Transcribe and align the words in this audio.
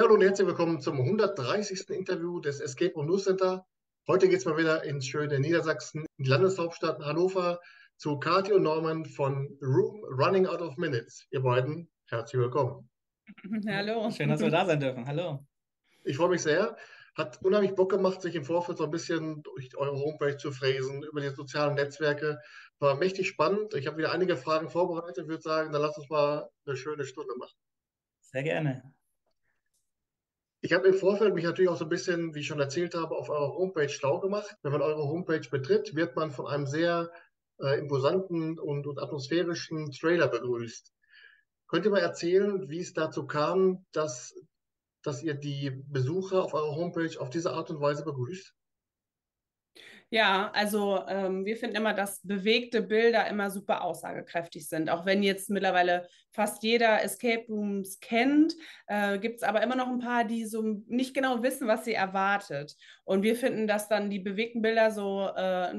Ja, 0.00 0.06
hallo 0.06 0.14
und 0.14 0.22
herzlich 0.22 0.46
willkommen 0.48 0.80
zum 0.80 0.98
130. 0.98 1.90
Interview 1.90 2.40
des 2.40 2.60
Escape 2.60 2.94
Room 2.94 3.04
News 3.04 3.24
Center. 3.24 3.66
Heute 4.08 4.30
geht 4.30 4.38
es 4.38 4.46
mal 4.46 4.56
wieder 4.56 4.82
ins 4.82 5.06
schöne 5.06 5.38
Niedersachsen, 5.38 6.06
in 6.16 6.24
die 6.24 6.30
Landeshauptstadt 6.30 7.04
Hannover, 7.04 7.60
zu 7.98 8.18
Kathi 8.18 8.54
und 8.54 8.62
Norman 8.62 9.04
von 9.04 9.58
Room 9.60 10.02
Running 10.04 10.46
Out 10.46 10.62
of 10.62 10.78
Minutes. 10.78 11.26
Ihr 11.30 11.42
beiden, 11.42 11.90
herzlich 12.08 12.40
willkommen. 12.40 12.88
Hallo. 13.68 14.10
Schön, 14.10 14.30
dass 14.30 14.40
wir 14.40 14.48
da 14.48 14.64
sein 14.64 14.80
dürfen. 14.80 15.06
Hallo. 15.06 15.46
Ich 16.04 16.16
freue 16.16 16.30
mich 16.30 16.40
sehr. 16.40 16.78
Hat 17.14 17.42
unheimlich 17.42 17.74
Bock 17.74 17.90
gemacht, 17.90 18.22
sich 18.22 18.34
im 18.36 18.44
Vorfeld 18.44 18.78
so 18.78 18.84
ein 18.84 18.90
bisschen 18.90 19.42
durch 19.42 19.76
eure 19.76 19.98
Homepage 19.98 20.38
zu 20.38 20.50
fräsen, 20.50 21.02
über 21.02 21.20
die 21.20 21.28
sozialen 21.28 21.74
Netzwerke. 21.74 22.40
War 22.78 22.94
mächtig 22.94 23.28
spannend. 23.28 23.74
Ich 23.74 23.86
habe 23.86 23.98
wieder 23.98 24.12
einige 24.12 24.38
Fragen 24.38 24.70
vorbereitet. 24.70 25.24
Ich 25.24 25.28
würde 25.28 25.42
sagen, 25.42 25.72
dann 25.72 25.82
lass 25.82 25.98
uns 25.98 26.08
mal 26.08 26.48
eine 26.64 26.76
schöne 26.76 27.04
Stunde 27.04 27.36
machen. 27.36 27.58
Sehr 28.20 28.44
gerne. 28.44 28.94
Ich 30.62 30.74
habe 30.74 30.88
im 30.88 30.94
Vorfeld 30.94 31.34
mich 31.34 31.44
natürlich 31.44 31.70
auch 31.70 31.78
so 31.78 31.86
ein 31.86 31.90
bisschen, 31.90 32.34
wie 32.34 32.40
ich 32.40 32.46
schon 32.46 32.60
erzählt 32.60 32.94
habe, 32.94 33.16
auf 33.16 33.30
eurer 33.30 33.54
Homepage 33.54 33.88
schlau 33.88 34.20
gemacht. 34.20 34.56
Wenn 34.62 34.72
man 34.72 34.82
eure 34.82 35.04
Homepage 35.04 35.48
betritt, 35.50 35.94
wird 35.94 36.16
man 36.16 36.30
von 36.30 36.46
einem 36.46 36.66
sehr 36.66 37.10
äh, 37.60 37.78
imposanten 37.78 38.58
und, 38.58 38.86
und 38.86 38.98
atmosphärischen 38.98 39.90
Trailer 39.90 40.28
begrüßt. 40.28 40.92
Könnt 41.66 41.86
ihr 41.86 41.90
mal 41.90 42.00
erzählen, 42.00 42.68
wie 42.68 42.80
es 42.80 42.92
dazu 42.92 43.26
kam, 43.26 43.86
dass, 43.92 44.34
dass 45.02 45.22
ihr 45.22 45.34
die 45.34 45.70
Besucher 45.88 46.44
auf 46.44 46.52
eurer 46.52 46.74
Homepage 46.76 47.18
auf 47.18 47.30
diese 47.30 47.52
Art 47.52 47.70
und 47.70 47.80
Weise 47.80 48.04
begrüßt? 48.04 48.54
Ja, 50.12 50.50
also 50.54 51.04
ähm, 51.06 51.44
wir 51.44 51.56
finden 51.56 51.76
immer, 51.76 51.94
dass 51.94 52.20
bewegte 52.24 52.82
Bilder 52.82 53.28
immer 53.28 53.48
super 53.48 53.84
aussagekräftig 53.84 54.68
sind. 54.68 54.90
Auch 54.90 55.06
wenn 55.06 55.22
jetzt 55.22 55.50
mittlerweile 55.50 56.08
fast 56.32 56.64
jeder 56.64 57.04
Escape 57.04 57.44
Rooms 57.48 58.00
kennt, 58.00 58.56
äh, 58.88 59.20
gibt 59.20 59.36
es 59.36 59.42
aber 59.44 59.62
immer 59.62 59.76
noch 59.76 59.86
ein 59.86 60.00
paar, 60.00 60.24
die 60.24 60.46
so 60.46 60.62
nicht 60.88 61.14
genau 61.14 61.44
wissen, 61.44 61.68
was 61.68 61.84
sie 61.84 61.94
erwartet. 61.94 62.74
Und 63.04 63.22
wir 63.22 63.36
finden, 63.36 63.68
dass 63.68 63.86
dann 63.86 64.10
die 64.10 64.18
bewegten 64.18 64.62
Bilder 64.62 64.90
so 64.90 65.28
äh, 65.36 65.72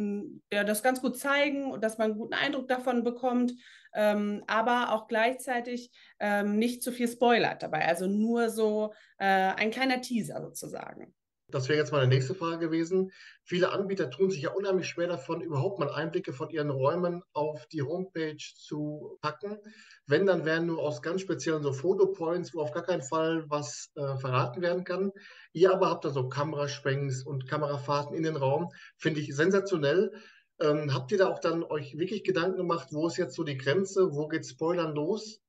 ja, 0.54 0.64
das 0.64 0.82
ganz 0.82 1.02
gut 1.02 1.18
zeigen 1.18 1.70
und 1.70 1.84
dass 1.84 1.98
man 1.98 2.12
einen 2.12 2.20
guten 2.20 2.34
Eindruck 2.34 2.70
davon 2.70 3.04
bekommt. 3.04 3.52
Ähm, 3.94 4.46
aber 4.48 4.94
auch 4.94 5.10
gleichzeitig 5.10 5.92
ähm, 6.20 6.58
nicht 6.58 6.84
zu 6.84 6.94
viel 6.94 7.10
spoilert 7.10 7.64
dabei. 7.64 7.86
Also 7.86 8.08
nur 8.08 8.50
so 8.50 8.94
äh, 9.18 9.26
ein 9.26 9.72
kleiner 9.72 10.00
Teaser 10.00 10.42
sozusagen. 10.42 11.14
Das 11.52 11.70
wäre 11.70 11.80
jetzt 11.80 11.92
meine 11.92 12.08
nächste 12.08 12.34
Frage 12.34 12.60
gewesen. 12.60 13.12
Viele 13.44 13.72
Anbieter 13.72 14.10
tun 14.10 14.32
sich 14.32 14.42
ja 14.42 14.52
unheimlich 14.52 14.88
schwer 14.88 15.08
davon, 15.08 15.42
überhaupt 15.42 15.80
mal 15.80 15.90
Einblicke 15.90 16.34
von 16.34 16.50
ihren 16.50 16.70
Räumen 16.70 17.24
auf 17.34 17.66
die 17.68 17.82
Homepage 17.82 18.38
zu 18.56 19.18
packen. 19.22 19.58
Wenn, 20.06 20.26
dann 20.26 20.46
wären 20.46 20.68
nur 20.68 20.80
aus 20.80 21.02
ganz 21.02 21.22
speziellen 21.22 21.64
so 21.64 21.74
Fotopoints, 21.74 22.54
wo 22.54 22.62
auf 22.62 22.72
gar 22.72 22.84
keinen 22.84 23.04
Fall 23.04 23.46
was 23.50 23.92
äh, 23.96 24.18
verraten 24.18 24.62
werden 24.62 24.84
kann. 24.84 25.12
Ihr 25.54 25.72
aber 25.72 25.90
habt 25.90 26.06
da 26.06 26.10
so 26.10 26.30
Kameraschwenks 26.30 27.24
und 27.24 27.48
Kamerafahrten 27.48 28.16
in 28.16 28.24
den 28.24 28.36
Raum. 28.36 28.70
Finde 28.98 29.20
ich 29.20 29.36
sensationell. 29.36 30.12
Ähm, 30.60 30.94
habt 30.94 31.12
ihr 31.12 31.18
da 31.18 31.30
auch 31.30 31.40
dann 31.40 31.64
euch 31.64 31.98
wirklich 31.98 32.24
Gedanken 32.24 32.58
gemacht, 32.58 32.90
wo 32.92 33.08
ist 33.08 33.18
jetzt 33.18 33.36
so 33.36 33.44
die 33.44 33.58
Grenze, 33.58 34.14
wo 34.14 34.28
geht 34.28 34.46
Spoilern 34.46 34.94
los? 34.94 35.42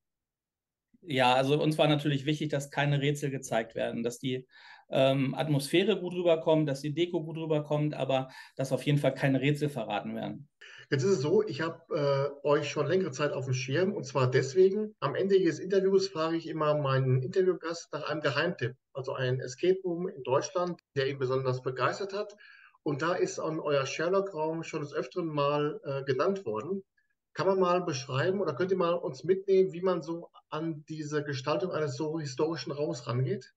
Ja, 1.04 1.34
also 1.34 1.60
uns 1.60 1.78
war 1.78 1.88
natürlich 1.88 2.26
wichtig, 2.26 2.48
dass 2.50 2.70
keine 2.70 3.00
Rätsel 3.00 3.30
gezeigt 3.30 3.74
werden, 3.74 4.04
dass 4.04 4.18
die 4.18 4.46
ähm, 4.92 5.34
Atmosphäre 5.34 5.98
gut 5.98 6.14
rüberkommt, 6.14 6.68
dass 6.68 6.80
die 6.80 6.94
Deko 6.94 7.24
gut 7.24 7.36
rüberkommt, 7.36 7.94
aber 7.94 8.28
dass 8.56 8.72
auf 8.72 8.84
jeden 8.84 8.98
Fall 8.98 9.14
keine 9.14 9.40
Rätsel 9.40 9.68
verraten 9.68 10.14
werden. 10.14 10.48
Jetzt 10.90 11.04
ist 11.04 11.10
es 11.10 11.20
so, 11.22 11.42
ich 11.42 11.62
habe 11.62 11.80
äh, 12.44 12.46
euch 12.46 12.68
schon 12.68 12.86
längere 12.86 13.12
Zeit 13.12 13.32
auf 13.32 13.46
dem 13.46 13.54
Schirm 13.54 13.94
und 13.94 14.04
zwar 14.04 14.30
deswegen, 14.30 14.94
am 15.00 15.14
Ende 15.14 15.38
jedes 15.38 15.58
Interviews 15.58 16.08
frage 16.08 16.36
ich 16.36 16.46
immer 16.46 16.74
meinen 16.74 17.22
Interviewgast 17.22 17.92
nach 17.92 18.10
einem 18.10 18.20
Geheimtipp, 18.20 18.74
also 18.92 19.14
einen 19.14 19.40
Escape 19.40 19.78
Room 19.84 20.08
in 20.08 20.22
Deutschland, 20.22 20.80
der 20.94 21.08
ihn 21.08 21.18
besonders 21.18 21.62
begeistert 21.62 22.12
hat. 22.12 22.36
Und 22.82 23.00
da 23.00 23.14
ist 23.14 23.38
an 23.38 23.60
euer 23.60 23.86
Sherlock-Raum 23.86 24.64
schon 24.64 24.82
des 24.82 24.92
Öfteren 24.92 25.28
mal 25.28 25.80
äh, 25.84 26.02
genannt 26.04 26.44
worden. 26.44 26.82
Kann 27.32 27.46
man 27.46 27.58
mal 27.58 27.80
beschreiben 27.82 28.40
oder 28.40 28.54
könnt 28.54 28.72
ihr 28.72 28.76
mal 28.76 28.92
uns 28.92 29.24
mitnehmen, 29.24 29.72
wie 29.72 29.80
man 29.80 30.02
so 30.02 30.28
an 30.50 30.84
diese 30.88 31.24
Gestaltung 31.24 31.70
eines 31.70 31.96
so 31.96 32.20
historischen 32.20 32.72
Raums 32.72 33.06
rangeht? 33.06 33.54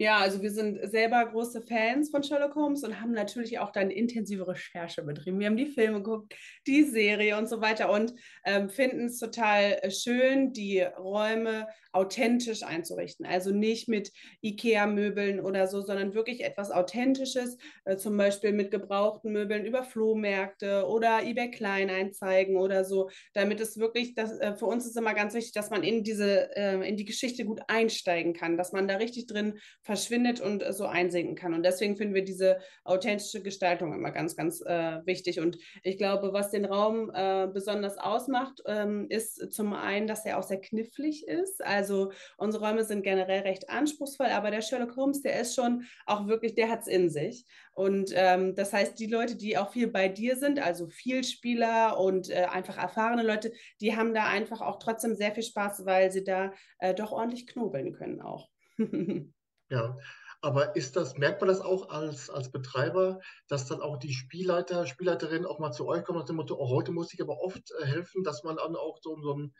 Ja, 0.00 0.16
also 0.16 0.40
wir 0.40 0.50
sind 0.50 0.78
selber 0.90 1.26
große 1.26 1.60
Fans 1.60 2.08
von 2.08 2.22
Sherlock 2.22 2.54
Holmes 2.54 2.82
und 2.84 3.02
haben 3.02 3.12
natürlich 3.12 3.58
auch 3.58 3.70
dann 3.70 3.90
intensive 3.90 4.48
Recherche 4.48 5.02
betrieben. 5.02 5.38
Wir 5.38 5.46
haben 5.48 5.58
die 5.58 5.66
Filme 5.66 6.02
geguckt, 6.02 6.34
die 6.66 6.84
Serie 6.84 7.36
und 7.36 7.50
so 7.50 7.60
weiter 7.60 7.92
und 7.92 8.14
ähm, 8.46 8.70
finden 8.70 9.04
es 9.04 9.18
total 9.18 9.78
äh, 9.82 9.90
schön, 9.90 10.54
die 10.54 10.80
Räume 10.80 11.66
authentisch 11.92 12.62
einzurichten. 12.62 13.26
Also 13.26 13.50
nicht 13.50 13.88
mit 13.88 14.12
IKEA-Möbeln 14.42 15.40
oder 15.40 15.66
so, 15.66 15.80
sondern 15.80 16.14
wirklich 16.14 16.44
etwas 16.44 16.70
Authentisches, 16.70 17.58
äh, 17.84 17.96
zum 17.96 18.16
Beispiel 18.16 18.52
mit 18.52 18.70
gebrauchten 18.70 19.32
Möbeln 19.32 19.66
über 19.66 19.82
Flohmärkte 19.82 20.86
oder 20.86 21.22
eBay 21.24 21.50
Kleinanzeigen 21.50 22.56
oder 22.56 22.84
so, 22.84 23.10
damit 23.34 23.60
es 23.60 23.76
wirklich, 23.78 24.14
das, 24.14 24.38
äh, 24.38 24.54
für 24.56 24.66
uns 24.66 24.86
ist 24.86 24.96
immer 24.96 25.14
ganz 25.14 25.34
wichtig, 25.34 25.52
dass 25.52 25.70
man 25.70 25.82
in 25.82 26.04
diese, 26.04 26.56
äh, 26.56 26.88
in 26.88 26.96
die 26.96 27.04
Geschichte 27.04 27.44
gut 27.44 27.60
einsteigen 27.68 28.32
kann, 28.32 28.56
dass 28.56 28.72
man 28.72 28.88
da 28.88 28.96
richtig 28.96 29.26
drin 29.26 29.58
verschwindet 29.90 30.40
und 30.40 30.62
so 30.72 30.86
einsinken 30.86 31.34
kann. 31.34 31.52
Und 31.52 31.64
deswegen 31.64 31.96
finden 31.96 32.14
wir 32.14 32.24
diese 32.24 32.60
authentische 32.84 33.42
Gestaltung 33.42 33.92
immer 33.92 34.12
ganz, 34.12 34.36
ganz 34.36 34.60
äh, 34.60 35.04
wichtig. 35.04 35.40
Und 35.40 35.58
ich 35.82 35.98
glaube, 35.98 36.32
was 36.32 36.52
den 36.52 36.64
Raum 36.64 37.10
äh, 37.12 37.48
besonders 37.52 37.98
ausmacht, 37.98 38.62
ähm, 38.66 39.06
ist 39.08 39.52
zum 39.52 39.72
einen, 39.72 40.06
dass 40.06 40.24
er 40.24 40.38
auch 40.38 40.44
sehr 40.44 40.60
knifflig 40.60 41.26
ist. 41.26 41.64
Also 41.64 42.12
unsere 42.36 42.64
Räume 42.64 42.84
sind 42.84 43.02
generell 43.02 43.40
recht 43.40 43.68
anspruchsvoll, 43.68 44.28
aber 44.28 44.52
der 44.52 44.62
Sherlock 44.62 44.94
Holmes, 44.94 45.22
der 45.22 45.40
ist 45.40 45.56
schon 45.56 45.82
auch 46.06 46.28
wirklich, 46.28 46.54
der 46.54 46.70
hat 46.70 46.82
es 46.82 46.86
in 46.86 47.10
sich. 47.10 47.44
Und 47.72 48.12
ähm, 48.14 48.54
das 48.54 48.72
heißt, 48.72 48.96
die 48.96 49.08
Leute, 49.08 49.34
die 49.34 49.58
auch 49.58 49.72
viel 49.72 49.88
bei 49.88 50.06
dir 50.06 50.36
sind, 50.36 50.60
also 50.60 50.86
Vielspieler 50.86 51.98
und 51.98 52.30
äh, 52.30 52.44
einfach 52.44 52.78
erfahrene 52.78 53.24
Leute, 53.24 53.50
die 53.80 53.96
haben 53.96 54.14
da 54.14 54.28
einfach 54.28 54.60
auch 54.60 54.78
trotzdem 54.78 55.16
sehr 55.16 55.32
viel 55.32 55.42
Spaß, 55.42 55.84
weil 55.84 56.12
sie 56.12 56.22
da 56.22 56.52
äh, 56.78 56.94
doch 56.94 57.10
ordentlich 57.10 57.48
knobeln 57.48 57.92
können 57.92 58.20
auch. 58.20 58.48
Ja, 59.70 59.96
aber 60.42 60.74
ist 60.74 60.96
das, 60.96 61.18
merkt 61.18 61.40
man 61.40 61.48
das 61.48 61.60
auch 61.60 61.90
als, 61.90 62.30
als 62.30 62.50
Betreiber, 62.50 63.20
dass 63.48 63.66
dann 63.66 63.80
auch 63.80 63.98
die 63.98 64.12
Spielleiter, 64.12 64.86
Spielleiterinnen 64.86 65.46
auch 65.46 65.58
mal 65.58 65.72
zu 65.72 65.86
euch 65.86 66.02
kommen 66.04 66.18
nach 66.18 66.26
dem 66.26 66.36
Motto, 66.36 66.56
oh, 66.58 66.68
heute 66.70 66.92
muss 66.92 67.12
ich 67.12 67.20
aber 67.20 67.40
oft 67.40 67.70
äh, 67.80 67.86
helfen, 67.86 68.24
dass 68.24 68.42
man 68.42 68.56
dann 68.56 68.74
auch 68.74 68.98
so, 69.02 69.20
so, 69.20 69.34
ein, 69.34 69.54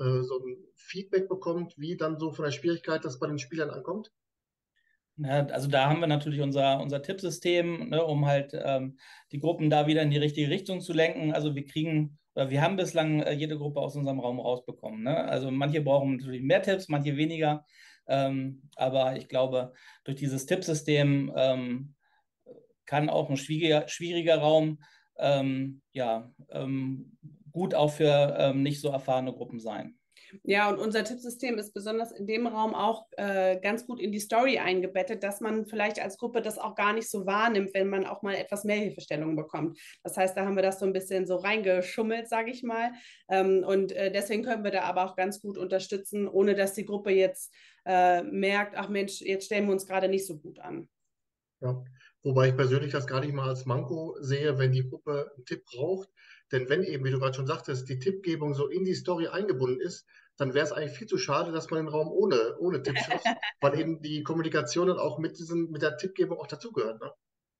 äh, 0.00 0.22
so 0.22 0.44
ein 0.44 0.56
Feedback 0.74 1.28
bekommt, 1.28 1.74
wie 1.78 1.96
dann 1.96 2.18
so 2.18 2.32
von 2.32 2.44
der 2.44 2.52
Schwierigkeit 2.52 3.04
das 3.04 3.18
bei 3.18 3.26
den 3.26 3.38
Spielern 3.38 3.70
ankommt? 3.70 4.10
Ja, 5.16 5.46
also 5.46 5.68
da 5.68 5.88
haben 5.88 6.00
wir 6.00 6.08
natürlich 6.08 6.40
unser, 6.40 6.80
unser 6.80 7.00
Tippsystem, 7.00 7.90
ne, 7.90 8.04
um 8.04 8.26
halt 8.26 8.50
ähm, 8.52 8.98
die 9.30 9.38
Gruppen 9.38 9.70
da 9.70 9.86
wieder 9.86 10.02
in 10.02 10.10
die 10.10 10.18
richtige 10.18 10.50
Richtung 10.50 10.80
zu 10.80 10.92
lenken. 10.92 11.32
Also 11.32 11.54
wir 11.54 11.64
kriegen, 11.64 12.18
oder 12.34 12.50
wir 12.50 12.60
haben 12.60 12.74
bislang 12.74 13.20
äh, 13.22 13.32
jede 13.32 13.56
Gruppe 13.56 13.78
aus 13.78 13.94
unserem 13.94 14.18
Raum 14.18 14.40
rausbekommen. 14.40 15.04
Ne? 15.04 15.16
Also 15.16 15.52
manche 15.52 15.80
brauchen 15.80 16.16
natürlich 16.16 16.42
mehr 16.42 16.62
Tipps, 16.62 16.88
manche 16.88 17.16
weniger. 17.16 17.64
Ähm, 18.06 18.62
aber 18.76 19.16
ich 19.16 19.28
glaube, 19.28 19.72
durch 20.04 20.16
dieses 20.16 20.46
Tippsystem 20.46 21.32
ähm, 21.36 21.94
kann 22.86 23.08
auch 23.08 23.30
ein 23.30 23.36
schwieriger, 23.36 23.88
schwieriger 23.88 24.38
Raum 24.38 24.78
ähm, 25.18 25.80
ja, 25.92 26.32
ähm, 26.50 27.16
gut 27.52 27.74
auch 27.74 27.92
für 27.92 28.36
ähm, 28.38 28.62
nicht 28.62 28.80
so 28.80 28.88
erfahrene 28.88 29.32
Gruppen 29.32 29.60
sein. 29.60 29.96
Ja, 30.42 30.68
und 30.68 30.78
unser 30.78 31.04
Tippsystem 31.04 31.58
ist 31.58 31.72
besonders 31.72 32.10
in 32.10 32.26
dem 32.26 32.46
Raum 32.46 32.74
auch 32.74 33.06
äh, 33.12 33.58
ganz 33.60 33.86
gut 33.86 34.00
in 34.00 34.10
die 34.10 34.18
Story 34.18 34.58
eingebettet, 34.58 35.22
dass 35.22 35.40
man 35.40 35.66
vielleicht 35.66 36.00
als 36.02 36.18
Gruppe 36.18 36.42
das 36.42 36.58
auch 36.58 36.74
gar 36.74 36.92
nicht 36.92 37.08
so 37.08 37.24
wahrnimmt, 37.26 37.72
wenn 37.74 37.88
man 37.88 38.04
auch 38.04 38.22
mal 38.22 38.34
etwas 38.34 38.64
mehr 38.64 38.76
Hilfestellung 38.76 39.36
bekommt. 39.36 39.78
Das 40.02 40.16
heißt, 40.16 40.36
da 40.36 40.44
haben 40.44 40.56
wir 40.56 40.62
das 40.62 40.80
so 40.80 40.86
ein 40.86 40.92
bisschen 40.92 41.26
so 41.26 41.36
reingeschummelt, 41.36 42.28
sage 42.28 42.50
ich 42.50 42.64
mal. 42.64 42.92
Ähm, 43.28 43.64
und 43.64 43.92
äh, 43.92 44.10
deswegen 44.10 44.42
können 44.42 44.64
wir 44.64 44.72
da 44.72 44.82
aber 44.82 45.04
auch 45.04 45.14
ganz 45.14 45.40
gut 45.40 45.56
unterstützen, 45.56 46.26
ohne 46.26 46.54
dass 46.54 46.74
die 46.74 46.84
Gruppe 46.84 47.12
jetzt 47.12 47.54
äh, 47.84 48.22
merkt, 48.22 48.76
ach 48.76 48.88
Mensch, 48.88 49.20
jetzt 49.20 49.46
stellen 49.46 49.66
wir 49.66 49.72
uns 49.72 49.86
gerade 49.86 50.08
nicht 50.08 50.26
so 50.26 50.38
gut 50.38 50.58
an. 50.58 50.88
Ja, 51.60 51.82
wobei 52.22 52.48
ich 52.48 52.56
persönlich 52.56 52.92
das 52.92 53.06
gar 53.06 53.20
nicht 53.20 53.32
mal 53.32 53.48
als 53.48 53.66
Manko 53.66 54.16
sehe, 54.20 54.58
wenn 54.58 54.72
die 54.72 54.88
Gruppe 54.88 55.30
einen 55.34 55.44
Tipp 55.44 55.64
braucht. 55.64 56.08
Denn 56.52 56.68
wenn 56.68 56.82
eben, 56.82 57.04
wie 57.04 57.10
du 57.10 57.18
gerade 57.18 57.34
schon 57.34 57.46
sagtest, 57.46 57.88
die 57.88 57.98
Tippgebung 57.98 58.54
so 58.54 58.68
in 58.68 58.84
die 58.84 58.94
Story 58.94 59.28
eingebunden 59.28 59.80
ist, 59.80 60.06
dann 60.36 60.52
wäre 60.52 60.64
es 60.64 60.72
eigentlich 60.72 60.96
viel 60.96 61.06
zu 61.06 61.18
schade, 61.18 61.52
dass 61.52 61.70
man 61.70 61.84
den 61.84 61.92
Raum 61.92 62.08
ohne, 62.08 62.56
ohne 62.58 62.82
Tipps 62.82 63.04
schafft, 63.04 63.26
weil 63.60 63.78
eben 63.78 64.02
die 64.02 64.22
Kommunikation 64.22 64.88
dann 64.88 64.98
auch 64.98 65.18
mit, 65.18 65.38
diesen, 65.38 65.70
mit 65.70 65.82
der 65.82 65.96
Tippgebung 65.96 66.38
auch 66.38 66.46
dazugehört. 66.46 67.00
Ne? 67.00 67.12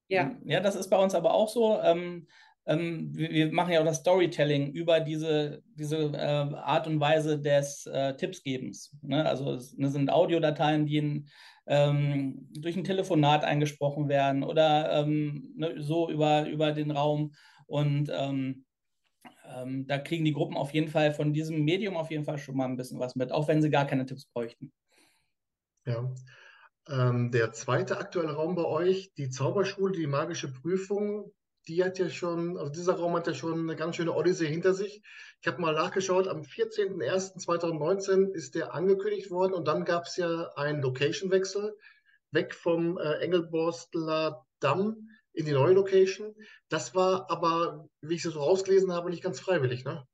Ja. 0.09 0.37
ja, 0.44 0.61
das 0.61 0.75
ist 0.75 0.91
bei 0.91 0.99
uns 0.99 1.15
aber 1.15 1.32
auch 1.32 1.49
so. 1.49 1.81
Ähm, 1.81 2.27
ähm, 2.67 3.11
wir, 3.15 3.31
wir, 3.31 3.53
machen 3.53 3.73
ja 3.73 3.81
auch 3.81 3.85
das 3.85 3.99
Storytelling 3.99 4.73
über 4.73 5.01
diese, 5.01 5.63
diese 5.75 6.13
äh, 6.13 6.17
Art 6.17 6.87
und 6.87 6.99
Weise 7.01 7.39
des 7.39 7.87
äh, 7.87 8.17
Tippsgebens. 8.17 8.97
Ne? 9.03 9.27
Also 9.29 9.53
es 9.53 9.77
ne, 9.77 9.91
sind 9.91 10.11
Audiodateien, 10.11 10.87
die 10.87 10.97
in, 10.97 11.29
ähm, 11.67 12.49
durch 12.53 12.77
ein 12.77 12.85
Telefonat 12.85 13.45
eingesprochen 13.45 14.09
werden 14.09 14.43
oder 14.43 14.93
ähm, 15.01 15.53
ne, 15.57 15.75
so 15.79 16.11
über, 16.11 16.47
über 16.49 16.73
den 16.73 16.91
Raum. 16.91 17.35
Und 17.67 18.11
ähm, 18.13 18.65
ähm, 19.47 19.87
da 19.87 19.99
kriegen 19.99 20.25
die 20.25 20.33
Gruppen 20.33 20.57
auf 20.57 20.73
jeden 20.73 20.89
Fall 20.89 21.13
von 21.13 21.33
diesem 21.33 21.65
Medium 21.65 21.97
auf 21.97 22.11
jeden 22.11 22.25
Fall 22.25 22.39
schon 22.39 22.57
mal 22.57 22.67
ein 22.67 22.77
bisschen 22.77 22.99
was 22.99 23.15
mit, 23.15 23.31
auch 23.31 23.47
wenn 23.47 23.61
sie 23.61 23.71
gar 23.71 23.87
keine 23.87 24.07
Tipps 24.07 24.27
bräuchten. 24.27 24.73
Ja. 25.87 26.11
Ähm, 26.89 27.31
der 27.31 27.53
zweite 27.53 27.99
aktuelle 27.99 28.33
Raum 28.33 28.55
bei 28.55 28.65
euch, 28.65 29.13
die 29.15 29.31
Zauberschule, 29.31 29.93
die 29.93 30.07
magische 30.07 30.53
Prüfung, 30.53 31.33
die 31.69 31.83
hat 31.83 31.99
ja 31.99 32.09
schon, 32.09 32.59
also 32.59 32.71
dieser 32.71 32.95
Raum 32.95 33.15
hat 33.15 33.27
ja 33.27 33.35
schon 33.35 33.61
eine 33.61 33.77
ganz 33.77 33.97
schöne 33.97 34.13
Odyssee 34.13 34.47
hinter 34.47 34.75
sich. 34.75 35.03
Ich 35.41 35.47
habe 35.47 35.61
mal 35.61 35.75
nachgeschaut, 35.75 36.29
am 36.29 36.43
14.01.2019 36.43 38.33
ist 38.33 38.55
der 38.55 38.75
angekündigt 38.75 39.31
worden 39.31 39.55
und 39.55 39.67
dann 39.67 39.85
gab 39.85 40.05
es 40.05 40.17
ja 40.17 40.53
einen 40.57 40.83
Location-Wechsel 40.83 41.77
weg 42.31 42.55
vom 42.55 42.99
äh, 42.99 43.19
Engelborstler 43.21 44.45
Damm 44.61 45.09
in 45.33 45.47
die 45.47 45.53
neue 45.53 45.75
Location. 45.75 46.35
Das 46.69 46.95
war 46.95 47.31
aber, 47.31 47.89
wie 48.01 48.15
ich 48.15 48.25
es 48.25 48.33
so 48.33 48.41
rausgelesen 48.41 48.93
habe, 48.93 49.11
nicht 49.11 49.23
ganz 49.23 49.41
freiwillig, 49.41 49.85
ne? 49.85 50.07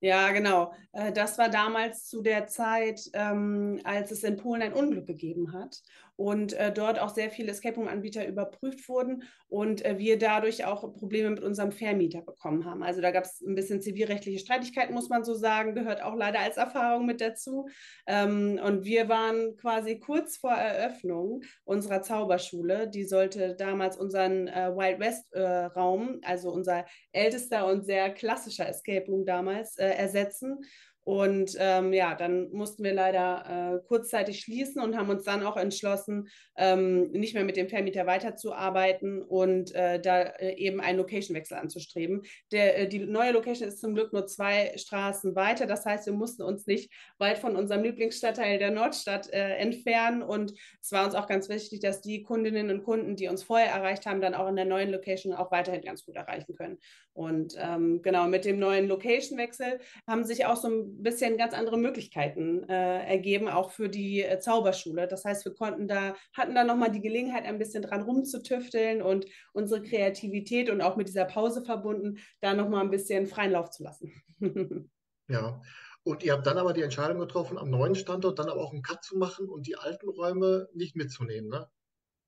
Ja, 0.00 0.32
genau. 0.32 0.74
Äh, 0.92 1.12
das 1.12 1.38
war 1.38 1.48
damals 1.48 2.06
zu 2.06 2.20
der 2.20 2.46
Zeit, 2.46 3.00
ähm, 3.14 3.80
als 3.84 4.10
es 4.10 4.22
in 4.22 4.36
Polen 4.36 4.60
ein 4.60 4.74
Unglück 4.74 5.06
gegeben 5.06 5.52
hat 5.54 5.80
und 6.16 6.52
äh, 6.52 6.72
dort 6.72 6.98
auch 7.00 7.08
sehr 7.08 7.30
viele 7.30 7.50
Escape 7.50 7.76
Room-Anbieter 7.76 8.26
überprüft 8.26 8.88
wurden 8.88 9.24
und 9.48 9.84
äh, 9.84 9.98
wir 9.98 10.18
dadurch 10.18 10.64
auch 10.64 10.92
Probleme 10.94 11.30
mit 11.30 11.42
unserem 11.42 11.72
Vermieter 11.72 12.22
bekommen 12.22 12.64
haben. 12.64 12.82
Also 12.82 13.00
da 13.00 13.10
gab 13.10 13.24
es 13.24 13.40
ein 13.40 13.54
bisschen 13.54 13.80
zivilrechtliche 13.80 14.38
Streitigkeiten, 14.38 14.94
muss 14.94 15.08
man 15.08 15.24
so 15.24 15.34
sagen, 15.34 15.74
gehört 15.74 16.02
auch 16.02 16.14
leider 16.14 16.40
als 16.40 16.56
Erfahrung 16.56 17.06
mit 17.06 17.20
dazu. 17.20 17.68
Ähm, 18.06 18.60
und 18.64 18.84
wir 18.84 19.08
waren 19.08 19.56
quasi 19.56 19.98
kurz 19.98 20.36
vor 20.36 20.52
Eröffnung 20.52 21.42
unserer 21.64 22.02
Zauberschule. 22.02 22.88
Die 22.88 23.04
sollte 23.04 23.56
damals 23.56 23.96
unseren 23.96 24.46
äh, 24.48 24.70
Wild 24.74 25.00
West-Raum, 25.00 26.20
äh, 26.22 26.26
also 26.26 26.50
unser 26.52 26.84
ältester 27.12 27.66
und 27.66 27.84
sehr 27.84 28.10
klassischer 28.10 28.68
Escape 28.68 29.06
Room 29.06 29.26
damals, 29.26 29.76
äh, 29.78 29.88
ersetzen. 29.88 30.60
Und 31.04 31.54
ähm, 31.58 31.92
ja, 31.92 32.14
dann 32.14 32.50
mussten 32.50 32.82
wir 32.82 32.94
leider 32.94 33.76
äh, 33.76 33.86
kurzzeitig 33.86 34.40
schließen 34.40 34.82
und 34.82 34.96
haben 34.96 35.10
uns 35.10 35.24
dann 35.24 35.44
auch 35.44 35.58
entschlossen, 35.58 36.28
ähm, 36.56 37.10
nicht 37.10 37.34
mehr 37.34 37.44
mit 37.44 37.58
dem 37.58 37.68
Vermieter 37.68 38.06
weiterzuarbeiten 38.06 39.22
und 39.22 39.74
äh, 39.74 40.00
da 40.00 40.22
äh, 40.22 40.54
eben 40.56 40.80
einen 40.80 40.98
Location-Wechsel 40.98 41.58
anzustreben. 41.58 42.22
Der, 42.52 42.78
äh, 42.78 42.88
die 42.88 43.00
neue 43.00 43.32
Location 43.32 43.68
ist 43.68 43.80
zum 43.80 43.94
Glück 43.94 44.14
nur 44.14 44.26
zwei 44.26 44.72
Straßen 44.76 45.36
weiter. 45.36 45.66
Das 45.66 45.84
heißt, 45.84 46.06
wir 46.06 46.14
mussten 46.14 46.42
uns 46.42 46.66
nicht 46.66 46.90
weit 47.18 47.36
von 47.36 47.54
unserem 47.54 47.82
Lieblingsstadtteil 47.82 48.58
der 48.58 48.70
Nordstadt 48.70 49.30
äh, 49.30 49.56
entfernen. 49.56 50.22
Und 50.22 50.54
es 50.80 50.90
war 50.90 51.04
uns 51.04 51.14
auch 51.14 51.26
ganz 51.26 51.50
wichtig, 51.50 51.80
dass 51.80 52.00
die 52.00 52.22
Kundinnen 52.22 52.70
und 52.70 52.82
Kunden, 52.82 53.14
die 53.16 53.28
uns 53.28 53.42
vorher 53.42 53.72
erreicht 53.72 54.06
haben, 54.06 54.22
dann 54.22 54.34
auch 54.34 54.48
in 54.48 54.56
der 54.56 54.64
neuen 54.64 54.90
Location 54.90 55.34
auch 55.34 55.52
weiterhin 55.52 55.82
ganz 55.82 56.06
gut 56.06 56.16
erreichen 56.16 56.54
können. 56.54 56.78
Und 57.12 57.54
ähm, 57.58 58.00
genau, 58.00 58.26
mit 58.26 58.46
dem 58.46 58.58
neuen 58.58 58.88
Location-Wechsel 58.88 59.80
haben 60.06 60.24
sich 60.24 60.46
auch 60.46 60.56
so 60.56 60.68
ein 60.68 60.93
bisschen 61.02 61.36
ganz 61.36 61.54
andere 61.54 61.78
Möglichkeiten 61.78 62.68
äh, 62.68 63.06
ergeben, 63.06 63.48
auch 63.48 63.70
für 63.70 63.88
die 63.88 64.22
äh, 64.22 64.38
Zauberschule. 64.38 65.06
Das 65.06 65.24
heißt, 65.24 65.44
wir 65.44 65.54
konnten 65.54 65.88
da, 65.88 66.14
hatten 66.32 66.54
da 66.54 66.64
nochmal 66.64 66.90
die 66.90 67.00
Gelegenheit, 67.00 67.44
ein 67.44 67.58
bisschen 67.58 67.82
dran 67.82 68.02
rumzutüfteln 68.02 69.02
und 69.02 69.26
unsere 69.52 69.82
Kreativität 69.82 70.70
und 70.70 70.80
auch 70.80 70.96
mit 70.96 71.08
dieser 71.08 71.24
Pause 71.24 71.64
verbunden, 71.64 72.18
da 72.40 72.54
nochmal 72.54 72.82
ein 72.82 72.90
bisschen 72.90 73.26
freien 73.26 73.52
Lauf 73.52 73.70
zu 73.70 73.82
lassen. 73.82 74.12
ja. 75.28 75.60
Und 76.02 76.22
ihr 76.22 76.34
habt 76.34 76.46
dann 76.46 76.58
aber 76.58 76.74
die 76.74 76.82
Entscheidung 76.82 77.18
getroffen, 77.18 77.56
am 77.56 77.70
neuen 77.70 77.94
Standort 77.94 78.38
dann 78.38 78.50
aber 78.50 78.60
auch 78.60 78.72
einen 78.72 78.82
Cut 78.82 79.02
zu 79.02 79.16
machen 79.16 79.48
und 79.48 79.66
die 79.66 79.76
alten 79.76 80.08
Räume 80.08 80.68
nicht 80.74 80.96
mitzunehmen, 80.96 81.48
ne? 81.48 81.66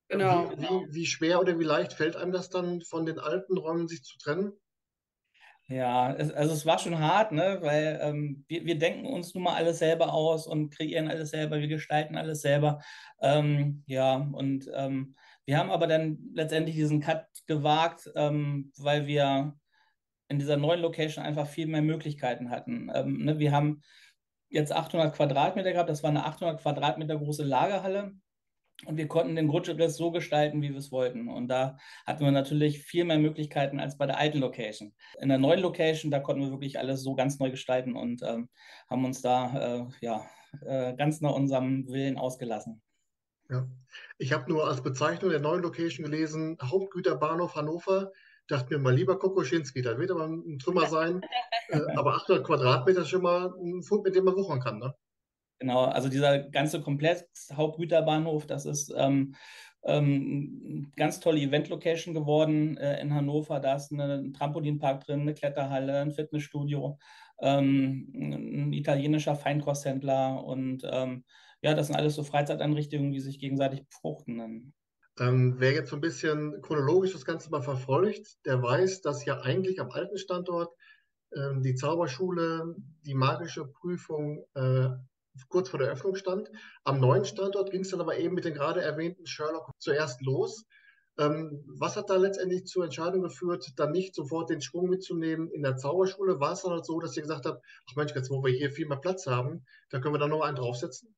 Genau. 0.09 0.49
Wie, 0.49 0.55
genau. 0.55 0.81
wie, 0.87 0.93
wie 0.93 1.05
schwer 1.05 1.39
oder 1.39 1.59
wie 1.59 1.63
leicht 1.63 1.93
fällt 1.93 2.15
einem 2.15 2.31
das 2.31 2.49
dann, 2.49 2.81
von 2.81 3.05
den 3.05 3.19
alten 3.19 3.57
Räumen 3.57 3.87
sich 3.87 4.03
zu 4.03 4.17
trennen? 4.17 4.53
Ja, 5.69 6.13
es, 6.13 6.31
also 6.31 6.53
es 6.53 6.65
war 6.65 6.79
schon 6.79 6.97
hart, 6.99 7.33
ne? 7.33 7.59
weil 7.61 7.99
ähm, 8.01 8.45
wir, 8.47 8.65
wir 8.65 8.77
denken 8.77 9.05
uns 9.05 9.33
nun 9.33 9.43
mal 9.43 9.55
alles 9.55 9.79
selber 9.79 10.13
aus 10.13 10.47
und 10.47 10.69
kreieren 10.69 11.09
alles 11.09 11.31
selber, 11.31 11.59
wir 11.59 11.67
gestalten 11.67 12.15
alles 12.15 12.41
selber. 12.41 12.79
Ähm, 13.21 13.83
ja, 13.85 14.15
und 14.15 14.71
ähm, 14.73 15.15
wir 15.45 15.57
haben 15.57 15.69
aber 15.69 15.87
dann 15.87 16.19
letztendlich 16.33 16.75
diesen 16.75 17.01
Cut 17.01 17.25
gewagt, 17.47 18.09
ähm, 18.15 18.71
weil 18.77 19.07
wir 19.07 19.57
in 20.29 20.39
dieser 20.39 20.55
neuen 20.57 20.81
Location 20.81 21.25
einfach 21.25 21.47
viel 21.47 21.67
mehr 21.67 21.81
Möglichkeiten 21.81 22.49
hatten. 22.49 22.89
Ähm, 22.93 23.25
ne? 23.25 23.39
Wir 23.39 23.51
haben 23.51 23.81
jetzt 24.49 24.71
800 24.71 25.13
Quadratmeter 25.15 25.73
gehabt, 25.73 25.89
das 25.89 26.01
war 26.03 26.09
eine 26.11 26.25
800 26.25 26.61
Quadratmeter 26.61 27.17
große 27.17 27.43
Lagerhalle 27.43 28.13
und 28.85 28.97
wir 28.97 29.07
konnten 29.07 29.35
den 29.35 29.47
Grundriss 29.47 29.97
so 29.97 30.11
gestalten, 30.11 30.61
wie 30.61 30.69
wir 30.69 30.77
es 30.77 30.91
wollten. 30.91 31.29
Und 31.29 31.47
da 31.47 31.77
hatten 32.05 32.23
wir 32.23 32.31
natürlich 32.31 32.79
viel 32.79 33.05
mehr 33.05 33.17
Möglichkeiten 33.17 33.79
als 33.79 33.97
bei 33.97 34.05
der 34.05 34.19
alten 34.19 34.39
Location. 34.39 34.93
In 35.19 35.29
der 35.29 35.39
neuen 35.39 35.61
Location, 35.61 36.11
da 36.11 36.19
konnten 36.19 36.43
wir 36.43 36.51
wirklich 36.51 36.77
alles 36.77 37.01
so 37.01 37.15
ganz 37.15 37.39
neu 37.39 37.49
gestalten 37.49 37.95
und 37.95 38.21
ähm, 38.21 38.49
haben 38.89 39.05
uns 39.05 39.21
da 39.21 39.79
äh, 39.79 39.85
ja, 40.01 40.25
äh, 40.61 40.95
ganz 40.95 41.21
nach 41.21 41.33
unserem 41.33 41.87
Willen 41.87 42.17
ausgelassen. 42.17 42.81
Ja, 43.49 43.67
ich 44.17 44.33
habe 44.33 44.51
nur 44.51 44.67
als 44.67 44.83
Bezeichnung 44.83 45.31
der 45.31 45.39
neuen 45.39 45.63
Location 45.63 46.05
gelesen, 46.05 46.57
Hauptgüterbahnhof 46.61 47.55
Hannover. 47.55 48.11
Dachte 48.47 48.73
mir 48.73 48.79
mal 48.79 48.93
lieber 48.93 49.17
Kokoschinski, 49.17 49.81
da 49.81 49.97
wird 49.97 50.11
aber 50.11 50.25
ein 50.25 50.59
Trümmer 50.59 50.85
sein. 50.85 51.21
äh, 51.69 51.79
aber 51.95 52.15
800 52.15 52.45
Quadratmeter 52.45 53.01
ist 53.01 53.09
schon 53.09 53.23
mal 53.23 53.53
ein 53.59 53.81
Fund, 53.81 54.03
mit 54.03 54.15
dem 54.15 54.25
man 54.25 54.35
wuchern 54.35 54.59
kann. 54.59 54.77
Ne? 54.79 54.93
Genau, 55.59 55.85
also 55.85 56.09
dieser 56.09 56.39
ganze 56.49 56.81
Komplex 56.81 57.49
Hauptgüterbahnhof, 57.53 58.45
das 58.45 58.65
ist 58.65 58.93
ähm, 58.95 59.35
ähm, 59.83 60.91
ganz 60.95 61.19
tolle 61.19 61.39
Event-Location 61.39 62.13
geworden 62.13 62.77
äh, 62.77 63.01
in 63.01 63.13
Hannover. 63.13 63.59
Da 63.59 63.75
ist 63.75 63.91
ein 63.91 64.33
Trampolinpark 64.33 65.05
drin, 65.05 65.21
eine 65.21 65.33
Kletterhalle, 65.33 66.01
ein 66.01 66.11
Fitnessstudio, 66.11 66.99
ähm, 67.41 68.11
ein 68.13 68.73
italienischer 68.73 69.35
Feinkosthändler 69.35 70.43
und 70.43 70.83
ähm, 70.85 71.23
ja, 71.61 71.73
das 71.73 71.87
sind 71.87 71.95
alles 71.95 72.15
so 72.15 72.23
Freizeiteinrichtungen, 72.23 73.11
die 73.11 73.19
sich 73.19 73.39
gegenseitig 73.39 73.87
befruchten. 73.87 74.73
Ähm, 75.19 75.55
wer 75.57 75.71
jetzt 75.71 75.89
so 75.89 75.95
ein 75.95 76.01
bisschen 76.01 76.61
chronologisch 76.61 77.13
das 77.13 77.25
Ganze 77.25 77.49
mal 77.49 77.63
verfolgt, 77.63 78.45
der 78.45 78.61
weiß, 78.61 79.01
dass 79.01 79.25
ja 79.25 79.41
eigentlich 79.41 79.81
am 79.81 79.89
alten 79.89 80.17
Standort 80.17 80.71
ähm, 81.35 81.63
die 81.63 81.73
Zauberschule, 81.73 82.75
die 83.05 83.15
magische 83.15 83.65
Prüfung 83.65 84.45
äh, 84.53 84.89
kurz 85.49 85.69
vor 85.69 85.79
der 85.79 85.89
Öffnung 85.89 86.15
stand. 86.15 86.49
Am 86.83 86.99
neuen 86.99 87.25
Standort 87.25 87.71
ging 87.71 87.81
es 87.81 87.89
dann 87.89 88.01
aber 88.01 88.17
eben 88.17 88.35
mit 88.35 88.45
den 88.45 88.53
gerade 88.53 88.81
erwähnten 88.81 89.25
Sherlock 89.25 89.71
zuerst 89.79 90.21
los. 90.21 90.65
Ähm, 91.19 91.63
was 91.67 91.95
hat 91.95 92.09
da 92.09 92.15
letztendlich 92.15 92.65
zur 92.65 92.83
Entscheidung 92.83 93.21
geführt, 93.21 93.73
dann 93.75 93.91
nicht 93.91 94.13
sofort 94.13 94.49
den 94.49 94.61
Schwung 94.61 94.89
mitzunehmen 94.89 95.49
in 95.49 95.63
der 95.63 95.77
Zauberschule? 95.77 96.39
War 96.39 96.51
es 96.51 96.61
dann 96.61 96.73
halt 96.73 96.85
so, 96.85 96.99
dass 96.99 97.17
ihr 97.17 97.23
gesagt 97.23 97.45
habt, 97.45 97.65
ach 97.89 97.95
Mensch, 97.95 98.13
jetzt 98.13 98.29
wo 98.29 98.43
wir 98.43 98.51
hier 98.51 98.71
viel 98.71 98.87
mehr 98.87 98.97
Platz 98.97 99.25
haben, 99.25 99.65
da 99.89 99.99
können 99.99 100.13
wir 100.13 100.19
dann 100.19 100.29
noch 100.29 100.41
einen 100.41 100.57
draufsetzen? 100.57 101.15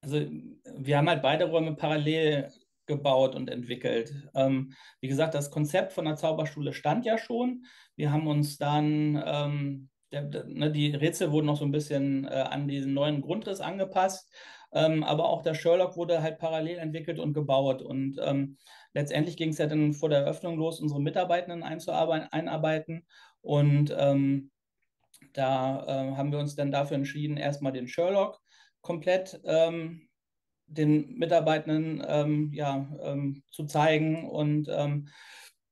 Also 0.00 0.20
wir 0.20 0.96
haben 0.96 1.08
halt 1.08 1.22
beide 1.22 1.46
Räume 1.46 1.74
parallel 1.74 2.52
gebaut 2.86 3.34
und 3.34 3.50
entwickelt. 3.50 4.14
Ähm, 4.34 4.72
wie 5.00 5.08
gesagt, 5.08 5.34
das 5.34 5.50
Konzept 5.50 5.92
von 5.92 6.04
der 6.04 6.16
Zauberschule 6.16 6.72
stand 6.72 7.04
ja 7.04 7.18
schon. 7.18 7.64
Wir 7.96 8.12
haben 8.12 8.28
uns 8.28 8.58
dann 8.58 9.22
ähm, 9.24 9.88
der, 10.12 10.22
der, 10.22 10.44
ne, 10.44 10.70
die 10.70 10.94
Rätsel 10.94 11.32
wurden 11.32 11.46
noch 11.46 11.56
so 11.56 11.64
ein 11.64 11.72
bisschen 11.72 12.26
äh, 12.26 12.44
an 12.50 12.68
diesen 12.68 12.94
neuen 12.94 13.20
Grundriss 13.20 13.60
angepasst. 13.60 14.32
Ähm, 14.72 15.02
aber 15.02 15.28
auch 15.28 15.42
der 15.42 15.54
Sherlock 15.54 15.96
wurde 15.96 16.22
halt 16.22 16.38
parallel 16.38 16.78
entwickelt 16.78 17.18
und 17.18 17.32
gebaut. 17.32 17.82
Und 17.82 18.18
ähm, 18.22 18.58
letztendlich 18.92 19.36
ging 19.36 19.50
es 19.50 19.58
ja 19.58 19.66
dann 19.66 19.94
vor 19.94 20.08
der 20.08 20.20
Eröffnung 20.20 20.58
los, 20.58 20.80
unsere 20.80 21.00
Mitarbeitenden 21.00 21.62
einarbeiten. 21.62 23.06
Und 23.40 23.94
ähm, 23.96 24.50
da 25.32 25.84
äh, 25.86 26.16
haben 26.16 26.32
wir 26.32 26.38
uns 26.38 26.54
dann 26.54 26.70
dafür 26.70 26.96
entschieden, 26.96 27.36
erstmal 27.36 27.72
den 27.72 27.88
Sherlock 27.88 28.40
komplett 28.80 29.40
ähm, 29.44 30.08
den 30.66 31.14
Mitarbeitenden 31.14 32.04
ähm, 32.06 32.52
ja, 32.52 32.86
ähm, 33.02 33.42
zu 33.50 33.64
zeigen 33.64 34.28
und 34.28 34.68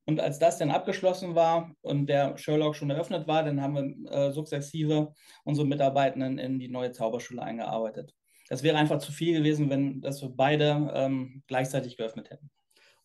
und 0.07 0.21
als 0.21 0.39
das 0.39 0.59
dann 0.59 0.71
abgeschlossen 0.71 1.35
war 1.35 1.75
und 1.83 2.07
der 2.07 2.39
Sherlock 2.39 2.77
schon 2.77 2.91
eröffnet 2.91 3.27
war, 3.27 3.43
dann 3.43 3.61
haben 3.61 3.75
wir 3.75 4.13
äh, 4.13 4.33
sukzessive 4.33 5.13
unsere 5.45 5.67
Mitarbeitenden 5.67 6.39
in 6.39 6.59
die 6.61 6.69
neue 6.69 6.93
Zauberschule 6.93 7.43
eingearbeitet. 7.43 8.15
Das 8.49 8.63
wäre 8.63 8.77
einfach 8.77 8.99
zu 8.99 9.11
viel 9.11 9.39
gewesen, 9.39 9.69
wenn 9.69 10.01
das 10.01 10.23
wir 10.23 10.31
beide 10.31 10.93
ähm, 10.95 11.43
gleichzeitig 11.49 11.97
geöffnet 11.97 12.31
hätten. 12.31 12.51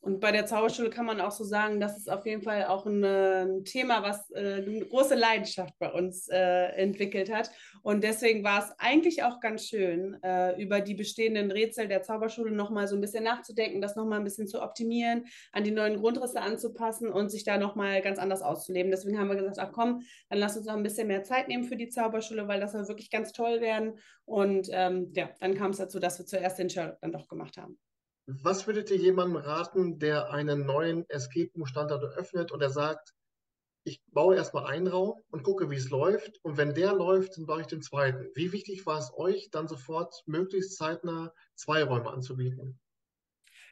Und 0.01 0.20
bei 0.20 0.31
der 0.31 0.48
Zauberschule 0.48 0.89
kann 0.89 1.05
man 1.05 1.22
auch 1.22 1.29
so 1.29 1.43
sagen, 1.43 1.79
das 1.79 1.96
ist 1.96 2.10
auf 2.10 2.25
jeden 2.25 2.41
Fall 2.41 2.65
auch 2.65 2.88
ein, 2.88 3.03
ein 3.03 3.63
Thema, 3.65 4.01
was 4.01 4.31
äh, 4.31 4.63
eine 4.65 4.84
große 4.84 5.13
Leidenschaft 5.13 5.77
bei 5.77 5.91
uns 5.91 6.27
äh, 6.27 6.70
entwickelt 6.75 7.31
hat. 7.31 7.51
Und 7.84 8.03
deswegen 8.03 8.43
war 8.43 8.63
es 8.63 8.72
eigentlich 8.79 9.22
auch 9.22 9.39
ganz 9.39 9.67
schön, 9.67 10.17
äh, 10.24 10.60
über 10.60 10.81
die 10.81 10.96
bestehenden 10.96 11.51
Rätsel 11.51 11.88
der 11.88 12.01
Zauberschule 12.01 12.51
nochmal 12.51 12.88
so 12.88 12.96
ein 12.96 13.01
bisschen 13.01 13.24
nachzudenken, 13.24 13.79
das 13.79 13.96
nochmal 13.96 14.17
ein 14.17 14.24
bisschen 14.24 14.48
zu 14.48 14.63
optimieren, 14.63 15.25
an 15.51 15.63
die 15.63 15.72
neuen 15.72 15.98
Grundrisse 15.98 16.41
anzupassen 16.41 17.10
und 17.10 17.29
sich 17.29 17.43
da 17.43 17.60
nochmal 17.60 18.01
ganz 18.01 18.17
anders 18.17 18.41
auszuleben. 18.41 18.89
Deswegen 18.89 19.20
haben 19.20 19.29
wir 19.29 19.36
gesagt, 19.36 19.60
ach 19.60 19.72
komm, 19.72 20.01
dann 20.29 20.39
lass 20.39 20.58
uns 20.58 20.65
noch 20.65 20.75
ein 20.75 20.84
bisschen 20.84 21.10
mehr 21.10 21.24
Zeit 21.24 21.48
nehmen 21.48 21.65
für 21.65 21.77
die 21.77 21.89
Zauberschule, 21.89 22.48
weil 22.48 22.60
das 22.60 22.72
soll 22.72 22.88
wirklich 22.88 23.12
ganz 23.12 23.34
toll 23.34 23.62
werden. 23.62 24.00
Und 24.25 24.67
ähm, 24.72 25.12
ja, 25.13 25.29
dann 25.39 25.53
kam 25.53 25.72
es 25.72 25.77
dazu, 25.77 26.00
dass 26.00 26.17
wir 26.17 26.25
zuerst 26.25 26.58
den 26.58 26.72
Sherlock 26.72 26.98
dann 27.01 27.12
doch 27.12 27.27
gemacht 27.27 27.58
haben. 27.58 27.77
Was 28.28 28.68
würdet 28.68 28.92
ihr 28.92 28.98
jemandem 28.98 29.38
raten, 29.38 30.00
der 30.00 30.32
einen 30.32 30.66
neuen 30.66 31.10
Escape 31.10 31.51
Room 31.56 31.66
Standort 31.66 32.04
eröffnet 32.04 32.51
und 32.51 32.62
er 32.62 32.70
sagt, 32.70 33.13
ich 33.84 34.01
baue 34.12 34.36
erstmal 34.36 34.68
einen 34.68 34.88
Raum 34.88 35.20
und 35.32 35.44
gucke, 35.44 35.70
wie 35.72 35.75
es 35.75 35.90
läuft. 35.90 36.40
Und 36.44 36.58
wenn 36.58 36.75
der 36.75 36.94
läuft, 36.94 37.38
dann 37.38 37.48
baue 37.48 37.62
ich 37.62 37.68
den 37.68 37.82
zweiten. 37.82 38.30
Wie 38.36 38.51
wichtig 38.51 38.86
war 38.86 39.00
es 39.00 39.12
euch, 39.16 39.50
dann 39.50 39.68
sofort 39.68 40.22
möglichst 40.28 40.78
zeitnah 40.78 41.34
zwei 41.56 41.84
Räume 41.84 42.12
anzubieten? 42.12 42.80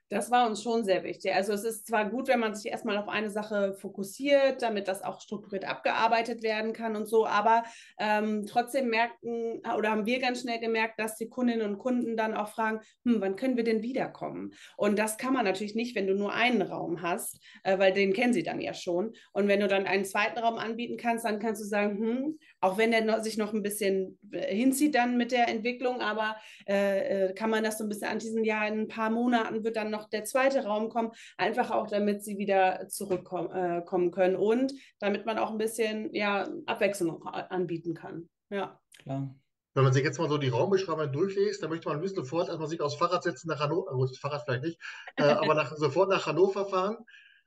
Das 0.10 0.32
war 0.32 0.48
uns 0.48 0.64
schon 0.64 0.84
sehr 0.84 1.04
wichtig. 1.04 1.34
Also 1.36 1.54
es 1.54 1.64
ist 1.64 1.86
zwar 1.86 2.10
gut, 2.10 2.28
wenn 2.28 2.40
man 2.40 2.56
sich 2.56 2.72
erstmal 2.72 2.98
auf 2.98 3.08
eine 3.08 3.30
Sache 3.30 3.74
fokussiert, 3.74 4.64
damit 4.64 4.88
das 4.88 5.04
auch 5.04 5.22
strukturiert 5.22 5.66
abgearbeitet 5.66 6.42
werden 6.42 6.74
kann 6.74 6.96
und 6.96 7.06
so, 7.06 7.28
aber 7.28 7.64
ähm, 8.00 8.48
trotzdem 8.48 8.90
merken 8.90 9.62
oder 9.78 9.92
haben 9.92 10.08
wir 10.08 10.20
ganz 10.20 10.42
schnell 10.42 10.60
gemerkt, 10.60 11.00
dass 11.00 11.16
die 11.16 11.30
Kundinnen 11.30 11.70
und 11.70 11.78
Kunden 11.78 12.18
dann 12.18 12.34
auch 12.34 12.50
fragen, 12.50 12.80
hm, 13.06 13.22
wann 13.22 13.36
können 13.36 13.56
wir 13.56 13.64
denn 13.64 13.84
wiederkommen? 13.84 14.54
Und 14.78 14.98
das 14.98 15.18
kann 15.18 15.34
man 15.34 15.46
natürlich 15.46 15.76
nicht, 15.76 15.96
wenn 15.96 16.08
du 16.08 16.16
nur 16.16 16.34
einen 16.34 16.64
Raum 16.64 17.04
hast, 17.04 17.40
äh, 17.64 17.78
weil 17.78 17.94
den 17.94 18.14
kennen 18.14 18.34
sie 18.34 18.44
dann 18.44 18.60
ja 18.60 18.74
schon. 18.74 19.14
Und 19.32 19.48
wenn 19.48 19.60
du 19.60 19.68
dann 19.68 19.86
einen 19.86 20.06
zweiten 20.06 20.40
Raum 20.40 20.58
anbieten 20.58 20.98
kannst, 20.98 21.24
dann 21.24 21.40
kannst 21.40 21.62
du 21.62 21.66
sagen, 21.66 21.98
hm, 22.00 22.40
auch 22.62 22.78
wenn 22.78 22.92
der 22.92 23.24
sich 23.24 23.38
noch 23.38 23.54
ein 23.54 23.64
bisschen 23.64 24.20
äh, 24.32 24.54
hinzieht 24.54 24.96
dann 24.96 25.18
mit 25.18 25.32
der 25.32 25.48
Entwicklung, 25.48 26.02
aber 26.02 26.36
äh, 26.68 27.28
äh, 27.28 27.34
kann 27.34 27.50
man 27.50 27.64
das 27.64 27.78
so 27.78 27.84
ein 27.84 27.90
bisschen 27.90 28.10
an 28.10 28.20
diesen 28.20 28.44
Jahr 28.44 28.68
in 28.68 28.82
ein 28.82 28.88
paar 28.88 29.10
Monaten 29.10 29.64
wird 29.64 29.78
dann 29.78 29.92
noch 29.92 30.10
der 30.10 30.26
zweite 30.26 30.64
Raum 30.64 30.90
kommen, 30.90 31.12
einfach 31.38 31.72
auch 31.72 31.88
damit 31.88 32.24
sie 32.24 32.38
wieder 32.38 32.88
zurückkommen 32.88 33.52
äh, 33.52 33.82
können 34.12 34.36
und 34.36 34.74
damit 35.00 35.26
man 35.26 35.38
auch 35.38 35.52
ein 35.52 35.58
bisschen 35.58 36.14
ja, 36.14 36.48
Abwechslung 36.66 37.24
anbieten 37.24 37.94
kann. 37.94 38.30
Ja. 38.50 38.80
Klar. 39.04 39.36
Wenn 39.76 39.84
man 39.84 39.94
sich 39.94 40.04
jetzt 40.04 40.18
mal 40.18 40.28
so 40.28 40.38
die 40.38 40.50
Raumbeschreibung 40.50 41.12
durchliest, 41.12 41.62
dann 41.62 41.70
möchte 41.70 41.88
man 41.90 42.02
wissen 42.02 42.16
sofort, 42.16 42.50
als 42.50 42.60
man 42.60 42.68
sich 42.68 42.82
aufs 42.82 42.96
Fahrrad 42.96 43.24
setzt 43.24 43.46
nach 43.46 43.60
Hannover, 43.60 43.92
gut, 43.92 44.10
das 44.10 44.18
Fahrrad 44.18 44.42
vielleicht 44.44 44.64
nicht, 44.64 44.80
äh, 45.16 45.24
aber 45.24 45.54
nach, 45.54 45.72
sofort 45.78 46.10
nach 46.10 46.26
Hannover 46.26 46.66
fahren 46.66 46.98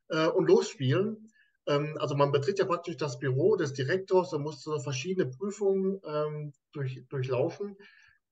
äh, 0.08 0.28
und 0.28 0.46
losspielen. 0.46 1.31
Ähm, 1.66 1.96
also 2.00 2.14
man 2.16 2.32
betritt 2.32 2.58
ja 2.58 2.64
praktisch 2.64 2.96
das 2.96 3.18
Büro 3.18 3.56
des 3.56 3.72
Direktors 3.72 4.32
und 4.32 4.42
muss 4.42 4.62
so 4.62 4.78
verschiedene 4.80 5.30
Prüfungen 5.30 6.00
ähm, 6.04 6.52
durch, 6.72 7.02
durchlaufen 7.08 7.76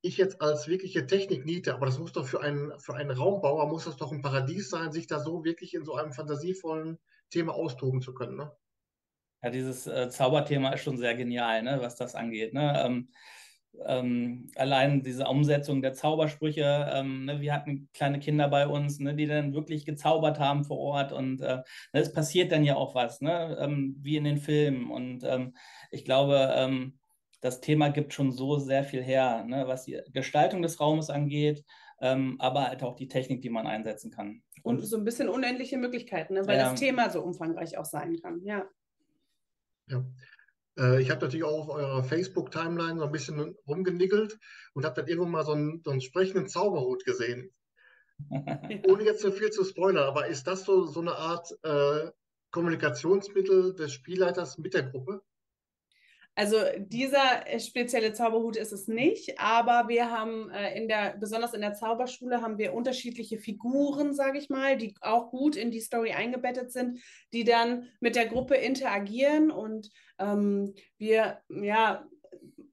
ich 0.02 0.16
jetzt 0.16 0.40
als 0.40 0.68
wirkliche 0.68 1.06
Technikniete, 1.06 1.74
aber 1.74 1.86
das 1.86 1.98
muss 1.98 2.12
doch 2.12 2.26
für 2.26 2.40
einen, 2.40 2.78
für 2.78 2.94
einen 2.94 3.10
Raumbauer, 3.10 3.68
muss 3.68 3.84
das 3.84 3.96
doch 3.96 4.12
ein 4.12 4.22
Paradies 4.22 4.70
sein, 4.70 4.92
sich 4.92 5.06
da 5.06 5.20
so 5.20 5.44
wirklich 5.44 5.74
in 5.74 5.84
so 5.84 5.94
einem 5.94 6.12
fantasievollen 6.12 6.98
Thema 7.28 7.54
austoben 7.54 8.00
zu 8.00 8.14
können. 8.14 8.36
Ne? 8.36 8.50
Ja, 9.42 9.50
dieses 9.50 9.86
äh, 9.86 10.08
Zauberthema 10.08 10.72
ist 10.72 10.82
schon 10.82 10.96
sehr 10.96 11.14
genial, 11.14 11.62
ne, 11.62 11.78
was 11.80 11.96
das 11.96 12.14
angeht. 12.14 12.54
Ne? 12.54 12.82
Ähm, 12.84 13.10
ähm, 13.86 14.50
allein 14.56 15.02
diese 15.02 15.26
Umsetzung 15.26 15.82
der 15.82 15.94
Zaubersprüche, 15.94 16.90
ähm, 16.92 17.24
ne, 17.24 17.40
wir 17.40 17.52
hatten 17.52 17.88
kleine 17.92 18.18
Kinder 18.18 18.48
bei 18.48 18.66
uns, 18.66 18.98
ne, 18.98 19.14
die 19.14 19.26
dann 19.26 19.54
wirklich 19.54 19.84
gezaubert 19.84 20.38
haben 20.38 20.64
vor 20.64 20.78
Ort 20.78 21.12
und 21.12 21.40
äh, 21.40 21.56
ne, 21.56 21.64
es 21.92 22.12
passiert 22.12 22.52
dann 22.52 22.64
ja 22.64 22.76
auch 22.76 22.94
was, 22.94 23.20
ne, 23.20 23.56
ähm, 23.60 23.96
wie 24.00 24.16
in 24.16 24.24
den 24.24 24.38
Filmen. 24.38 24.90
Und 24.90 25.24
ähm, 25.24 25.54
ich 25.90 26.04
glaube, 26.04 26.52
ähm, 26.54 26.98
das 27.40 27.60
Thema 27.60 27.88
gibt 27.88 28.12
schon 28.12 28.32
so 28.32 28.58
sehr 28.58 28.84
viel 28.84 29.02
her, 29.02 29.44
ne, 29.44 29.66
was 29.66 29.84
die 29.84 30.00
Gestaltung 30.12 30.62
des 30.62 30.80
Raumes 30.80 31.08
angeht, 31.08 31.64
ähm, 32.00 32.36
aber 32.38 32.68
halt 32.68 32.82
auch 32.82 32.96
die 32.96 33.08
Technik, 33.08 33.42
die 33.42 33.50
man 33.50 33.66
einsetzen 33.66 34.10
kann. 34.10 34.42
Und, 34.62 34.78
Und 34.78 34.84
so 34.84 34.96
ein 34.96 35.04
bisschen 35.04 35.28
unendliche 35.28 35.78
Möglichkeiten, 35.78 36.34
ne, 36.34 36.46
weil 36.46 36.58
ja. 36.58 36.70
das 36.70 36.78
Thema 36.78 37.08
so 37.10 37.22
umfangreich 37.22 37.78
auch 37.78 37.86
sein 37.86 38.16
kann, 38.20 38.42
ja. 38.44 38.64
Ja. 39.86 40.04
Äh, 40.78 41.02
ich 41.02 41.10
habe 41.10 41.20
natürlich 41.20 41.44
auch 41.44 41.68
auf 41.68 41.74
eurer 41.74 42.04
Facebook-Timeline 42.04 42.98
so 42.98 43.04
ein 43.06 43.12
bisschen 43.12 43.56
rumgenickelt 43.66 44.38
und 44.74 44.84
habe 44.84 44.94
dann 44.94 45.08
irgendwann 45.08 45.32
mal 45.32 45.44
so 45.44 45.52
einen, 45.52 45.82
so 45.84 45.90
einen 45.90 46.00
sprechenden 46.00 46.48
Zauberhut 46.48 47.04
gesehen. 47.04 47.50
Ohne 48.88 49.04
jetzt 49.04 49.22
so 49.22 49.30
viel 49.30 49.50
zu 49.50 49.64
spoilern, 49.64 50.06
aber 50.06 50.26
ist 50.26 50.46
das 50.46 50.64
so, 50.64 50.84
so 50.86 51.00
eine 51.00 51.16
Art 51.16 51.50
äh, 51.62 52.10
Kommunikationsmittel 52.50 53.74
des 53.74 53.92
Spielleiters 53.92 54.58
mit 54.58 54.74
der 54.74 54.84
Gruppe? 54.84 55.22
Also 56.40 56.56
dieser 56.78 57.46
äh, 57.46 57.60
spezielle 57.60 58.14
Zauberhut 58.14 58.56
ist 58.56 58.72
es 58.72 58.88
nicht, 58.88 59.38
aber 59.38 59.88
wir 59.88 60.10
haben 60.10 60.48
äh, 60.48 60.74
in 60.74 60.88
der, 60.88 61.14
besonders 61.20 61.52
in 61.52 61.60
der 61.60 61.74
Zauberschule, 61.74 62.40
haben 62.40 62.56
wir 62.56 62.72
unterschiedliche 62.72 63.36
Figuren, 63.36 64.14
sage 64.14 64.38
ich 64.38 64.48
mal, 64.48 64.78
die 64.78 64.94
auch 65.02 65.30
gut 65.30 65.54
in 65.54 65.70
die 65.70 65.80
Story 65.80 66.12
eingebettet 66.12 66.72
sind, 66.72 66.98
die 67.34 67.44
dann 67.44 67.88
mit 68.00 68.16
der 68.16 68.24
Gruppe 68.24 68.54
interagieren 68.54 69.50
und 69.50 69.90
ähm, 70.18 70.72
wir, 70.96 71.42
ja, 71.50 72.06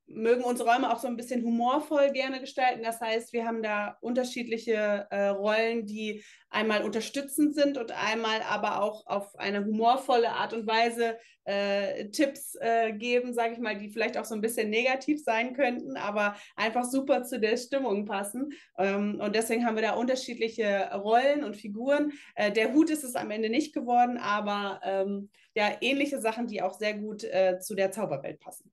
mögen 0.07 0.43
unsere 0.43 0.69
Räume 0.69 0.91
auch 0.91 0.99
so 0.99 1.07
ein 1.07 1.17
bisschen 1.17 1.43
humorvoll 1.43 2.11
gerne 2.11 2.39
gestalten. 2.39 2.81
Das 2.83 3.01
heißt, 3.01 3.33
wir 3.33 3.45
haben 3.45 3.61
da 3.61 3.97
unterschiedliche 4.01 5.07
äh, 5.09 5.27
Rollen, 5.27 5.85
die 5.85 6.23
einmal 6.49 6.83
unterstützend 6.83 7.55
sind 7.55 7.77
und 7.77 7.91
einmal 7.91 8.41
aber 8.41 8.81
auch 8.81 9.05
auf 9.05 9.37
eine 9.37 9.65
humorvolle 9.65 10.29
Art 10.29 10.53
und 10.53 10.65
Weise 10.65 11.17
äh, 11.43 12.09
Tipps 12.09 12.55
äh, 12.59 12.93
geben, 12.93 13.33
sage 13.33 13.53
ich 13.53 13.59
mal, 13.59 13.77
die 13.77 13.89
vielleicht 13.89 14.17
auch 14.17 14.25
so 14.25 14.33
ein 14.33 14.41
bisschen 14.41 14.69
negativ 14.69 15.23
sein 15.23 15.53
könnten, 15.53 15.97
aber 15.97 16.35
einfach 16.55 16.85
super 16.85 17.23
zu 17.23 17.39
der 17.39 17.57
Stimmung 17.57 18.05
passen. 18.05 18.49
Ähm, 18.77 19.19
und 19.19 19.35
deswegen 19.35 19.65
haben 19.65 19.75
wir 19.75 19.83
da 19.83 19.93
unterschiedliche 19.93 20.89
Rollen 20.93 21.43
und 21.43 21.57
Figuren. 21.57 22.13
Äh, 22.35 22.51
der 22.51 22.73
Hut 22.73 22.89
ist 22.89 23.03
es 23.03 23.15
am 23.15 23.31
Ende 23.31 23.49
nicht 23.49 23.73
geworden, 23.73 24.17
aber 24.17 24.79
ähm, 24.83 25.29
ja, 25.53 25.71
ähnliche 25.81 26.21
Sachen, 26.21 26.47
die 26.47 26.61
auch 26.61 26.73
sehr 26.73 26.93
gut 26.93 27.23
äh, 27.25 27.59
zu 27.59 27.75
der 27.75 27.91
Zauberwelt 27.91 28.39
passen. 28.39 28.71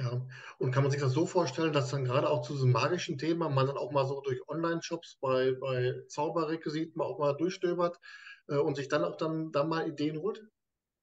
Ja, 0.00 0.26
und 0.58 0.72
kann 0.72 0.82
man 0.82 0.90
sich 0.90 1.00
das 1.00 1.12
so 1.12 1.26
vorstellen, 1.26 1.72
dass 1.72 1.90
dann 1.90 2.04
gerade 2.04 2.28
auch 2.28 2.42
zu 2.42 2.54
diesem 2.54 2.72
magischen 2.72 3.18
Thema 3.18 3.48
man 3.50 3.66
dann 3.68 3.76
auch 3.76 3.92
mal 3.92 4.04
so 4.06 4.20
durch 4.20 4.40
Online-Shops 4.48 5.18
bei, 5.20 5.52
bei 5.52 5.94
Zauberrequisiten 6.08 7.00
auch 7.02 7.18
mal 7.20 7.34
durchstöbert 7.36 7.98
äh, 8.48 8.56
und 8.56 8.74
sich 8.76 8.88
dann 8.88 9.04
auch 9.04 9.16
dann, 9.16 9.52
dann 9.52 9.68
mal 9.68 9.86
Ideen 9.88 10.18
holt? 10.20 10.42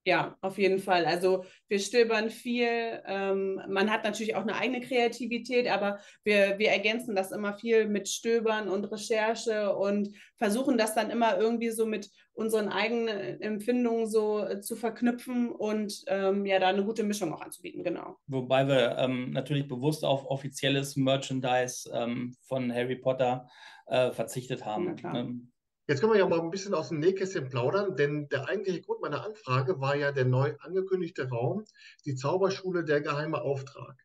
Ja, 0.08 0.38
auf 0.40 0.58
jeden 0.58 0.80
Fall. 0.80 1.06
Also 1.06 1.44
wir 1.68 1.80
stöbern 1.80 2.30
viel. 2.30 3.02
Ähm, 3.06 3.62
man 3.68 3.92
hat 3.92 4.06
natürlich 4.06 4.38
auch 4.38 4.44
eine 4.44 4.56
eigene 4.56 4.80
Kreativität, 4.80 5.68
aber 5.68 6.00
wir, 6.24 6.58
wir 6.60 6.70
ergänzen 6.70 7.14
das 7.14 7.34
immer 7.34 7.56
viel 7.56 7.90
mit 7.90 8.08
Stöbern 8.08 8.70
und 8.70 8.86
Recherche 8.86 9.76
und 9.76 10.16
versuchen 10.38 10.78
das 10.78 10.96
dann 10.96 11.10
immer 11.10 11.38
irgendwie 11.38 11.72
so 11.72 11.86
mit 11.86 12.10
unseren 12.32 12.70
eigenen 12.70 13.42
Empfindungen 13.42 14.08
so 14.08 14.46
äh, 14.46 14.62
zu 14.62 14.78
verknüpfen 14.78 15.52
und 15.52 16.06
ähm, 16.08 16.46
ja, 16.46 16.60
da 16.60 16.68
eine 16.68 16.86
gute 16.86 17.04
Mischung 17.04 17.34
auch 17.34 17.42
anzubieten, 17.42 17.84
genau. 17.84 18.16
Wobei 18.28 18.66
wir 18.66 18.98
ähm, 19.00 19.32
natürlich 19.32 19.68
bewusst 19.68 20.06
auf 20.06 20.26
offizielles 20.26 20.96
Merchandise 20.96 21.92
ähm, 21.94 22.34
von 22.48 22.74
Harry 22.74 22.96
Potter 22.96 23.50
äh, 23.88 24.12
verzichtet 24.14 24.64
haben. 24.64 25.52
Jetzt 25.88 26.02
können 26.02 26.12
wir 26.12 26.20
ja 26.20 26.28
mal 26.28 26.42
ein 26.42 26.52
bisschen 26.52 26.74
aus 26.74 26.90
dem 26.90 27.00
Nähkästchen 27.00 27.48
plaudern, 27.48 27.96
denn 27.96 28.28
der 28.28 28.50
eigentliche 28.50 28.82
Grund 28.82 29.00
meiner 29.00 29.24
Anfrage 29.24 29.80
war 29.80 29.96
ja 29.96 30.12
der 30.12 30.26
neu 30.26 30.54
angekündigte 30.60 31.30
Raum, 31.30 31.64
die 32.06 32.16
Zauberschule 32.16 32.84
Der 32.84 33.00
geheime 33.00 33.42
Auftrag. 33.42 33.96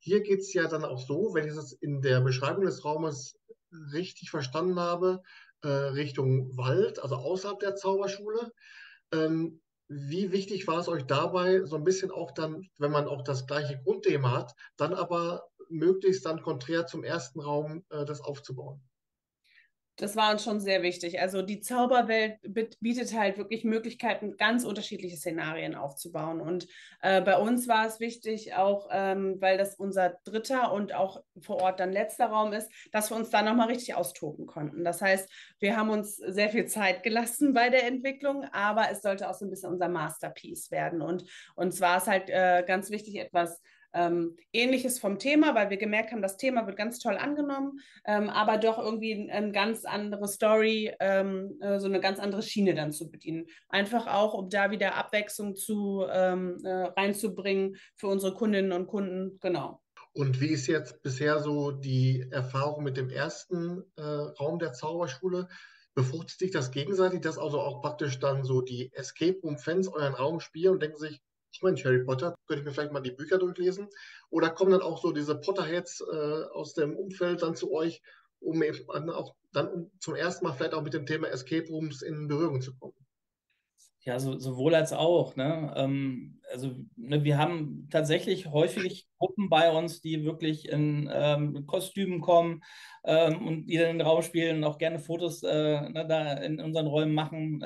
Hier 0.00 0.22
geht 0.22 0.40
es 0.40 0.52
ja 0.52 0.66
dann 0.66 0.84
auch 0.84 0.98
so, 0.98 1.32
wenn 1.32 1.46
ich 1.46 1.54
das 1.54 1.72
in 1.72 2.02
der 2.02 2.20
Beschreibung 2.20 2.64
des 2.64 2.84
Raumes 2.84 3.38
richtig 3.92 4.30
verstanden 4.30 4.80
habe, 4.80 5.22
äh, 5.62 5.68
Richtung 5.68 6.56
Wald, 6.56 7.00
also 7.00 7.14
außerhalb 7.14 7.60
der 7.60 7.76
Zauberschule. 7.76 8.50
Ähm, 9.12 9.60
wie 9.86 10.32
wichtig 10.32 10.66
war 10.66 10.80
es 10.80 10.88
euch 10.88 11.04
dabei, 11.04 11.64
so 11.64 11.76
ein 11.76 11.84
bisschen 11.84 12.10
auch 12.10 12.32
dann, 12.32 12.68
wenn 12.78 12.90
man 12.90 13.06
auch 13.06 13.22
das 13.22 13.46
gleiche 13.46 13.80
Grundthema 13.84 14.32
hat, 14.32 14.54
dann 14.76 14.94
aber 14.94 15.44
möglichst 15.68 16.26
dann 16.26 16.42
konträr 16.42 16.86
zum 16.86 17.04
ersten 17.04 17.40
Raum 17.40 17.84
äh, 17.90 18.04
das 18.04 18.20
aufzubauen? 18.20 18.82
Das 20.00 20.16
war 20.16 20.32
uns 20.32 20.42
schon 20.42 20.60
sehr 20.60 20.82
wichtig. 20.82 21.20
Also 21.20 21.42
die 21.42 21.60
Zauberwelt 21.60 22.38
bietet 22.80 23.14
halt 23.16 23.38
wirklich 23.38 23.64
Möglichkeiten, 23.64 24.36
ganz 24.36 24.64
unterschiedliche 24.64 25.16
Szenarien 25.16 25.74
aufzubauen. 25.74 26.40
Und 26.40 26.66
äh, 27.02 27.20
bei 27.20 27.36
uns 27.36 27.68
war 27.68 27.86
es 27.86 28.00
wichtig, 28.00 28.54
auch 28.54 28.88
ähm, 28.90 29.36
weil 29.40 29.58
das 29.58 29.74
unser 29.74 30.18
dritter 30.24 30.72
und 30.72 30.94
auch 30.94 31.22
vor 31.40 31.60
Ort 31.62 31.80
dann 31.80 31.92
letzter 31.92 32.26
Raum 32.26 32.52
ist, 32.52 32.70
dass 32.92 33.10
wir 33.10 33.16
uns 33.16 33.30
da 33.30 33.42
nochmal 33.42 33.68
richtig 33.68 33.94
austoben 33.94 34.46
konnten. 34.46 34.84
Das 34.84 35.02
heißt, 35.02 35.30
wir 35.58 35.76
haben 35.76 35.90
uns 35.90 36.16
sehr 36.16 36.48
viel 36.48 36.66
Zeit 36.66 37.02
gelassen 37.02 37.52
bei 37.52 37.68
der 37.68 37.86
Entwicklung, 37.86 38.44
aber 38.52 38.90
es 38.90 39.02
sollte 39.02 39.28
auch 39.28 39.34
so 39.34 39.44
ein 39.44 39.50
bisschen 39.50 39.72
unser 39.72 39.88
Masterpiece 39.88 40.70
werden. 40.70 41.02
Und 41.02 41.24
uns 41.54 41.80
war 41.80 41.98
es 41.98 42.06
halt 42.06 42.30
äh, 42.30 42.64
ganz 42.66 42.90
wichtig, 42.90 43.16
etwas 43.16 43.60
ähm, 43.92 44.36
Ähnliches 44.52 44.98
vom 44.98 45.18
Thema, 45.18 45.54
weil 45.54 45.70
wir 45.70 45.76
gemerkt 45.76 46.12
haben, 46.12 46.22
das 46.22 46.36
Thema 46.36 46.66
wird 46.66 46.76
ganz 46.76 46.98
toll 46.98 47.16
angenommen, 47.16 47.80
ähm, 48.04 48.28
aber 48.28 48.58
doch 48.58 48.78
irgendwie 48.78 49.30
eine 49.30 49.52
ganz 49.52 49.84
andere 49.84 50.28
Story, 50.28 50.94
ähm, 51.00 51.58
äh, 51.60 51.78
so 51.78 51.86
eine 51.86 52.00
ganz 52.00 52.18
andere 52.18 52.42
Schiene 52.42 52.74
dann 52.74 52.92
zu 52.92 53.10
bedienen. 53.10 53.46
Einfach 53.68 54.06
auch, 54.06 54.34
um 54.34 54.48
da 54.48 54.70
wieder 54.70 54.94
Abwechslung 54.96 55.56
zu, 55.56 56.06
ähm, 56.10 56.58
äh, 56.64 56.70
reinzubringen 56.96 57.76
für 57.96 58.08
unsere 58.08 58.34
Kundinnen 58.34 58.72
und 58.72 58.86
Kunden. 58.86 59.38
Genau. 59.40 59.80
Und 60.12 60.40
wie 60.40 60.48
ist 60.48 60.66
jetzt 60.66 61.02
bisher 61.02 61.40
so 61.40 61.70
die 61.70 62.26
Erfahrung 62.30 62.82
mit 62.82 62.96
dem 62.96 63.10
ersten 63.10 63.84
äh, 63.96 64.02
Raum 64.02 64.58
der 64.58 64.72
Zauberschule? 64.72 65.48
Befruchtet 65.94 66.38
sich 66.38 66.50
das 66.50 66.70
gegenseitig, 66.70 67.20
dass 67.20 67.38
also 67.38 67.60
auch 67.60 67.80
praktisch 67.80 68.18
dann 68.18 68.44
so 68.44 68.60
die 68.60 68.92
Escape 68.92 69.38
Room-Fans 69.42 69.88
euren 69.88 70.14
Raum 70.14 70.40
spielen 70.40 70.74
und 70.74 70.82
denken 70.82 70.98
sich, 70.98 71.20
Mensch, 71.62 71.84
Harry 71.84 72.04
Potter, 72.04 72.34
könnte 72.46 72.60
ich 72.60 72.66
mir 72.66 72.72
vielleicht 72.72 72.92
mal 72.92 73.00
die 73.00 73.10
Bücher 73.10 73.38
durchlesen? 73.38 73.88
Oder 74.30 74.50
kommen 74.50 74.72
dann 74.72 74.82
auch 74.82 75.02
so 75.02 75.12
diese 75.12 75.38
Potterheads 75.38 76.00
äh, 76.00 76.44
aus 76.52 76.74
dem 76.74 76.96
Umfeld 76.96 77.42
dann 77.42 77.54
zu 77.54 77.72
euch, 77.72 78.02
um 78.40 78.62
eben 78.62 79.10
auch 79.10 79.34
dann 79.52 79.90
zum 79.98 80.14
ersten 80.14 80.46
Mal 80.46 80.52
vielleicht 80.52 80.74
auch 80.74 80.82
mit 80.82 80.94
dem 80.94 81.06
Thema 81.06 81.28
Escape 81.28 81.68
Rooms 81.68 82.02
in 82.02 82.28
Berührung 82.28 82.60
zu 82.60 82.74
kommen? 82.76 82.94
Ja, 84.02 84.18
so, 84.18 84.38
sowohl 84.38 84.74
als 84.74 84.94
auch. 84.94 85.36
Ne? 85.36 85.74
Ähm, 85.76 86.40
also 86.50 86.74
ne, 86.96 87.22
wir 87.22 87.36
haben 87.36 87.88
tatsächlich 87.90 88.46
häufig 88.46 89.06
Gruppen 89.18 89.50
bei 89.50 89.70
uns, 89.70 90.00
die 90.00 90.24
wirklich 90.24 90.70
in 90.70 91.10
ähm, 91.12 91.66
Kostümen 91.66 92.22
kommen 92.22 92.62
ähm, 93.04 93.46
und 93.46 93.66
die 93.66 93.76
dann 93.76 93.90
in 93.90 93.98
den 93.98 94.06
Raum 94.06 94.22
spielen 94.22 94.58
und 94.58 94.64
auch 94.64 94.78
gerne 94.78 95.00
Fotos 95.00 95.42
äh, 95.42 95.90
ne, 95.90 96.06
da 96.08 96.32
in 96.32 96.60
unseren 96.60 96.86
Räumen 96.86 97.12
machen. 97.12 97.62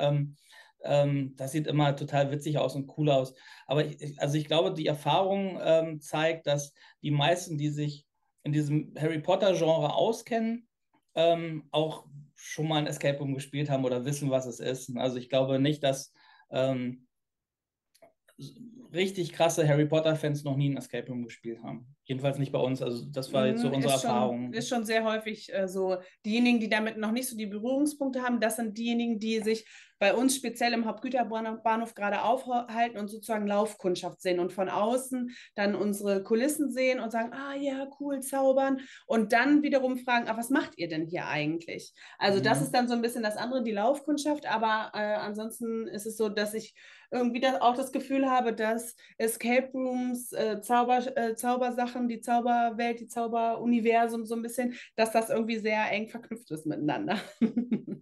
Ähm, 0.85 1.35
das 1.37 1.53
sieht 1.53 1.67
immer 1.67 1.97
total 1.97 2.31
witzig 2.31 2.59
aus 2.59 2.75
und 2.77 2.91
cool 2.97 3.11
aus. 3.11 3.35
Aber 3.67 3.85
ich, 3.85 4.21
also 4.21 4.37
ich 4.37 4.47
glaube, 4.47 4.73
die 4.75 4.87
Erfahrung 4.87 5.59
ähm, 5.63 6.01
zeigt, 6.01 6.47
dass 6.47 6.75
die 7.03 7.11
meisten, 7.11 7.59
die 7.59 7.71
sich 7.71 8.07
in 8.43 8.53
diesem 8.53 8.95
Harry 8.99 9.21
Potter-Genre 9.21 9.95
auskennen, 9.95 10.69
ähm, 11.15 11.69
auch 11.71 12.07
schon 12.35 12.69
mal 12.69 12.79
ein 12.79 12.87
Escape 12.87 13.19
Room 13.19 13.35
gespielt 13.35 13.71
haben 13.71 13.85
oder 13.85 14.05
wissen, 14.05 14.31
was 14.31 14.47
es 14.47 14.61
ist. 14.61 14.95
Also 14.97 15.17
ich 15.17 15.31
glaube 15.31 15.59
nicht, 15.59 15.83
dass 15.83 16.13
ähm, 16.51 17.07
richtig 18.93 19.33
krasse 19.33 19.67
Harry 19.67 19.87
Potter-Fans 19.87 20.45
noch 20.45 20.57
nie 20.57 20.71
ein 20.71 20.77
Escape 20.77 21.09
Room 21.09 21.25
gespielt 21.25 21.63
haben. 21.63 21.95
Jedenfalls 22.07 22.39
nicht 22.39 22.53
bei 22.53 22.59
uns. 22.59 22.83
Also 22.83 23.07
das 23.11 23.33
war 23.33 23.47
jetzt 23.47 23.63
so 23.63 23.69
mhm, 23.69 23.77
unsere 23.77 23.95
ist 23.95 24.03
schon, 24.03 24.11
Erfahrung. 24.11 24.53
Ist 24.53 24.69
schon 24.69 24.85
sehr 24.85 25.05
häufig 25.05 25.53
äh, 25.55 25.67
so. 25.67 25.97
Diejenigen, 26.27 26.61
die 26.61 26.69
damit 26.69 26.99
noch 26.99 27.13
nicht 27.13 27.29
so 27.29 27.37
die 27.37 27.47
Berührungspunkte 27.47 28.23
haben, 28.23 28.41
das 28.41 28.57
sind 28.57 28.77
diejenigen, 28.77 29.19
die 29.19 29.41
sich 29.41 29.67
bei 29.99 30.13
uns 30.13 30.37
speziell 30.37 30.75
im 30.75 30.85
Hauptgüterbahnhof 30.85 31.95
gerade 31.95 32.23
aufhalten 32.23 32.99
und 32.99 33.09
sozusagen 33.09 33.47
Laufkundschaft 33.47 34.21
sehen 34.21 34.39
und 34.39 34.53
von 34.53 34.69
außen 34.69 35.31
dann 35.55 35.75
unsere 35.75 36.23
Kulissen 36.23 36.71
sehen 36.71 37.01
und 37.01 37.11
sagen, 37.11 37.33
ah 37.33 37.55
ja, 37.55 37.89
cool, 38.01 38.21
zaubern. 38.21 38.81
Und 39.07 39.33
dann 39.33 39.63
wiederum 39.63 39.97
fragen, 39.97 40.29
ah, 40.29 40.37
was 40.37 40.51
macht 40.51 40.77
ihr 40.77 40.89
denn 40.89 41.07
hier 41.07 41.27
eigentlich? 41.27 41.95
Also 42.19 42.41
mhm. 42.41 42.43
das 42.43 42.61
ist 42.61 42.73
dann 42.73 42.87
so 42.87 42.93
ein 42.93 43.01
bisschen 43.01 43.23
das 43.23 43.39
andere, 43.39 43.63
die 43.63 43.73
Laufkundschaft. 43.73 44.47
Aber 44.47 44.91
äh, 44.95 45.15
ansonsten 45.15 45.87
ist 45.87 46.05
es 46.07 46.19
so, 46.19 46.29
dass 46.29 46.53
ich 46.53 46.75
irgendwie 47.11 47.41
das, 47.41 47.61
auch 47.61 47.77
das 47.77 47.93
Gefühl 47.93 48.29
habe, 48.29 48.53
dass 48.53 48.97
Escape 49.19 49.71
Rooms, 49.73 50.33
äh, 50.33 50.61
Zauber, 50.61 51.17
äh, 51.17 51.35
Zaubersachen, 51.95 52.09
die 52.09 52.21
Zauberwelt, 52.21 53.01
die 53.01 53.09
Zauberuniversum 53.09 54.27
so 54.27 54.35
ein 54.35 54.43
bisschen, 54.43 54.75
dass 54.97 55.13
das 55.13 55.31
irgendwie 55.31 55.59
sehr 55.59 55.91
eng 55.91 56.09
verknüpft 56.09 56.51
ist 56.51 56.67
miteinander. 56.67 57.19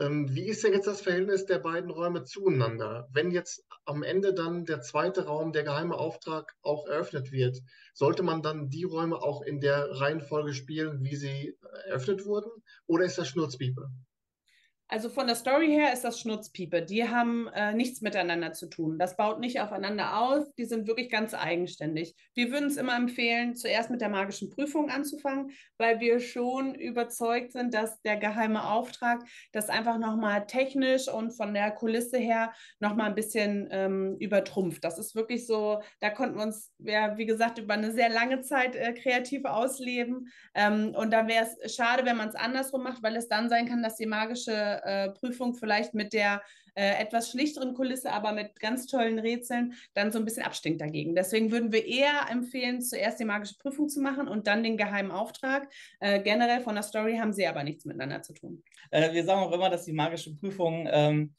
Ähm, 0.00 0.32
wie 0.32 0.46
ist 0.46 0.62
denn 0.62 0.74
jetzt 0.74 0.86
das 0.86 1.00
Verhältnis 1.00 1.44
der 1.44 1.58
beiden 1.58 1.90
Räume 1.90 2.22
zueinander? 2.22 3.08
Wenn 3.12 3.32
jetzt 3.32 3.66
am 3.84 4.04
Ende 4.04 4.32
dann 4.32 4.64
der 4.64 4.80
zweite 4.80 5.26
Raum, 5.26 5.52
der 5.52 5.64
geheime 5.64 5.96
Auftrag, 5.96 6.54
auch 6.62 6.86
eröffnet 6.86 7.32
wird, 7.32 7.58
sollte 7.94 8.22
man 8.22 8.40
dann 8.40 8.70
die 8.70 8.84
Räume 8.84 9.16
auch 9.16 9.42
in 9.42 9.58
der 9.58 9.90
Reihenfolge 10.00 10.54
spielen, 10.54 11.02
wie 11.02 11.16
sie 11.16 11.58
eröffnet 11.86 12.26
wurden? 12.26 12.48
Oder 12.86 13.06
ist 13.06 13.18
das 13.18 13.26
Schnurzpiepe? 13.26 13.90
Also 14.90 15.10
von 15.10 15.26
der 15.26 15.36
Story 15.36 15.68
her 15.68 15.92
ist 15.92 16.02
das 16.02 16.18
Schnurzpiepe. 16.18 16.80
Die 16.80 17.06
haben 17.06 17.46
äh, 17.48 17.74
nichts 17.74 18.00
miteinander 18.00 18.54
zu 18.54 18.68
tun. 18.68 18.98
Das 18.98 19.18
baut 19.18 19.38
nicht 19.38 19.60
aufeinander 19.60 20.18
auf. 20.18 20.46
Die 20.56 20.64
sind 20.64 20.86
wirklich 20.86 21.10
ganz 21.10 21.34
eigenständig. 21.34 22.14
Wir 22.34 22.50
würden 22.50 22.68
es 22.68 22.78
immer 22.78 22.96
empfehlen, 22.96 23.54
zuerst 23.54 23.90
mit 23.90 24.00
der 24.00 24.08
magischen 24.08 24.48
Prüfung 24.48 24.88
anzufangen, 24.88 25.50
weil 25.76 26.00
wir 26.00 26.20
schon 26.20 26.74
überzeugt 26.74 27.52
sind, 27.52 27.74
dass 27.74 28.00
der 28.00 28.16
geheime 28.16 28.64
Auftrag 28.64 29.22
das 29.52 29.68
einfach 29.68 29.98
nochmal 29.98 30.46
technisch 30.46 31.06
und 31.06 31.32
von 31.32 31.52
der 31.52 31.70
Kulisse 31.70 32.16
her 32.16 32.54
nochmal 32.80 33.10
ein 33.10 33.14
bisschen 33.14 33.68
ähm, 33.70 34.16
übertrumpft. 34.18 34.82
Das 34.84 34.98
ist 34.98 35.14
wirklich 35.14 35.46
so, 35.46 35.82
da 36.00 36.08
konnten 36.08 36.36
wir 36.36 36.44
uns, 36.44 36.72
ja, 36.78 37.18
wie 37.18 37.26
gesagt, 37.26 37.58
über 37.58 37.74
eine 37.74 37.92
sehr 37.92 38.08
lange 38.08 38.40
Zeit 38.40 38.74
äh, 38.74 38.94
kreativ 38.94 39.44
ausleben. 39.44 40.28
Ähm, 40.54 40.94
und 40.96 41.12
da 41.12 41.28
wäre 41.28 41.46
es 41.62 41.74
schade, 41.74 42.06
wenn 42.06 42.16
man 42.16 42.30
es 42.30 42.34
andersrum 42.34 42.84
macht, 42.84 43.02
weil 43.02 43.16
es 43.16 43.28
dann 43.28 43.50
sein 43.50 43.68
kann, 43.68 43.82
dass 43.82 43.96
die 43.96 44.06
magische 44.06 44.77
äh, 44.84 45.10
Prüfung 45.10 45.54
vielleicht 45.54 45.94
mit 45.94 46.12
der 46.12 46.42
äh, 46.74 47.02
etwas 47.02 47.30
schlichteren 47.30 47.74
Kulisse, 47.74 48.12
aber 48.12 48.32
mit 48.32 48.60
ganz 48.60 48.86
tollen 48.86 49.18
Rätseln 49.18 49.74
dann 49.94 50.12
so 50.12 50.18
ein 50.18 50.24
bisschen 50.24 50.44
abstinkt 50.44 50.80
dagegen. 50.80 51.14
Deswegen 51.14 51.50
würden 51.50 51.72
wir 51.72 51.84
eher 51.84 52.30
empfehlen, 52.30 52.80
zuerst 52.80 53.18
die 53.18 53.24
magische 53.24 53.56
Prüfung 53.56 53.88
zu 53.88 54.00
machen 54.00 54.28
und 54.28 54.46
dann 54.46 54.62
den 54.62 54.76
geheimen 54.76 55.10
Auftrag. 55.10 55.72
Äh, 55.98 56.22
generell 56.22 56.60
von 56.60 56.76
der 56.76 56.84
Story 56.84 57.16
haben 57.16 57.32
sie 57.32 57.46
aber 57.46 57.64
nichts 57.64 57.84
miteinander 57.84 58.22
zu 58.22 58.32
tun. 58.32 58.62
Äh, 58.90 59.12
wir 59.12 59.24
sagen 59.24 59.40
auch 59.40 59.52
immer, 59.52 59.70
dass 59.70 59.86
die 59.86 59.92
magische 59.92 60.36
Prüfung 60.36 60.88
ähm, 60.90 61.34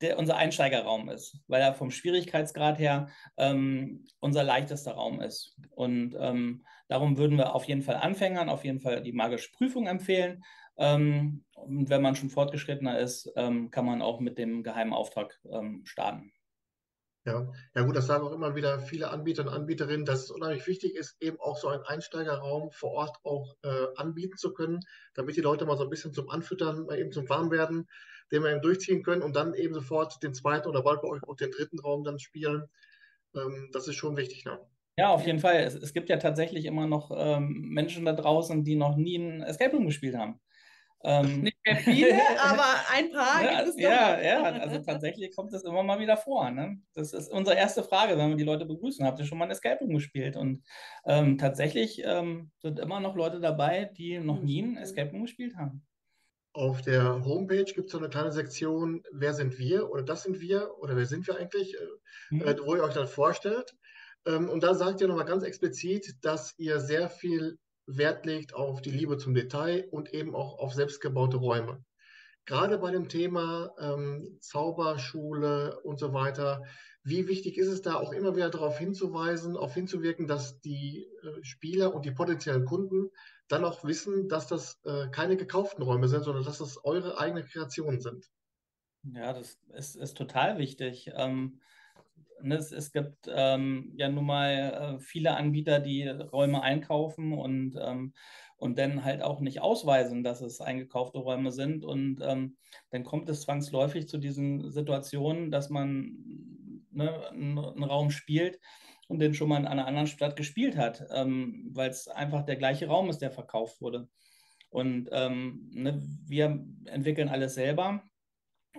der, 0.00 0.18
unser 0.18 0.36
Einsteigerraum 0.36 1.08
ist, 1.08 1.38
weil 1.48 1.62
er 1.62 1.74
vom 1.74 1.90
Schwierigkeitsgrad 1.90 2.78
her 2.78 3.08
ähm, 3.36 4.04
unser 4.20 4.44
leichtester 4.44 4.92
Raum 4.92 5.20
ist. 5.20 5.56
Und 5.70 6.14
ähm, 6.18 6.64
darum 6.88 7.18
würden 7.18 7.38
wir 7.38 7.54
auf 7.54 7.64
jeden 7.64 7.82
Fall 7.82 7.96
Anfängern 7.96 8.48
auf 8.48 8.64
jeden 8.64 8.80
Fall 8.80 9.02
die 9.02 9.12
magische 9.12 9.52
Prüfung 9.52 9.86
empfehlen. 9.86 10.42
Ähm, 10.78 11.44
und 11.54 11.88
wenn 11.88 12.02
man 12.02 12.16
schon 12.16 12.30
fortgeschrittener 12.30 12.98
ist, 12.98 13.32
ähm, 13.36 13.70
kann 13.70 13.86
man 13.86 14.02
auch 14.02 14.20
mit 14.20 14.38
dem 14.38 14.62
geheimen 14.62 14.92
Auftrag 14.92 15.38
ähm, 15.50 15.82
starten. 15.84 16.32
Ja, 17.26 17.52
ja 17.74 17.82
gut, 17.82 17.96
das 17.96 18.06
sagen 18.06 18.24
auch 18.24 18.32
immer 18.32 18.54
wieder 18.54 18.78
viele 18.78 19.10
Anbieter 19.10 19.42
und 19.42 19.48
Anbieterinnen, 19.48 20.06
dass 20.06 20.22
es 20.22 20.30
unheimlich 20.30 20.64
wichtig 20.68 20.94
ist, 20.94 21.20
eben 21.20 21.40
auch 21.40 21.58
so 21.58 21.66
einen 21.66 21.82
Einsteigerraum 21.82 22.70
vor 22.70 22.92
Ort 22.92 23.16
auch 23.24 23.56
äh, 23.64 23.86
anbieten 23.96 24.36
zu 24.36 24.52
können, 24.52 24.78
damit 25.14 25.36
die 25.36 25.40
Leute 25.40 25.66
mal 25.66 25.76
so 25.76 25.82
ein 25.82 25.90
bisschen 25.90 26.14
zum 26.14 26.30
Anfüttern, 26.30 26.86
mal 26.86 26.96
eben 26.96 27.10
zum 27.10 27.28
Warmwerden, 27.28 27.88
den 28.30 28.44
wir 28.44 28.52
eben 28.52 28.62
durchziehen 28.62 29.02
können 29.02 29.22
und 29.22 29.34
dann 29.34 29.54
eben 29.54 29.74
sofort 29.74 30.22
den 30.22 30.34
zweiten 30.34 30.68
oder 30.68 30.82
bald 30.82 31.02
bei 31.02 31.08
euch 31.08 31.22
auch 31.24 31.34
den 31.34 31.50
dritten 31.50 31.80
Raum 31.80 32.04
dann 32.04 32.20
spielen. 32.20 32.68
Ähm, 33.34 33.70
das 33.72 33.88
ist 33.88 33.96
schon 33.96 34.16
wichtig. 34.16 34.44
Ne? 34.44 34.60
Ja, 34.98 35.10
auf 35.10 35.26
jeden 35.26 35.40
Fall. 35.40 35.56
Es, 35.56 35.74
es 35.74 35.92
gibt 35.92 36.08
ja 36.08 36.16
tatsächlich 36.16 36.64
immer 36.64 36.86
noch 36.86 37.10
ähm, 37.14 37.68
Menschen 37.68 38.04
da 38.04 38.12
draußen, 38.12 38.64
die 38.64 38.76
noch 38.76 38.96
nie 38.96 39.16
ein 39.16 39.42
Escape 39.42 39.76
Room 39.76 39.86
gespielt 39.86 40.16
haben. 40.16 40.40
Ähm, 41.04 41.42
Nicht 41.42 41.58
mehr 41.64 41.76
viele, 41.84 42.20
aber 42.40 42.64
ein 42.92 43.12
paar 43.12 43.44
ja, 43.44 43.58
gibt 43.58 43.68
es 43.68 43.80
Ja, 43.80 44.20
ja, 44.20 44.42
also 44.42 44.78
tatsächlich 44.78 45.36
kommt 45.36 45.52
das 45.52 45.64
immer 45.64 45.82
mal 45.82 46.00
wieder 46.00 46.16
vor. 46.16 46.50
Ne? 46.50 46.80
Das 46.94 47.12
ist 47.12 47.30
unsere 47.30 47.56
erste 47.56 47.82
Frage, 47.82 48.16
wenn 48.16 48.30
wir 48.30 48.36
die 48.36 48.44
Leute 48.44 48.64
begrüßen. 48.64 49.04
Habt 49.04 49.18
ihr 49.20 49.26
schon 49.26 49.38
mal 49.38 49.44
ein 49.44 49.50
Escape 49.50 49.78
Room 49.80 49.94
gespielt? 49.94 50.36
Und 50.36 50.64
ähm, 51.04 51.36
tatsächlich 51.38 52.02
ähm, 52.04 52.50
sind 52.58 52.78
immer 52.80 52.98
noch 52.98 53.14
Leute 53.14 53.38
dabei, 53.38 53.84
die 53.84 54.18
noch 54.18 54.40
nie 54.40 54.62
ein 54.62 54.78
Escape 54.78 55.10
Room 55.10 55.22
gespielt 55.22 55.56
haben. 55.56 55.86
Auf 56.54 56.80
der 56.80 57.22
Homepage 57.22 57.64
gibt 57.64 57.86
es 57.86 57.92
so 57.92 57.98
eine 57.98 58.08
kleine 58.08 58.32
Sektion, 58.32 59.02
wer 59.12 59.34
sind 59.34 59.58
wir 59.58 59.90
oder 59.90 60.02
das 60.02 60.22
sind 60.22 60.40
wir 60.40 60.70
oder 60.78 60.96
wer 60.96 61.04
sind 61.04 61.26
wir 61.26 61.36
eigentlich, 61.36 61.76
mhm. 62.30 62.40
äh, 62.40 62.56
wo 62.64 62.74
ihr 62.74 62.82
euch 62.82 62.94
dann 62.94 63.06
vorstellt. 63.06 63.76
Ähm, 64.26 64.48
und 64.48 64.62
da 64.62 64.74
sagt 64.74 65.00
ihr 65.00 65.08
nochmal 65.08 65.24
ganz 65.24 65.42
explizit, 65.42 66.16
dass 66.22 66.54
ihr 66.58 66.80
sehr 66.80 67.08
viel 67.08 67.58
Wert 67.86 68.26
legt 68.26 68.54
auf 68.54 68.82
die 68.82 68.90
Liebe 68.90 69.16
zum 69.16 69.34
Detail 69.34 69.86
und 69.90 70.12
eben 70.12 70.34
auch 70.34 70.58
auf 70.58 70.74
selbstgebaute 70.74 71.36
Räume. 71.36 71.84
Gerade 72.44 72.78
bei 72.78 72.90
dem 72.90 73.08
Thema 73.08 73.74
ähm, 73.78 74.38
Zauberschule 74.40 75.80
und 75.80 75.98
so 75.98 76.12
weiter, 76.12 76.62
wie 77.02 77.28
wichtig 77.28 77.56
ist 77.58 77.68
es 77.68 77.82
da 77.82 77.94
auch 77.94 78.12
immer 78.12 78.34
wieder 78.34 78.50
darauf 78.50 78.78
hinzuweisen, 78.78 79.54
darauf 79.54 79.74
hinzuwirken, 79.74 80.26
dass 80.26 80.60
die 80.60 81.08
äh, 81.22 81.44
Spieler 81.44 81.94
und 81.94 82.04
die 82.04 82.10
potenziellen 82.10 82.64
Kunden 82.64 83.10
dann 83.48 83.64
auch 83.64 83.84
wissen, 83.84 84.28
dass 84.28 84.48
das 84.48 84.80
äh, 84.84 85.08
keine 85.10 85.36
gekauften 85.36 85.82
Räume 85.82 86.08
sind, 86.08 86.24
sondern 86.24 86.44
dass 86.44 86.58
das 86.58 86.84
eure 86.84 87.18
eigenen 87.18 87.44
Kreationen 87.44 88.00
sind. 88.00 88.28
Ja, 89.04 89.32
das 89.32 89.58
ist, 89.74 89.96
ist 89.96 90.16
total 90.16 90.58
wichtig. 90.58 91.10
Ähm, 91.14 91.60
Ne, 92.42 92.56
es, 92.56 92.72
es, 92.72 92.92
gibt 92.92 93.28
ähm, 93.28 93.92
ja 93.96 94.08
nun 94.08 94.26
mal 94.26 94.96
äh, 94.96 95.00
viele 95.00 95.36
Anbieter, 95.36 95.80
die 95.80 96.06
Räume 96.06 96.62
einkaufen 96.62 97.32
und, 97.32 97.76
ähm, 97.80 98.12
und 98.56 98.78
dann 98.78 99.04
halt 99.04 99.22
auch 99.22 99.40
nicht 99.40 99.60
ausweisen, 99.60 100.22
dass 100.22 100.40
es 100.40 100.60
eingekaufte 100.60 101.18
Räume 101.18 101.52
sind. 101.52 101.84
Und 101.84 102.20
ähm, 102.22 102.56
dann 102.90 103.04
kommt 103.04 103.28
es 103.28 103.42
zwangsläufig 103.42 104.08
zu 104.08 104.18
diesen 104.18 104.70
Situationen, 104.70 105.50
dass 105.50 105.70
man 105.70 106.16
ne, 106.90 107.28
einen, 107.30 107.58
Raum 107.58 108.10
spielt 108.10 108.58
und 109.08 109.18
den 109.18 109.34
schon 109.34 109.48
mal 109.48 109.60
in 109.60 109.66
einer 109.66 109.86
anderen 109.86 110.08
Stadt 110.08 110.36
gespielt 110.36 110.76
hat, 110.76 111.04
ähm, 111.10 111.70
weil 111.72 111.90
es 111.90 112.08
einfach 112.08 112.44
der 112.44 112.56
gleiche 112.56 112.88
Raum 112.88 113.08
ist, 113.08 113.18
der 113.22 113.30
verkauft 113.30 113.80
wurde. 113.80 114.08
Und 114.68 115.08
ähm, 115.12 115.70
ne, 115.72 116.02
wir 116.26 116.64
entwickeln 116.86 117.28
alles 117.28 117.54
selber 117.54 118.02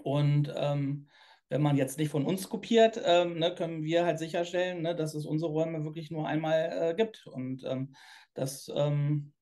und 0.03 0.53
ähm, 0.55 1.07
wenn 1.49 1.61
man 1.61 1.77
jetzt 1.77 1.97
nicht 1.97 2.09
von 2.09 2.25
uns 2.25 2.49
kopiert, 2.49 2.99
ähm, 3.03 3.39
ne, 3.39 3.53
können 3.55 3.83
wir 3.83 4.05
halt 4.05 4.19
sicherstellen, 4.19 4.81
ne, 4.81 4.95
dass 4.95 5.15
es 5.15 5.25
unsere 5.25 5.51
Räume 5.51 5.85
wirklich 5.85 6.11
nur 6.11 6.27
einmal 6.27 6.69
äh, 6.71 6.93
gibt. 6.93 7.25
Und 7.27 7.63
ähm, 7.65 7.95
das 8.33 8.71
ähm, 8.75 9.33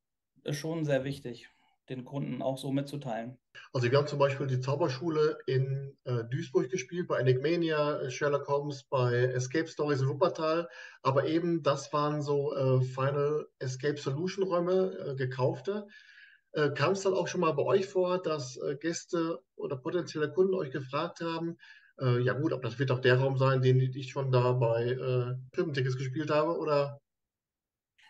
ist 0.43 0.57
schon 0.57 0.85
sehr 0.85 1.03
wichtig, 1.03 1.49
den 1.89 2.05
Kunden 2.05 2.41
auch 2.41 2.57
so 2.57 2.71
mitzuteilen. 2.71 3.37
Also 3.73 3.89
wir 3.89 3.97
haben 3.97 4.07
zum 4.07 4.19
Beispiel 4.19 4.47
die 4.47 4.61
Zauberschule 4.61 5.39
in 5.47 5.97
äh, 6.03 6.23
Duisburg 6.25 6.69
gespielt, 6.69 7.07
bei 7.07 7.19
Enigmania, 7.19 8.09
Sherlock 8.09 8.47
Holmes, 8.47 8.83
bei 8.83 9.13
Escape 9.13 9.67
Stories 9.67 10.01
in 10.01 10.07
Wuppertal. 10.07 10.69
Aber 11.01 11.25
eben 11.25 11.63
das 11.63 11.91
waren 11.91 12.21
so 12.21 12.55
äh, 12.55 12.81
Final 12.81 13.47
Escape 13.59 13.97
Solution 13.97 14.43
Räume, 14.43 14.95
äh, 14.99 15.15
gekaufte. 15.15 15.87
Äh, 16.53 16.69
kam 16.71 16.93
es 16.93 17.01
dann 17.01 17.13
auch 17.13 17.27
schon 17.27 17.41
mal 17.41 17.51
bei 17.53 17.63
euch 17.63 17.87
vor, 17.87 18.21
dass 18.21 18.57
äh, 18.57 18.75
Gäste 18.75 19.41
oder 19.55 19.75
potenzielle 19.75 20.31
Kunden 20.31 20.53
euch 20.53 20.71
gefragt 20.71 21.19
haben, 21.19 21.57
äh, 21.99 22.19
ja 22.21 22.33
gut, 22.33 22.53
aber 22.53 22.63
das 22.63 22.79
wird 22.79 22.89
doch 22.89 22.99
der 22.99 23.19
Raum 23.19 23.37
sein, 23.37 23.61
den 23.61 23.79
ich 23.79 24.09
schon 24.11 24.31
da 24.31 24.51
bei 24.53 24.83
äh, 24.83 25.35
gespielt 25.75 26.31
habe, 26.31 26.57
oder? 26.57 26.99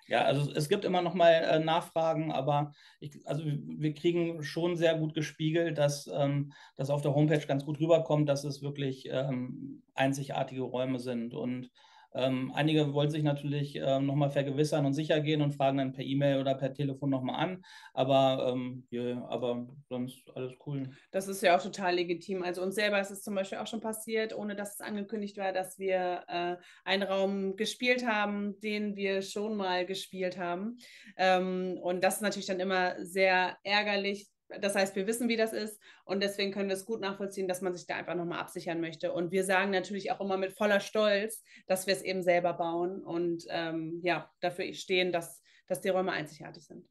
Ja, 0.08 0.24
also 0.24 0.52
es 0.52 0.70
gibt 0.70 0.86
immer 0.86 1.02
noch 1.02 1.16
mal 1.16 1.32
äh, 1.32 1.60
Nachfragen, 1.60 2.32
aber 2.32 2.74
ich, 3.00 3.28
also 3.28 3.44
wir 3.44 3.94
kriegen 3.96 4.44
schon 4.44 4.78
sehr 4.78 4.96
gut 4.96 5.16
gespiegelt, 5.16 5.80
dass 5.80 6.08
ähm, 6.14 6.54
das 6.76 6.92
auf 6.92 7.02
der 7.02 7.16
Homepage 7.16 7.46
ganz 7.48 7.66
gut 7.66 7.80
rüberkommt, 7.80 8.30
dass 8.30 8.44
es 8.44 8.62
wirklich 8.62 9.08
ähm, 9.10 9.82
einzigartige 9.96 10.62
Räume 10.62 11.00
sind. 11.00 11.34
Und 11.34 11.72
ähm, 12.16 12.52
einige 12.56 12.94
wollen 12.94 13.10
sich 13.10 13.24
natürlich 13.24 13.76
ähm, 13.76 14.06
nochmal 14.06 14.30
vergewissern 14.30 14.86
und 14.86 14.94
sicher 14.94 15.20
gehen 15.20 15.42
und 15.42 15.54
fragen 15.54 15.78
dann 15.78 15.94
per 15.94 16.04
E-Mail 16.04 16.40
oder 16.40 16.56
per 16.56 16.74
Telefon 16.74 17.10
nochmal 17.10 17.44
an. 17.44 17.64
Aber, 17.94 18.54
ähm, 18.54 18.88
yeah, 18.92 19.26
aber 19.30 19.68
sonst 19.90 20.24
alles 20.36 20.54
cool. 20.66 20.90
Das 21.12 21.28
ist 21.28 21.42
ja 21.44 21.58
auch 21.58 21.62
total 21.62 21.96
legitim. 21.96 22.44
Also 22.44 22.62
uns 22.62 22.76
selber 22.76 23.00
ist 23.00 23.12
es 23.12 23.22
zum 23.22 23.36
Beispiel 23.36 23.58
auch 23.58 23.68
schon 23.68 23.82
passiert, 23.82 24.36
ohne 24.36 24.56
dass 24.56 24.76
es 24.76 24.82
angekündigt 24.82 25.38
war, 25.38 25.52
dass 25.52 25.78
wir 25.78 26.24
äh, 26.28 26.56
einen 26.84 27.04
Raum 27.04 27.56
gespielt 27.56 28.06
haben, 28.08 28.60
den 28.62 28.96
wir 28.96 29.22
schon 29.22 29.56
mal 29.56 29.86
gespielt 29.86 30.38
haben. 30.38 30.78
Ähm, 31.18 31.78
und 31.82 32.04
das 32.04 32.16
ist 32.16 32.22
natürlich 32.22 32.48
dann 32.48 32.60
immer 32.60 32.96
sehr 33.04 33.58
ärgerlich, 33.64 34.30
das 34.62 34.76
heißt, 34.76 34.96
wir 34.96 35.08
wissen, 35.08 35.30
wie 35.30 35.38
das 35.38 35.54
ist 35.54 35.80
und 36.04 36.22
deswegen 36.22 36.52
können 36.52 36.70
wir 36.70 36.76
es 36.76 36.86
gut 36.86 37.02
nachvollziehen, 37.02 37.48
dass 37.48 37.62
man 37.62 37.74
sich 37.74 37.88
da 37.88 37.96
einfach 37.96 38.16
nochmal 38.16 38.40
absichern 38.40 38.82
möchte. 38.82 39.12
Und 39.12 39.32
wir 39.32 39.44
sagen 39.44 39.72
natürlich 39.72 40.12
auch 40.12 40.22
immer 40.22 40.38
mit 40.38 40.54
voller 40.54 40.80
Stolz, 40.80 41.44
dass 41.68 41.88
wir 41.88 41.94
es 41.94 42.02
eben 42.02 42.24
selber 42.24 42.54
bauen 42.54 43.04
und 43.04 43.46
ähm, 43.50 44.00
ja, 44.04 44.32
dafür 44.42 44.72
stehen, 44.74 45.12
dass, 45.12 45.42
dass 45.68 45.82
die 45.82 45.90
Räume 45.90 46.12
einzigartig 46.12 46.66
sind. 46.66 46.88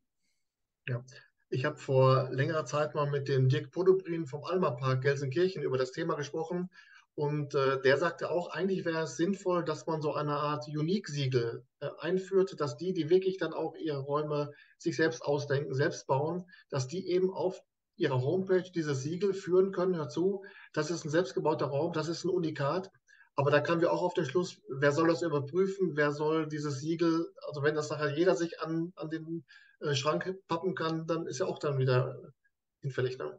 Ja, 0.89 1.05
ich 1.51 1.65
habe 1.65 1.77
vor 1.77 2.31
längerer 2.31 2.65
Zeit 2.65 2.95
mal 2.95 3.09
mit 3.09 3.29
dem 3.29 3.49
Dirk 3.49 3.71
Podobrin 3.71 4.27
vom 4.27 4.45
Alma 4.45 4.73
Park 4.73 5.03
Gelsenkirchen 5.03 5.63
über 5.63 5.79
das 5.79 5.93
Thema 5.93 6.15
gesprochen 6.15 6.69
und 7.17 7.55
äh, 7.55 7.81
der 7.81 7.97
sagte 7.97 8.31
auch, 8.31 8.51
eigentlich 8.51 8.85
wäre 8.85 9.03
es 9.03 9.17
sinnvoll, 9.17 9.65
dass 9.65 9.87
man 9.87 10.03
so 10.03 10.15
eine 10.15 10.35
Art 10.35 10.67
Unique-Siegel 10.67 11.65
äh, 11.81 11.89
einführt, 11.99 12.61
dass 12.61 12.77
die, 12.77 12.93
die 12.93 13.09
wirklich 13.09 13.39
dann 13.39 13.53
auch 13.53 13.77
ihre 13.77 14.01
Räume 14.01 14.53
sich 14.79 14.97
selbst 14.97 15.23
ausdenken, 15.23 15.75
selbst 15.75 16.09
bauen, 16.09 16.45
dass 16.71 16.89
die 16.89 17.09
eben 17.09 17.33
auf 17.33 17.63
ihrer 17.97 18.21
Homepage 18.21 18.69
dieses 18.75 19.03
Siegel 19.03 19.33
führen 19.33 19.71
können 19.71 19.93
dazu. 19.93 20.45
Das 20.73 20.91
ist 20.91 21.05
ein 21.05 21.11
selbstgebauter 21.11 21.67
Raum, 21.67 21.93
das 21.93 22.09
ist 22.09 22.25
ein 22.25 22.31
Unikat. 22.31 22.91
Aber 23.37 23.51
da 23.53 23.61
kamen 23.61 23.81
wir 23.81 23.93
auch 23.93 24.03
auf 24.03 24.15
den 24.15 24.27
Schluss, 24.27 24.61
wer 24.69 24.91
soll 24.91 25.09
das 25.09 25.23
überprüfen, 25.23 25.97
wer 25.97 26.11
soll 26.11 26.49
dieses 26.49 26.81
Siegel, 26.81 27.33
also 27.47 27.63
wenn 27.63 27.77
das 27.77 27.91
nachher 27.91 28.17
jeder 28.17 28.35
sich 28.35 28.61
an, 28.61 28.93
an 28.97 29.11
den 29.11 29.45
äh, 29.81 29.95
Schrank 29.95 30.37
pappen 30.49 30.75
kann, 30.75 31.07
dann 31.07 31.27
ist 31.27 31.39
ja 31.39 31.47
auch 31.47 31.59
dann 31.61 31.79
wieder 31.79 32.33
hinfällig. 32.81 33.19
Ne? 33.19 33.39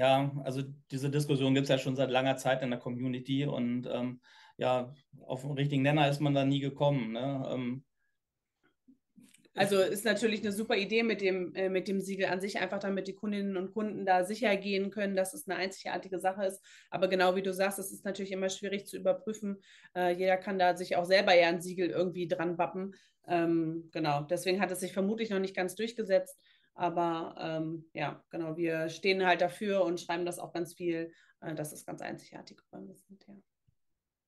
Ja, 0.00 0.32
also 0.44 0.62
diese 0.90 1.10
Diskussion 1.10 1.52
gibt 1.52 1.64
es 1.64 1.68
ja 1.68 1.76
schon 1.76 1.94
seit 1.94 2.10
langer 2.10 2.38
Zeit 2.38 2.62
in 2.62 2.70
der 2.70 2.78
Community 2.78 3.44
und 3.44 3.86
ähm, 3.86 4.22
ja, 4.56 4.94
auf 5.26 5.42
den 5.42 5.50
richtigen 5.50 5.82
Nenner 5.82 6.08
ist 6.08 6.20
man 6.20 6.32
da 6.32 6.42
nie 6.42 6.60
gekommen. 6.60 7.12
Ne? 7.12 7.46
Ähm, 7.52 7.84
also 9.54 9.78
ist 9.78 10.06
natürlich 10.06 10.40
eine 10.40 10.52
super 10.52 10.74
Idee 10.74 11.02
mit 11.02 11.20
dem, 11.20 11.54
äh, 11.54 11.68
mit 11.68 11.86
dem 11.86 12.00
Siegel 12.00 12.28
an 12.28 12.40
sich, 12.40 12.60
einfach 12.60 12.78
damit 12.78 13.08
die 13.08 13.14
Kundinnen 13.14 13.58
und 13.58 13.74
Kunden 13.74 14.06
da 14.06 14.24
sicher 14.24 14.56
gehen 14.56 14.90
können, 14.90 15.16
dass 15.16 15.34
es 15.34 15.46
eine 15.46 15.58
einzigartige 15.58 16.18
Sache 16.18 16.46
ist. 16.46 16.64
Aber 16.88 17.06
genau 17.08 17.36
wie 17.36 17.42
du 17.42 17.52
sagst, 17.52 17.78
es 17.78 17.92
ist 17.92 18.06
natürlich 18.06 18.32
immer 18.32 18.48
schwierig 18.48 18.86
zu 18.86 18.96
überprüfen. 18.96 19.58
Äh, 19.94 20.14
jeder 20.14 20.38
kann 20.38 20.58
da 20.58 20.78
sich 20.78 20.96
auch 20.96 21.04
selber 21.04 21.34
ja 21.34 21.48
ein 21.48 21.60
Siegel 21.60 21.90
irgendwie 21.90 22.26
dran 22.26 22.56
wappen. 22.56 22.94
Ähm, 23.28 23.90
genau, 23.92 24.22
deswegen 24.22 24.62
hat 24.62 24.70
es 24.70 24.80
sich 24.80 24.94
vermutlich 24.94 25.28
noch 25.28 25.40
nicht 25.40 25.54
ganz 25.54 25.74
durchgesetzt. 25.74 26.40
Aber 26.74 27.34
ähm, 27.38 27.88
ja, 27.92 28.22
genau, 28.30 28.56
wir 28.56 28.88
stehen 28.88 29.24
halt 29.26 29.40
dafür 29.40 29.84
und 29.84 30.00
schreiben 30.00 30.24
das 30.24 30.38
auch 30.38 30.52
ganz 30.52 30.74
viel, 30.74 31.12
äh, 31.40 31.54
dass 31.54 31.72
es 31.72 31.84
ganz 31.84 32.00
einzigartige 32.00 32.62
Räume 32.72 32.94
sind, 32.94 33.26
ja. 33.26 33.34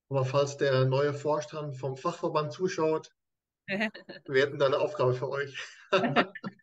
Aber 0.09 0.27
falls 0.27 0.59
der 0.59 0.85
neue 0.85 1.15
Vorstand 1.15 1.75
vom 1.75 1.97
Fachverband 1.97 2.53
zuschaut, 2.53 3.11
wir 3.67 4.43
hätten 4.43 4.59
da 4.59 4.67
eine 4.67 4.79
Aufgabe 4.79 5.15
für 5.15 5.31
euch. 5.31 5.57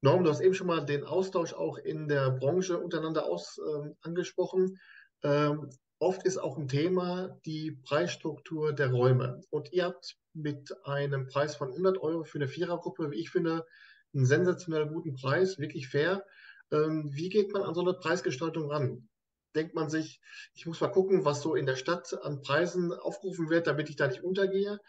Norm, 0.00 0.24
du 0.24 0.30
hast 0.30 0.40
eben 0.40 0.54
schon 0.54 0.68
mal 0.68 0.86
den 0.86 1.04
Austausch 1.04 1.52
auch 1.52 1.76
in 1.76 2.08
der 2.08 2.30
Branche 2.30 2.78
untereinander 2.78 3.26
aus, 3.26 3.58
äh, 3.58 3.90
angesprochen. 4.00 4.78
Ähm, 5.22 5.68
oft 5.98 6.24
ist 6.24 6.38
auch 6.38 6.56
ein 6.56 6.68
Thema 6.68 7.36
die 7.44 7.72
Preisstruktur 7.72 8.72
der 8.72 8.90
Räume. 8.90 9.42
Und 9.50 9.72
ihr 9.72 9.86
habt 9.86 10.16
mit 10.32 10.72
einem 10.86 11.26
Preis 11.26 11.56
von 11.56 11.68
100 11.68 11.98
Euro 11.98 12.24
für 12.24 12.38
eine 12.38 12.48
Vierergruppe, 12.48 13.10
wie 13.10 13.20
ich 13.20 13.30
finde, 13.30 13.66
einen 14.14 14.26
sensationell 14.26 14.86
guten 14.86 15.14
Preis, 15.14 15.58
wirklich 15.58 15.88
fair. 15.88 16.24
Ähm, 16.70 17.10
wie 17.12 17.28
geht 17.28 17.52
man 17.52 17.62
an 17.62 17.74
so 17.74 17.80
eine 17.80 17.94
Preisgestaltung 17.94 18.70
ran? 18.70 19.08
Denkt 19.54 19.74
man 19.74 19.88
sich, 19.90 20.20
ich 20.54 20.66
muss 20.66 20.80
mal 20.80 20.88
gucken, 20.88 21.24
was 21.24 21.40
so 21.42 21.54
in 21.54 21.66
der 21.66 21.76
Stadt 21.76 22.12
an 22.22 22.42
Preisen 22.42 22.92
aufgerufen 22.92 23.50
wird, 23.50 23.66
damit 23.66 23.88
ich 23.88 23.96
da 23.96 24.06
nicht 24.08 24.22
untergehe? 24.22 24.80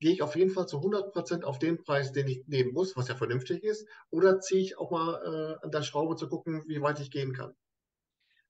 Gehe 0.00 0.12
ich 0.12 0.22
auf 0.22 0.36
jeden 0.36 0.50
Fall 0.50 0.66
zu 0.66 0.78
100 0.78 1.12
Prozent 1.12 1.44
auf 1.44 1.58
den 1.58 1.82
Preis, 1.82 2.12
den 2.12 2.28
ich 2.28 2.46
nehmen 2.46 2.72
muss, 2.72 2.96
was 2.96 3.08
ja 3.08 3.16
vernünftig 3.16 3.62
ist? 3.64 3.88
Oder 4.10 4.40
ziehe 4.40 4.60
ich 4.60 4.78
auch 4.78 4.90
mal 4.90 5.58
äh, 5.60 5.64
an 5.64 5.70
der 5.70 5.82
Schraube 5.82 6.16
zu 6.16 6.28
gucken, 6.28 6.64
wie 6.66 6.80
weit 6.80 7.00
ich 7.00 7.10
gehen 7.10 7.32
kann? 7.32 7.54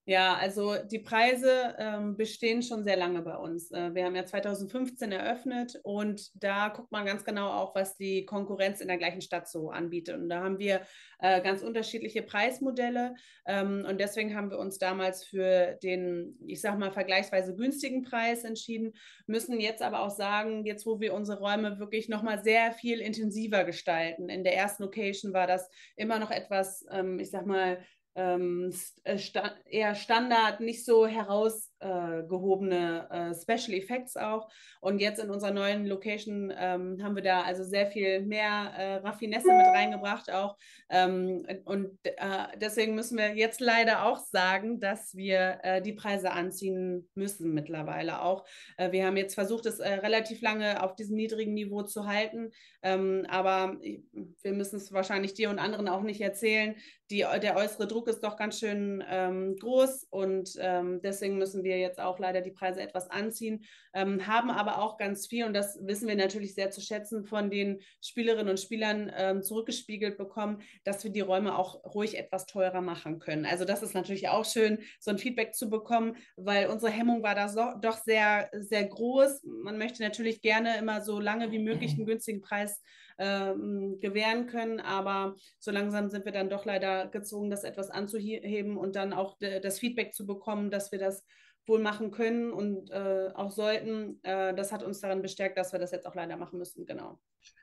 Ja, 0.06 0.34
also 0.36 0.76
die 0.76 0.98
Preise 0.98 1.74
ähm, 1.78 2.18
bestehen 2.18 2.62
schon 2.62 2.84
sehr 2.84 2.96
lange 2.96 3.22
bei 3.22 3.38
uns. 3.38 3.70
Äh, 3.70 3.94
wir 3.94 4.04
haben 4.04 4.14
ja 4.14 4.26
2015 4.26 5.10
eröffnet 5.12 5.80
und 5.82 6.30
da 6.34 6.68
guckt 6.68 6.92
man 6.92 7.06
ganz 7.06 7.24
genau 7.24 7.48
auch, 7.48 7.74
was 7.74 7.96
die 7.96 8.26
Konkurrenz 8.26 8.82
in 8.82 8.88
der 8.88 8.98
gleichen 8.98 9.22
Stadt 9.22 9.48
so 9.48 9.70
anbietet. 9.70 10.16
Und 10.16 10.28
da 10.28 10.42
haben 10.42 10.58
wir 10.58 10.82
äh, 11.20 11.40
ganz 11.40 11.62
unterschiedliche 11.62 12.20
Preismodelle 12.20 13.14
ähm, 13.46 13.86
und 13.88 13.98
deswegen 13.98 14.36
haben 14.36 14.50
wir 14.50 14.58
uns 14.58 14.76
damals 14.76 15.24
für 15.24 15.78
den, 15.82 16.36
ich 16.46 16.60
sag 16.60 16.78
mal, 16.78 16.92
vergleichsweise 16.92 17.56
günstigen 17.56 18.02
Preis 18.02 18.44
entschieden, 18.44 18.92
müssen 19.26 19.58
jetzt 19.58 19.80
aber 19.80 20.00
auch 20.00 20.10
sagen, 20.10 20.66
jetzt 20.66 20.84
wo 20.84 21.00
wir 21.00 21.14
unsere 21.14 21.38
Räume 21.38 21.78
wirklich 21.78 22.10
nochmal 22.10 22.44
sehr 22.44 22.72
viel 22.72 23.00
intensiver 23.00 23.64
gestalten. 23.64 24.28
In 24.28 24.44
der 24.44 24.54
ersten 24.54 24.82
Location 24.82 25.32
war 25.32 25.46
das 25.46 25.70
immer 25.96 26.18
noch 26.18 26.30
etwas, 26.30 26.84
ähm, 26.90 27.18
ich 27.18 27.30
sag 27.30 27.46
mal, 27.46 27.78
ähm, 28.16 28.72
äh, 29.02 29.18
sta 29.18 29.52
eher 29.66 29.94
Standard, 29.94 30.60
nicht 30.60 30.84
so 30.84 31.06
herausgehobene 31.06 33.08
äh, 33.10 33.34
Special 33.34 33.76
Effects 33.76 34.16
auch. 34.16 34.48
Und 34.80 35.00
jetzt 35.00 35.18
in 35.18 35.30
unserer 35.30 35.50
neuen 35.50 35.84
Location 35.86 36.52
ähm, 36.56 37.02
haben 37.02 37.16
wir 37.16 37.22
da 37.22 37.42
also 37.42 37.64
sehr 37.64 37.88
viel 37.88 38.20
mehr 38.20 38.72
äh, 38.76 38.94
Raffinesse 38.96 39.48
mit 39.48 39.66
reingebracht 39.66 40.30
auch. 40.30 40.56
Ähm, 40.90 41.44
und 41.64 41.98
äh, 42.04 42.56
deswegen 42.60 42.94
müssen 42.94 43.18
wir 43.18 43.34
jetzt 43.34 43.60
leider 43.60 44.04
auch 44.04 44.18
sagen, 44.18 44.78
dass 44.78 45.16
wir 45.16 45.58
äh, 45.62 45.82
die 45.82 45.94
Preise 45.94 46.30
anziehen 46.30 47.10
müssen 47.14 47.52
mittlerweile 47.52 48.22
auch. 48.22 48.46
Äh, 48.76 48.92
wir 48.92 49.06
haben 49.06 49.16
jetzt 49.16 49.34
versucht, 49.34 49.66
es 49.66 49.80
relativ 49.80 50.40
lange 50.40 50.80
auf 50.82 50.94
diesem 50.94 51.16
niedrigen 51.16 51.54
Niveau 51.54 51.82
zu 51.82 52.06
halten, 52.06 52.52
ähm, 52.82 53.26
aber 53.28 53.76
wir 53.80 54.52
müssen 54.52 54.76
es 54.76 54.92
wahrscheinlich 54.92 55.34
dir 55.34 55.50
und 55.50 55.58
anderen 55.58 55.88
auch 55.88 56.02
nicht 56.02 56.20
erzählen. 56.20 56.76
Die, 57.10 57.18
der 57.42 57.56
äußere 57.56 57.86
Druck 57.86 58.08
ist 58.08 58.24
doch 58.24 58.36
ganz 58.36 58.58
schön 58.58 59.04
ähm, 59.08 59.56
groß 59.56 60.04
und 60.10 60.54
ähm, 60.58 61.00
deswegen 61.02 61.36
müssen 61.36 61.62
wir 61.62 61.78
jetzt 61.78 62.00
auch 62.00 62.18
leider 62.18 62.40
die 62.40 62.50
Preise 62.50 62.80
etwas 62.80 63.10
anziehen, 63.10 63.64
ähm, 63.92 64.26
haben 64.26 64.50
aber 64.50 64.78
auch 64.78 64.96
ganz 64.96 65.26
viel 65.26 65.44
und 65.44 65.52
das 65.52 65.78
wissen 65.82 66.08
wir 66.08 66.16
natürlich 66.16 66.54
sehr 66.54 66.70
zu 66.70 66.80
schätzen 66.80 67.24
von 67.24 67.50
den 67.50 67.80
Spielerinnen 68.00 68.48
und 68.48 68.58
Spielern 68.58 69.12
ähm, 69.14 69.42
zurückgespiegelt 69.42 70.16
bekommen, 70.16 70.62
dass 70.84 71.04
wir 71.04 71.10
die 71.10 71.20
Räume 71.20 71.58
auch 71.58 71.84
ruhig 71.94 72.16
etwas 72.16 72.46
teurer 72.46 72.80
machen 72.80 73.18
können. 73.18 73.44
Also 73.44 73.66
das 73.66 73.82
ist 73.82 73.94
natürlich 73.94 74.28
auch 74.28 74.46
schön, 74.46 74.78
so 74.98 75.10
ein 75.10 75.18
Feedback 75.18 75.54
zu 75.54 75.68
bekommen, 75.68 76.16
weil 76.36 76.68
unsere 76.68 76.90
Hemmung 76.90 77.22
war 77.22 77.34
da 77.34 77.48
so, 77.48 77.72
doch 77.82 77.98
sehr, 77.98 78.48
sehr 78.52 78.84
groß. 78.84 79.42
Man 79.44 79.76
möchte 79.76 80.02
natürlich 80.02 80.40
gerne 80.40 80.78
immer 80.78 81.02
so 81.02 81.20
lange 81.20 81.50
wie 81.50 81.58
möglich 81.58 81.92
einen 81.92 82.06
günstigen 82.06 82.40
Preis 82.40 82.80
ähm, 83.18 83.98
gewähren 84.00 84.46
können. 84.46 84.80
Aber 84.80 85.36
so 85.58 85.70
langsam 85.70 86.08
sind 86.08 86.24
wir 86.24 86.32
dann 86.32 86.50
doch 86.50 86.64
leider 86.64 87.08
gezwungen, 87.08 87.50
das 87.50 87.64
etwas 87.64 87.90
anzuheben 87.90 88.76
und 88.76 88.96
dann 88.96 89.12
auch 89.12 89.36
das 89.38 89.78
Feedback 89.78 90.14
zu 90.14 90.26
bekommen, 90.26 90.70
dass 90.70 90.92
wir 90.92 90.98
das 90.98 91.24
wohl 91.66 91.80
machen 91.80 92.10
können 92.10 92.52
und 92.52 92.90
äh, 92.90 93.30
auch 93.34 93.50
sollten. 93.50 94.20
Äh, 94.22 94.54
das 94.54 94.72
hat 94.72 94.82
uns 94.82 95.00
daran 95.00 95.22
bestärkt, 95.22 95.56
dass 95.56 95.72
wir 95.72 95.78
das 95.78 95.92
jetzt 95.92 96.06
auch 96.06 96.14
leider 96.14 96.36
machen 96.36 96.58
müssen, 96.58 96.84
genau. 96.84 97.18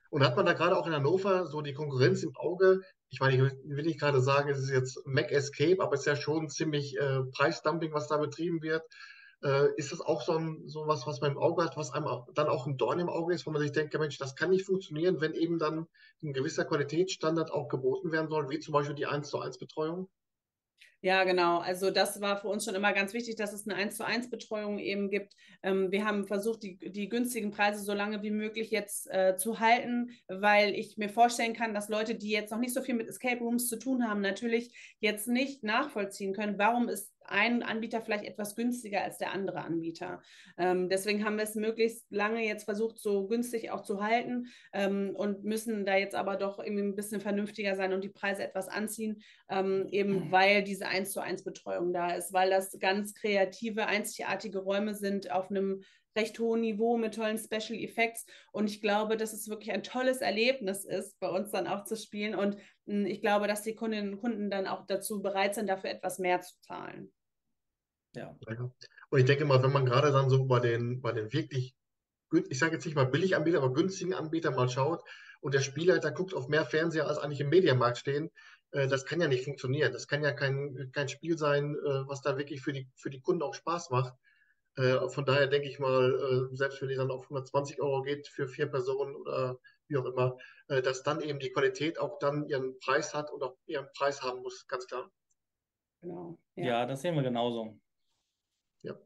Und 0.09 0.23
hat 0.23 0.35
man 0.35 0.45
da 0.45 0.53
gerade 0.53 0.77
auch 0.77 0.87
in 0.87 0.93
Hannover 0.93 1.45
so 1.47 1.61
die 1.61 1.73
Konkurrenz 1.73 2.23
im 2.23 2.35
Auge? 2.35 2.81
Ich 3.09 3.19
meine, 3.19 3.35
ich 3.35 3.41
will 3.63 3.85
nicht 3.85 3.99
gerade 3.99 4.21
sagen, 4.21 4.49
es 4.49 4.59
ist 4.59 4.69
jetzt 4.69 4.99
Mac 5.05 5.31
Escape, 5.31 5.77
aber 5.79 5.93
es 5.93 6.01
ist 6.01 6.07
ja 6.07 6.15
schon 6.15 6.49
ziemlich 6.49 6.97
äh, 6.97 7.21
Preisdumping, 7.31 7.93
was 7.93 8.07
da 8.07 8.17
betrieben 8.17 8.61
wird. 8.61 8.83
Äh, 9.43 9.73
ist 9.75 9.91
das 9.91 10.01
auch 10.01 10.21
so, 10.21 10.33
ein, 10.33 10.67
so 10.67 10.87
was, 10.87 11.07
was 11.07 11.21
man 11.21 11.31
im 11.31 11.37
Auge 11.37 11.63
hat, 11.63 11.75
was 11.77 11.91
einem 11.91 12.05
dann 12.35 12.47
auch 12.47 12.67
ein 12.67 12.77
Dorn 12.77 12.99
im 12.99 13.09
Auge 13.09 13.33
ist, 13.33 13.45
wo 13.45 13.51
man 13.51 13.61
sich 13.61 13.71
denkt, 13.71 13.97
Mensch, 13.97 14.17
das 14.19 14.35
kann 14.35 14.51
nicht 14.51 14.65
funktionieren, 14.65 15.19
wenn 15.19 15.33
eben 15.33 15.57
dann 15.57 15.87
ein 16.23 16.33
gewisser 16.33 16.65
Qualitätsstandard 16.65 17.51
auch 17.51 17.67
geboten 17.67 18.11
werden 18.11 18.29
soll, 18.29 18.49
wie 18.49 18.59
zum 18.59 18.73
Beispiel 18.73 18.95
die 18.95 19.07
1 19.07 19.29
zu 19.29 19.39
1 19.39 19.57
Betreuung? 19.57 20.09
Ja, 21.03 21.23
genau. 21.23 21.57
Also 21.57 21.89
das 21.89 22.21
war 22.21 22.37
für 22.39 22.47
uns 22.47 22.63
schon 22.63 22.75
immer 22.75 22.93
ganz 22.93 23.13
wichtig, 23.13 23.35
dass 23.35 23.53
es 23.53 23.67
eine 23.67 23.75
1 23.75 23.97
zu 23.97 24.05
1 24.05 24.29
Betreuung 24.29 24.77
eben 24.77 25.09
gibt. 25.09 25.33
Ähm, 25.63 25.91
wir 25.91 26.05
haben 26.05 26.27
versucht, 26.27 26.61
die, 26.61 26.77
die 26.77 27.09
günstigen 27.09 27.49
Preise 27.49 27.83
so 27.83 27.93
lange 27.93 28.21
wie 28.21 28.29
möglich 28.29 28.69
jetzt 28.69 29.09
äh, 29.09 29.35
zu 29.35 29.59
halten, 29.59 30.11
weil 30.27 30.75
ich 30.75 30.97
mir 30.97 31.09
vorstellen 31.09 31.53
kann, 31.53 31.73
dass 31.73 31.89
Leute, 31.89 32.13
die 32.13 32.29
jetzt 32.29 32.51
noch 32.51 32.59
nicht 32.59 32.75
so 32.75 32.83
viel 32.83 32.93
mit 32.93 33.07
Escape 33.07 33.39
Rooms 33.39 33.67
zu 33.67 33.79
tun 33.79 34.07
haben, 34.07 34.21
natürlich 34.21 34.95
jetzt 34.99 35.27
nicht 35.27 35.63
nachvollziehen 35.63 36.33
können, 36.33 36.59
warum 36.59 36.87
es 36.87 37.11
ein 37.25 37.63
Anbieter 37.63 38.01
vielleicht 38.01 38.25
etwas 38.25 38.55
günstiger 38.55 39.01
als 39.03 39.17
der 39.17 39.31
andere 39.31 39.61
Anbieter. 39.61 40.21
Ähm, 40.57 40.89
deswegen 40.89 41.25
haben 41.25 41.37
wir 41.37 41.43
es 41.43 41.55
möglichst 41.55 42.05
lange 42.11 42.45
jetzt 42.45 42.65
versucht, 42.65 42.99
so 42.99 43.27
günstig 43.27 43.71
auch 43.71 43.83
zu 43.83 44.03
halten 44.03 44.47
ähm, 44.73 45.11
und 45.15 45.43
müssen 45.43 45.85
da 45.85 45.95
jetzt 45.95 46.15
aber 46.15 46.35
doch 46.35 46.59
irgendwie 46.59 46.83
ein 46.83 46.95
bisschen 46.95 47.21
vernünftiger 47.21 47.75
sein 47.75 47.93
und 47.93 48.03
die 48.03 48.09
Preise 48.09 48.43
etwas 48.43 48.67
anziehen, 48.67 49.21
ähm, 49.49 49.87
eben 49.91 50.27
mhm. 50.27 50.31
weil 50.31 50.63
diese 50.63 50.87
1 50.87 51.11
zu 51.11 51.21
1 51.21 51.43
Betreuung 51.43 51.93
da 51.93 52.11
ist, 52.13 52.33
weil 52.33 52.49
das 52.49 52.77
ganz 52.79 53.13
kreative, 53.13 53.87
einzigartige 53.87 54.59
Räume 54.59 54.95
sind 54.95 55.31
auf 55.31 55.49
einem 55.49 55.83
recht 56.15 56.39
hohen 56.39 56.61
Niveau 56.61 56.97
mit 56.97 57.15
tollen 57.15 57.37
Special 57.37 57.79
Effects. 57.79 58.25
Und 58.51 58.69
ich 58.69 58.81
glaube, 58.81 59.17
dass 59.17 59.33
es 59.33 59.49
wirklich 59.49 59.71
ein 59.71 59.83
tolles 59.83 60.21
Erlebnis 60.21 60.85
ist, 60.85 61.19
bei 61.19 61.29
uns 61.29 61.51
dann 61.51 61.67
auch 61.67 61.83
zu 61.85 61.95
spielen. 61.95 62.35
Und 62.35 62.57
hm, 62.87 63.05
ich 63.05 63.21
glaube, 63.21 63.47
dass 63.47 63.63
die 63.63 63.75
Kundinnen 63.75 64.13
und 64.13 64.19
Kunden 64.19 64.49
dann 64.49 64.67
auch 64.67 64.85
dazu 64.85 65.21
bereit 65.21 65.55
sind, 65.55 65.67
dafür 65.67 65.89
etwas 65.89 66.19
mehr 66.19 66.41
zu 66.41 66.53
zahlen. 66.61 67.11
Ja. 68.15 68.37
Und 69.09 69.19
ich 69.19 69.25
denke 69.25 69.45
mal, 69.45 69.63
wenn 69.63 69.71
man 69.71 69.85
gerade 69.85 70.11
dann 70.11 70.29
so 70.29 70.45
bei 70.45 70.59
den, 70.59 71.01
bei 71.01 71.11
den 71.11 71.31
wirklich, 71.31 71.75
ich 72.49 72.59
sage 72.59 72.73
jetzt 72.73 72.85
nicht 72.85 72.95
mal 72.95 73.05
billig 73.05 73.35
Anbieter, 73.35 73.57
aber 73.59 73.73
günstigen 73.73 74.13
Anbietern 74.13 74.55
mal 74.55 74.69
schaut 74.69 75.01
und 75.39 75.53
der 75.53 75.61
Spielleiter 75.61 76.11
guckt 76.11 76.33
auf 76.33 76.47
mehr 76.47 76.65
Fernseher, 76.65 77.07
als 77.07 77.17
eigentlich 77.17 77.41
im 77.41 77.49
Mediamarkt 77.49 77.97
stehen, 77.97 78.29
äh, 78.71 78.87
das 78.87 79.05
kann 79.05 79.21
ja 79.21 79.27
nicht 79.27 79.45
funktionieren. 79.45 79.93
Das 79.93 80.07
kann 80.07 80.23
ja 80.23 80.31
kein, 80.31 80.91
kein 80.93 81.09
Spiel 81.09 81.37
sein, 81.37 81.75
äh, 81.75 82.07
was 82.07 82.21
da 82.21 82.37
wirklich 82.37 82.61
für 82.61 82.73
die, 82.73 82.89
für 82.95 83.09
die 83.09 83.21
Kunden 83.21 83.43
auch 83.43 83.53
Spaß 83.53 83.89
macht. 83.89 84.13
Äh, 84.77 85.09
von 85.09 85.25
daher 85.25 85.47
denke 85.47 85.67
ich 85.67 85.79
mal, 85.79 86.49
äh, 86.51 86.55
selbst 86.55 86.81
wenn 86.81 86.89
die 86.89 86.95
dann 86.95 87.11
auf 87.11 87.23
120 87.23 87.81
Euro 87.81 88.01
geht 88.03 88.27
für 88.27 88.47
vier 88.47 88.67
Personen 88.67 89.15
oder 89.15 89.59
wie 89.87 89.97
auch 89.97 90.05
immer, 90.05 90.37
äh, 90.69 90.81
dass 90.81 91.03
dann 91.03 91.21
eben 91.21 91.39
die 91.39 91.51
Qualität 91.51 91.99
auch 91.99 92.19
dann 92.19 92.47
ihren 92.47 92.79
Preis 92.79 93.13
hat 93.13 93.31
und 93.31 93.43
auch 93.43 93.57
ihren 93.65 93.91
Preis 93.93 94.21
haben 94.21 94.41
muss, 94.41 94.67
ganz 94.67 94.87
klar. 94.87 95.11
Genau. 96.01 96.37
Ja, 96.55 96.65
ja 96.65 96.85
das 96.85 97.01
sehen 97.01 97.15
wir 97.15 97.23
genauso. 97.23 97.77
Ja. 98.81 98.97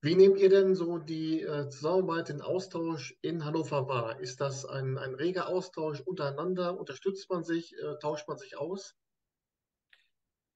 Wie 0.00 0.14
nehmt 0.14 0.38
ihr 0.38 0.48
denn 0.48 0.76
so 0.76 0.98
die 0.98 1.42
äh, 1.42 1.68
Zusammenarbeit, 1.70 2.28
den 2.28 2.40
Austausch 2.40 3.16
in 3.20 3.44
Hannover 3.44 3.88
wahr? 3.88 4.20
Ist 4.20 4.40
das 4.40 4.64
ein, 4.64 4.96
ein 4.96 5.14
reger 5.14 5.48
Austausch 5.48 6.00
untereinander? 6.00 6.78
Unterstützt 6.78 7.28
man 7.30 7.42
sich? 7.42 7.74
Äh, 7.76 7.98
tauscht 7.98 8.28
man 8.28 8.38
sich 8.38 8.56
aus? 8.56 8.94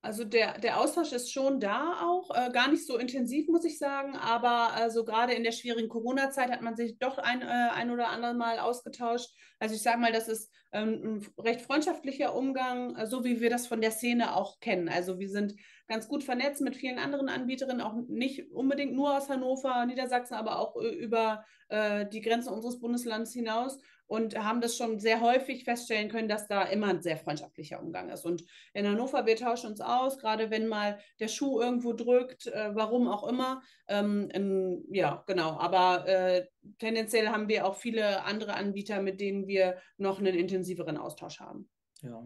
Also 0.04 0.24
der, 0.24 0.58
der 0.58 0.80
Austausch 0.80 1.12
ist 1.12 1.32
schon 1.32 1.60
da 1.60 2.00
auch, 2.02 2.34
äh, 2.34 2.50
gar 2.50 2.68
nicht 2.68 2.84
so 2.84 2.98
intensiv, 2.98 3.46
muss 3.46 3.64
ich 3.64 3.78
sagen, 3.78 4.16
aber 4.16 4.72
also 4.72 5.04
gerade 5.04 5.32
in 5.32 5.44
der 5.44 5.52
schwierigen 5.52 5.88
Corona-Zeit 5.88 6.50
hat 6.50 6.60
man 6.60 6.74
sich 6.74 6.98
doch 6.98 7.18
ein, 7.18 7.40
äh, 7.40 7.44
ein 7.44 7.88
oder 7.92 8.08
andere 8.08 8.34
Mal 8.34 8.58
ausgetauscht. 8.58 9.30
Also 9.60 9.76
ich 9.76 9.82
sage 9.82 9.98
mal, 10.00 10.10
das 10.10 10.26
ist 10.26 10.50
ähm, 10.72 11.20
ein 11.38 11.42
recht 11.44 11.60
freundschaftlicher 11.60 12.34
Umgang, 12.34 12.96
äh, 12.96 13.06
so 13.06 13.22
wie 13.22 13.40
wir 13.40 13.48
das 13.48 13.68
von 13.68 13.80
der 13.80 13.92
Szene 13.92 14.34
auch 14.34 14.58
kennen. 14.58 14.88
Also 14.88 15.20
wir 15.20 15.28
sind 15.28 15.54
ganz 15.86 16.08
gut 16.08 16.24
vernetzt 16.24 16.62
mit 16.62 16.74
vielen 16.74 16.98
anderen 16.98 17.28
Anbieterinnen, 17.28 17.80
auch 17.80 17.94
nicht 18.08 18.50
unbedingt 18.50 18.94
nur 18.94 19.16
aus 19.16 19.28
Hannover, 19.28 19.86
Niedersachsen, 19.86 20.34
aber 20.34 20.58
auch 20.58 20.74
äh, 20.82 20.88
über 20.88 21.44
äh, 21.68 22.06
die 22.08 22.22
Grenzen 22.22 22.52
unseres 22.52 22.80
Bundeslandes 22.80 23.32
hinaus 23.32 23.78
und 24.12 24.37
haben 24.37 24.61
das 24.61 24.77
schon 24.77 25.01
sehr 25.01 25.22
häufig 25.22 25.64
feststellen 25.64 26.11
können, 26.11 26.29
dass 26.29 26.46
da 26.46 26.64
immer 26.64 26.88
ein 26.88 27.01
sehr 27.01 27.16
freundschaftlicher 27.16 27.81
Umgang 27.81 28.11
ist. 28.11 28.27
Und 28.27 28.44
in 28.75 28.87
Hannover, 28.87 29.25
wir 29.25 29.37
tauschen 29.37 29.70
uns 29.70 29.81
aus, 29.81 30.18
gerade 30.18 30.51
wenn 30.51 30.66
mal 30.66 30.98
der 31.18 31.29
Schuh 31.29 31.62
irgendwo 31.62 31.94
drückt, 31.94 32.46
äh, 32.46 32.75
warum 32.75 33.09
auch 33.09 33.27
immer. 33.27 33.62
Ähm, 33.88 34.29
in, 34.35 34.85
ja, 34.90 35.25
genau. 35.27 35.59
Aber 35.59 36.07
äh, 36.07 36.46
tendenziell 36.79 37.29
haben 37.29 37.48
wir 37.48 37.64
auch 37.64 37.77
viele 37.77 38.25
andere 38.25 38.53
Anbieter, 38.53 39.01
mit 39.01 39.18
denen 39.18 39.46
wir 39.46 39.79
noch 39.96 40.18
einen 40.18 40.35
intensiveren 40.35 40.98
Austausch 40.98 41.40
haben. 41.40 41.70
Ja, 42.03 42.22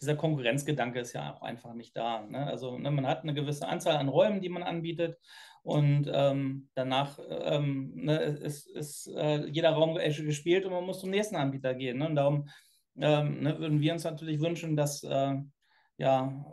dieser 0.00 0.16
Konkurrenzgedanke 0.16 1.00
ist 1.00 1.12
ja 1.12 1.34
auch 1.34 1.42
einfach 1.42 1.74
nicht 1.74 1.96
da. 1.96 2.22
Ne? 2.26 2.46
Also 2.46 2.78
ne, 2.78 2.90
man 2.90 3.06
hat 3.06 3.22
eine 3.22 3.34
gewisse 3.34 3.68
Anzahl 3.68 3.96
an 3.96 4.08
Räumen, 4.08 4.40
die 4.40 4.48
man 4.48 4.62
anbietet 4.62 5.18
und 5.62 6.08
ähm, 6.12 6.68
danach 6.74 7.18
ähm, 7.28 7.92
ne, 7.94 8.18
ist, 8.18 8.68
ist 8.68 9.08
äh, 9.08 9.46
jeder 9.46 9.70
Raum 9.70 9.94
gespielt 9.94 10.64
und 10.64 10.72
man 10.72 10.84
muss 10.84 11.00
zum 11.00 11.10
nächsten 11.10 11.36
Anbieter 11.36 11.74
gehen. 11.74 11.98
Ne? 11.98 12.06
Und 12.06 12.14
darum 12.14 12.48
ähm, 12.98 13.42
ne, 13.42 13.58
würden 13.58 13.80
wir 13.80 13.92
uns 13.92 14.04
natürlich 14.04 14.40
wünschen, 14.40 14.76
dass 14.76 15.02
äh, 15.02 15.34
ja, 15.98 16.44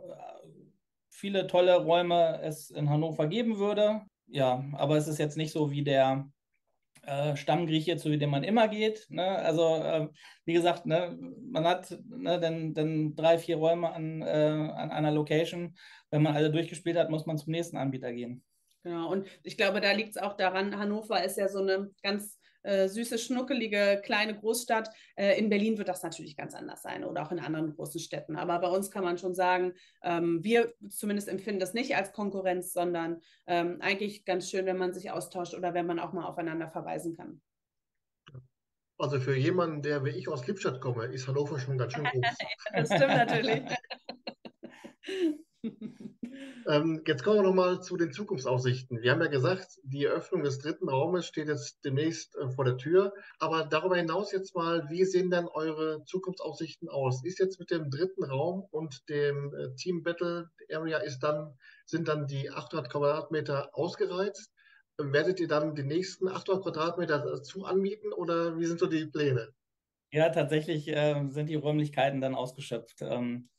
viele 1.09 1.47
tolle 1.47 1.75
Räume 1.75 2.41
es 2.41 2.69
in 2.69 2.89
Hannover 2.89 3.27
geben 3.27 3.57
würde. 3.57 4.01
Ja, 4.27 4.63
aber 4.73 4.97
es 4.97 5.07
ist 5.07 5.19
jetzt 5.19 5.37
nicht 5.37 5.51
so 5.51 5.69
wie 5.69 5.83
der 5.83 6.27
äh, 7.03 7.35
Stammgrieche, 7.35 7.97
zu 7.97 8.15
dem 8.17 8.29
man 8.29 8.43
immer 8.43 8.67
geht. 8.67 9.05
Ne? 9.09 9.23
Also, 9.23 9.75
äh, 9.75 10.07
wie 10.45 10.53
gesagt, 10.53 10.85
ne, 10.85 11.17
man 11.51 11.65
hat 11.65 11.97
ne, 12.09 12.39
dann, 12.39 12.73
dann 12.73 13.15
drei, 13.15 13.37
vier 13.37 13.57
Räume 13.57 13.91
an, 13.91 14.21
äh, 14.21 14.25
an 14.25 14.91
einer 14.91 15.11
Location. 15.11 15.75
Wenn 16.09 16.23
man 16.23 16.35
alle 16.35 16.51
durchgespielt 16.51 16.97
hat, 16.97 17.09
muss 17.09 17.25
man 17.25 17.37
zum 17.37 17.51
nächsten 17.51 17.77
Anbieter 17.77 18.11
gehen. 18.13 18.43
Genau, 18.83 19.11
und 19.11 19.27
ich 19.43 19.57
glaube, 19.57 19.79
da 19.79 19.91
liegt 19.91 20.15
es 20.15 20.21
auch 20.21 20.33
daran, 20.33 20.77
Hannover 20.77 21.23
ist 21.23 21.37
ja 21.37 21.47
so 21.47 21.59
eine 21.59 21.91
ganz 22.01 22.37
äh, 22.63 22.87
süße, 22.87 23.17
schnuckelige 23.17 24.01
kleine 24.03 24.35
Großstadt. 24.35 24.89
Äh, 25.15 25.37
in 25.39 25.49
Berlin 25.49 25.77
wird 25.77 25.89
das 25.89 26.03
natürlich 26.03 26.35
ganz 26.35 26.53
anders 26.55 26.81
sein 26.81 27.03
oder 27.03 27.23
auch 27.23 27.31
in 27.31 27.39
anderen 27.39 27.75
großen 27.75 27.99
Städten. 27.99 28.35
Aber 28.35 28.59
bei 28.59 28.69
uns 28.69 28.91
kann 28.91 29.03
man 29.03 29.17
schon 29.17 29.35
sagen, 29.35 29.73
ähm, 30.01 30.43
wir 30.43 30.73
zumindest 30.89 31.27
empfinden 31.27 31.59
das 31.59 31.73
nicht 31.73 31.95
als 31.95 32.11
Konkurrenz, 32.13 32.73
sondern 32.73 33.21
ähm, 33.47 33.77
eigentlich 33.81 34.25
ganz 34.25 34.49
schön, 34.49 34.65
wenn 34.65 34.77
man 34.77 34.93
sich 34.93 35.11
austauscht 35.11 35.53
oder 35.53 35.73
wenn 35.73 35.85
man 35.85 35.99
auch 35.99 36.13
mal 36.13 36.25
aufeinander 36.25 36.69
verweisen 36.69 37.15
kann. 37.15 37.41
Also 38.97 39.19
für 39.19 39.35
jemanden, 39.35 39.81
der 39.81 40.05
wie 40.05 40.11
ich 40.11 40.27
aus 40.27 40.47
Lippstadt 40.47 40.79
komme, 40.79 41.05
ist 41.05 41.27
Hannover 41.27 41.59
schon 41.59 41.77
ganz 41.77 41.93
schön 41.93 42.05
groß. 42.05 42.21
das 42.73 42.87
stimmt 42.87 43.15
natürlich. 43.15 43.63
Ähm, 46.67 47.03
jetzt 47.05 47.23
kommen 47.23 47.37
wir 47.37 47.43
nochmal 47.43 47.81
zu 47.81 47.97
den 47.97 48.11
Zukunftsaussichten. 48.11 49.01
Wir 49.01 49.11
haben 49.11 49.21
ja 49.21 49.27
gesagt, 49.27 49.79
die 49.83 50.05
Eröffnung 50.05 50.43
des 50.43 50.59
dritten 50.59 50.89
Raumes 50.89 51.25
steht 51.25 51.47
jetzt 51.47 51.83
demnächst 51.83 52.35
äh, 52.35 52.49
vor 52.49 52.65
der 52.65 52.77
Tür. 52.77 53.13
Aber 53.39 53.65
darüber 53.65 53.97
hinaus 53.97 54.31
jetzt 54.31 54.55
mal, 54.55 54.87
wie 54.89 55.03
sehen 55.05 55.29
dann 55.29 55.47
eure 55.47 56.03
Zukunftsaussichten 56.05 56.89
aus? 56.89 57.23
Ist 57.23 57.39
jetzt 57.39 57.59
mit 57.59 57.71
dem 57.71 57.89
dritten 57.89 58.23
Raum 58.23 58.65
und 58.71 59.09
dem 59.09 59.53
äh, 59.53 59.75
Team 59.75 60.03
Battle 60.03 60.49
Area 60.71 60.99
ist 60.99 61.19
dann, 61.19 61.57
sind 61.85 62.07
dann 62.07 62.27
die 62.27 62.49
800 62.49 62.89
Quadratmeter 62.89 63.69
ausgereizt? 63.73 64.51
Werdet 64.97 65.39
ihr 65.39 65.47
dann 65.47 65.75
die 65.75 65.83
nächsten 65.83 66.27
800 66.27 66.63
Quadratmeter 66.63 67.19
dazu 67.19 67.65
anmieten 67.65 68.13
oder 68.13 68.57
wie 68.57 68.65
sind 68.65 68.79
so 68.79 68.85
die 68.85 69.05
Pläne? 69.05 69.49
Ja, 70.11 70.29
tatsächlich 70.29 70.87
äh, 70.87 71.27
sind 71.29 71.49
die 71.49 71.55
Räumlichkeiten 71.55 72.21
dann 72.21 72.35
ausgeschöpft. 72.35 73.01
Ähm, 73.01 73.49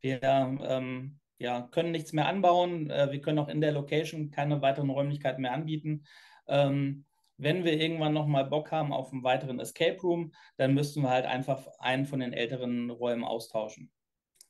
wir 0.00 0.22
ähm, 0.22 1.20
ja, 1.38 1.68
können 1.70 1.92
nichts 1.92 2.12
mehr 2.12 2.26
anbauen. 2.26 2.90
Äh, 2.90 3.12
wir 3.12 3.20
können 3.20 3.38
auch 3.38 3.48
in 3.48 3.60
der 3.60 3.72
Location 3.72 4.30
keine 4.30 4.60
weiteren 4.60 4.90
Räumlichkeiten 4.90 5.42
mehr 5.42 5.52
anbieten. 5.52 6.04
Ähm, 6.46 7.04
wenn 7.36 7.64
wir 7.64 7.80
irgendwann 7.80 8.12
nochmal 8.12 8.46
Bock 8.46 8.72
haben 8.72 8.92
auf 8.92 9.12
einen 9.12 9.22
weiteren 9.22 9.60
Escape 9.60 10.00
Room, 10.00 10.32
dann 10.56 10.74
müssten 10.74 11.02
wir 11.02 11.10
halt 11.10 11.24
einfach 11.24 11.66
einen 11.78 12.04
von 12.04 12.20
den 12.20 12.32
älteren 12.32 12.90
Räumen 12.90 13.24
austauschen. 13.24 13.92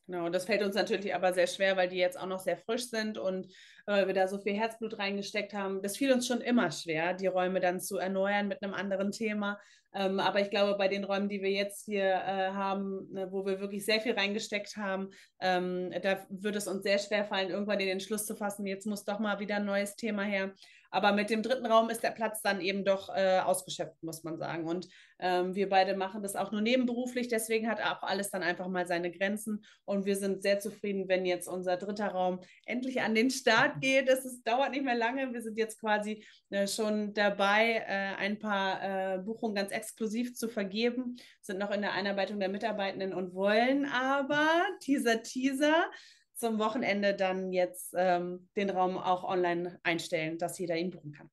Genau, 0.06 0.30
das 0.30 0.46
fällt 0.46 0.62
uns 0.62 0.74
natürlich 0.74 1.14
aber 1.14 1.34
sehr 1.34 1.46
schwer, 1.46 1.76
weil 1.76 1.90
die 1.90 1.98
jetzt 1.98 2.18
auch 2.18 2.26
noch 2.26 2.38
sehr 2.38 2.56
frisch 2.56 2.88
sind 2.88 3.18
und 3.18 3.46
äh, 3.86 4.06
wir 4.06 4.14
da 4.14 4.26
so 4.26 4.38
viel 4.38 4.54
Herzblut 4.54 4.98
reingesteckt 4.98 5.52
haben. 5.52 5.82
Das 5.82 5.98
fiel 5.98 6.10
uns 6.10 6.26
schon 6.26 6.40
immer 6.40 6.70
schwer, 6.70 7.12
die 7.12 7.26
Räume 7.26 7.60
dann 7.60 7.78
zu 7.78 7.98
erneuern 7.98 8.48
mit 8.48 8.62
einem 8.62 8.72
anderen 8.72 9.12
Thema. 9.12 9.60
Ähm, 9.98 10.20
aber 10.20 10.40
ich 10.40 10.50
glaube, 10.50 10.78
bei 10.78 10.86
den 10.86 11.02
Räumen, 11.02 11.28
die 11.28 11.42
wir 11.42 11.50
jetzt 11.50 11.86
hier 11.86 12.04
äh, 12.04 12.50
haben, 12.52 13.08
ne, 13.10 13.32
wo 13.32 13.44
wir 13.44 13.58
wirklich 13.58 13.84
sehr 13.84 14.00
viel 14.00 14.12
reingesteckt 14.12 14.76
haben, 14.76 15.08
ähm, 15.40 15.90
da 16.02 16.24
wird 16.30 16.54
es 16.54 16.68
uns 16.68 16.84
sehr 16.84 17.00
schwer 17.00 17.24
fallen, 17.24 17.50
irgendwann 17.50 17.80
den 17.80 17.88
Entschluss 17.88 18.24
zu 18.24 18.36
fassen, 18.36 18.64
jetzt 18.64 18.86
muss 18.86 19.04
doch 19.04 19.18
mal 19.18 19.40
wieder 19.40 19.56
ein 19.56 19.64
neues 19.64 19.96
Thema 19.96 20.22
her. 20.22 20.52
Aber 20.90 21.12
mit 21.12 21.30
dem 21.30 21.42
dritten 21.42 21.66
Raum 21.66 21.90
ist 21.90 22.02
der 22.02 22.10
Platz 22.10 22.40
dann 22.42 22.60
eben 22.60 22.84
doch 22.84 23.08
äh, 23.14 23.40
ausgeschöpft, 23.40 24.02
muss 24.02 24.24
man 24.24 24.38
sagen. 24.38 24.66
Und 24.66 24.88
ähm, 25.18 25.54
wir 25.54 25.68
beide 25.68 25.96
machen 25.96 26.22
das 26.22 26.36
auch 26.36 26.52
nur 26.52 26.60
nebenberuflich, 26.60 27.28
deswegen 27.28 27.68
hat 27.68 27.80
auch 27.82 28.02
alles 28.02 28.30
dann 28.30 28.42
einfach 28.42 28.68
mal 28.68 28.86
seine 28.86 29.10
Grenzen. 29.10 29.64
Und 29.84 30.06
wir 30.06 30.16
sind 30.16 30.42
sehr 30.42 30.60
zufrieden, 30.60 31.08
wenn 31.08 31.26
jetzt 31.26 31.48
unser 31.48 31.76
dritter 31.76 32.08
Raum 32.08 32.40
endlich 32.66 33.00
an 33.02 33.14
den 33.14 33.30
Start 33.30 33.74
geht. 33.80 34.08
Es 34.08 34.24
ist, 34.24 34.46
dauert 34.46 34.70
nicht 34.70 34.84
mehr 34.84 34.94
lange. 34.94 35.32
Wir 35.32 35.42
sind 35.42 35.58
jetzt 35.58 35.80
quasi 35.80 36.24
äh, 36.50 36.66
schon 36.66 37.12
dabei, 37.14 37.84
äh, 37.86 38.16
ein 38.16 38.38
paar 38.38 38.82
äh, 38.82 39.18
Buchungen 39.18 39.54
ganz 39.54 39.72
exklusiv 39.72 40.34
zu 40.34 40.48
vergeben, 40.48 41.16
sind 41.42 41.58
noch 41.58 41.70
in 41.70 41.82
der 41.82 41.92
Einarbeitung 41.92 42.40
der 42.40 42.48
Mitarbeitenden 42.48 43.12
und 43.12 43.34
wollen 43.34 43.86
aber, 43.86 44.48
Teaser, 44.80 45.22
Teaser, 45.22 45.90
zum 46.38 46.58
Wochenende 46.58 47.14
dann 47.14 47.52
jetzt 47.52 47.94
ähm, 47.96 48.48
den 48.56 48.70
Raum 48.70 48.96
auch 48.96 49.24
online 49.24 49.78
einstellen, 49.82 50.38
dass 50.38 50.58
jeder 50.58 50.76
ihn 50.76 50.90
buchen 50.90 51.12
kann. 51.12 51.30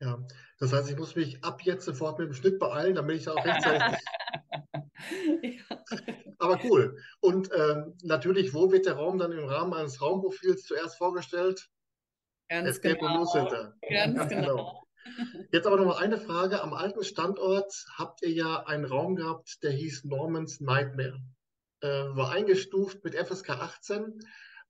Ja, 0.00 0.18
das 0.58 0.72
heißt, 0.72 0.90
ich 0.90 0.98
muss 0.98 1.14
mich 1.14 1.42
ab 1.44 1.62
jetzt 1.62 1.84
sofort 1.84 2.18
mit 2.18 2.28
dem 2.28 2.34
Schnitt 2.34 2.58
beeilen, 2.58 2.96
damit 2.96 3.16
ich 3.16 3.24
da 3.24 3.32
auch 3.32 3.44
rechtzeitig. 3.44 3.98
ja. 5.42 5.84
Aber 6.38 6.58
cool. 6.64 6.98
Und 7.20 7.48
ähm, 7.56 7.96
natürlich, 8.02 8.52
wo 8.52 8.70
wird 8.72 8.86
der 8.86 8.94
Raum 8.94 9.18
dann 9.18 9.32
im 9.32 9.44
Rahmen 9.44 9.72
eines 9.72 10.02
Raumprofils 10.02 10.64
zuerst 10.64 10.98
vorgestellt? 10.98 11.68
Ganz 12.48 12.68
Escape 12.68 12.98
genau. 12.98 13.24
Center. 13.24 13.74
Ganz, 13.88 14.18
Ganz 14.18 14.30
genau. 14.30 14.56
genau. 14.56 14.84
Jetzt 15.52 15.66
aber 15.66 15.76
noch 15.76 15.86
mal 15.86 15.98
eine 15.98 16.18
Frage. 16.18 16.60
Am 16.60 16.74
alten 16.74 17.04
Standort 17.04 17.72
habt 17.96 18.22
ihr 18.22 18.32
ja 18.32 18.66
einen 18.66 18.84
Raum 18.84 19.16
gehabt, 19.16 19.62
der 19.62 19.70
hieß 19.70 20.04
Norman's 20.04 20.60
Nightmare 20.60 21.20
war 21.86 22.30
eingestuft 22.30 23.04
mit 23.04 23.14
FSK 23.14 23.50
18. 23.50 24.20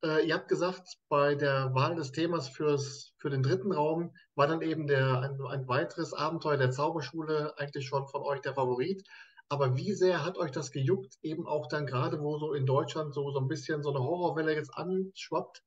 Äh, 0.04 0.26
ihr 0.26 0.34
habt 0.34 0.48
gesagt, 0.48 0.98
bei 1.08 1.34
der 1.34 1.72
Wahl 1.74 1.94
des 1.94 2.12
Themas 2.12 2.48
fürs, 2.48 3.14
für 3.18 3.30
den 3.30 3.42
dritten 3.42 3.72
Raum 3.72 4.14
war 4.34 4.46
dann 4.46 4.60
eben 4.60 4.86
der, 4.86 5.20
ein, 5.20 5.40
ein 5.46 5.68
weiteres 5.68 6.12
Abenteuer 6.12 6.58
der 6.58 6.70
Zauberschule 6.70 7.54
eigentlich 7.56 7.86
schon 7.86 8.06
von 8.08 8.22
euch 8.22 8.40
der 8.40 8.54
Favorit. 8.54 9.02
Aber 9.48 9.76
wie 9.76 9.92
sehr 9.92 10.24
hat 10.24 10.36
euch 10.36 10.50
das 10.50 10.72
gejuckt, 10.72 11.16
eben 11.22 11.46
auch 11.46 11.68
dann 11.68 11.86
gerade, 11.86 12.20
wo 12.20 12.38
so 12.38 12.54
in 12.54 12.66
Deutschland 12.66 13.14
so, 13.14 13.30
so 13.30 13.40
ein 13.40 13.48
bisschen 13.48 13.82
so 13.82 13.90
eine 13.90 14.00
Horrorwelle 14.00 14.54
jetzt 14.54 14.74
anschwappt 14.74 15.62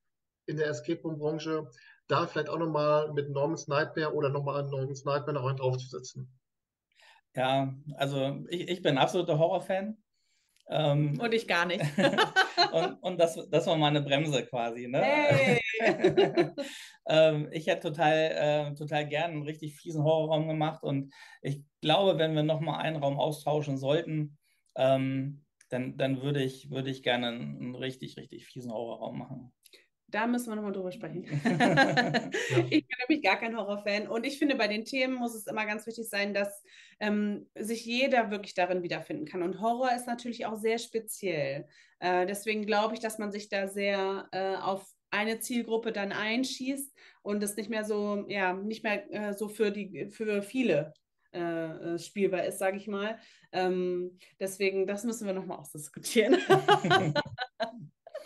in 0.46 0.58
der 0.58 0.68
Escape 0.68 1.02
Room-Branche, 1.02 1.70
da 2.08 2.26
vielleicht 2.26 2.50
auch 2.50 2.58
nochmal 2.58 3.12
mit 3.14 3.30
Norman's 3.30 3.68
Nightmare 3.68 4.14
oder 4.14 4.30
nochmal 4.30 4.64
an 4.64 4.70
Norman's 4.70 5.04
Nightmare 5.04 5.34
noch 5.34 5.46
einen 5.46 5.58
draufzusetzen? 5.58 6.32
Ja, 7.36 7.74
also 7.96 8.46
ich, 8.50 8.68
ich 8.68 8.82
bin 8.82 8.98
absoluter 8.98 9.38
Horrorfan. 9.38 9.98
Ähm, 10.70 11.20
und 11.20 11.34
ich 11.34 11.48
gar 11.48 11.66
nicht. 11.66 11.84
und 12.74 12.94
und 13.02 13.20
das, 13.20 13.40
das 13.50 13.68
war 13.68 13.78
meine 13.78 14.02
Bremse 14.02 14.46
quasi. 14.46 14.88
Ne? 14.88 15.02
Hey. 15.02 15.62
ähm, 17.08 17.50
ich 17.52 17.68
hätte 17.68 17.90
total, 17.90 18.72
äh, 18.72 18.76
total 18.76 19.08
gern 19.08 19.32
einen 19.32 19.44
richtig 19.44 19.78
fiesen 19.78 20.04
Horrorraum 20.04 20.48
gemacht 20.48 20.84
und 20.84 21.14
ich 21.42 21.64
glaube, 21.82 22.18
wenn 22.18 22.36
wir 22.36 22.44
nochmal 22.44 22.82
einen 22.82 22.98
Raum 22.98 23.20
austauschen 23.20 23.78
sollten, 23.78 24.38
ähm, 24.76 25.46
dann, 25.70 25.98
dann 25.98 26.22
würde 26.22 26.44
ich, 26.44 26.70
würde 26.70 26.90
ich 26.90 27.04
gerne 27.04 27.28
einen, 27.28 27.58
einen 27.58 27.76
richtig, 27.76 28.18
richtig 28.18 28.46
fiesen 28.48 28.72
Horrorraum 28.72 29.20
machen. 29.20 29.54
Da 30.10 30.26
müssen 30.26 30.50
wir 30.50 30.56
nochmal 30.56 30.72
drüber 30.72 30.92
sprechen. 30.92 31.24
ich 32.70 32.88
bin 32.88 32.98
nämlich 33.08 33.24
gar 33.24 33.38
kein 33.38 33.58
Horrorfan. 33.58 34.08
Und 34.08 34.26
ich 34.26 34.40
finde, 34.40 34.56
bei 34.56 34.68
den 34.68 34.86
Themen 34.86 35.16
muss 35.16 35.36
es 35.36 35.48
immer 35.48 35.66
ganz 35.66 35.86
wichtig 35.86 36.08
sein, 36.10 36.34
dass 36.34 36.64
ähm, 37.00 37.48
sich 37.56 37.86
jeder 37.86 38.32
wirklich 38.32 38.54
darin 38.54 38.84
wiederfinden 38.84 39.26
kann. 39.26 39.44
Und 39.44 39.60
Horror 39.60 39.94
ist 39.94 40.08
natürlich 40.08 40.46
auch 40.46 40.56
sehr 40.56 40.78
speziell. 40.78 41.68
Äh, 42.00 42.26
deswegen 42.26 42.66
glaube 42.66 42.94
ich, 42.94 43.00
dass 43.00 43.18
man 43.18 43.32
sich 43.32 43.50
da 43.50 43.68
sehr 43.68 44.28
äh, 44.32 44.56
auf 44.56 44.88
eine 45.10 45.40
Zielgruppe 45.40 45.92
dann 45.92 46.12
einschießt 46.12 46.94
und 47.22 47.44
es 47.44 47.56
nicht 47.56 47.70
mehr 47.70 47.86
so, 47.86 48.26
ja, 48.28 48.54
nicht 48.54 48.84
mehr 48.84 49.12
äh, 49.14 49.34
so 49.34 49.50
für 49.50 49.72
die, 49.72 50.10
für 50.10 50.42
viele 50.42 50.94
äh, 51.34 51.94
äh, 51.96 52.00
spielbar 52.00 52.46
ist, 52.46 52.60
sage 52.60 52.78
ich 52.78 52.88
mal. 52.88 53.20
Ähm, 53.52 54.18
deswegen, 54.40 54.88
das 54.88 55.04
müssen 55.04 55.28
wir 55.28 55.34
nochmal 55.34 55.60
ausdiskutieren. 55.60 56.38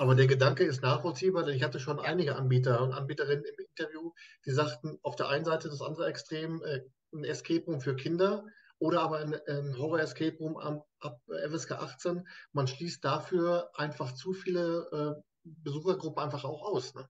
Aber 0.02 0.16
der 0.16 0.26
Gedanke 0.26 0.64
ist 0.64 0.82
nachvollziehbar, 0.82 1.44
denn 1.44 1.56
ich 1.56 1.62
hatte 1.62 1.80
schon 1.80 2.00
einige 2.00 2.36
Anbieter 2.36 2.82
und 2.82 2.92
Anbieterinnen 2.92 3.46
im 3.46 3.66
Interview, 3.68 4.14
die 4.48 4.50
sagten, 4.50 4.98
auf 5.04 5.16
der 5.16 5.30
einen 5.30 5.46
Seite 5.46 5.70
das 5.70 5.84
andere 5.84 6.08
Extrem, 6.08 6.64
äh, 6.64 6.82
ein 7.14 7.24
Escape 7.24 7.66
Room 7.68 7.82
für 7.82 7.96
Kinder 7.96 8.44
oder 8.80 9.04
aber 9.04 9.20
ein, 9.20 9.40
ein 9.48 9.78
Horror-Escape 9.78 10.38
Room 10.40 10.58
ab, 10.58 10.88
ab 11.02 11.22
FSK 11.28 11.74
18. 11.74 12.28
Man 12.52 12.66
schließt 12.66 13.06
dafür 13.06 13.70
einfach 13.76 14.16
zu 14.16 14.34
viele 14.34 14.90
äh, 14.92 15.22
Besuchergruppen 15.44 16.24
einfach 16.24 16.46
auch 16.46 16.64
aus. 16.64 16.96
Ne? 16.96 17.08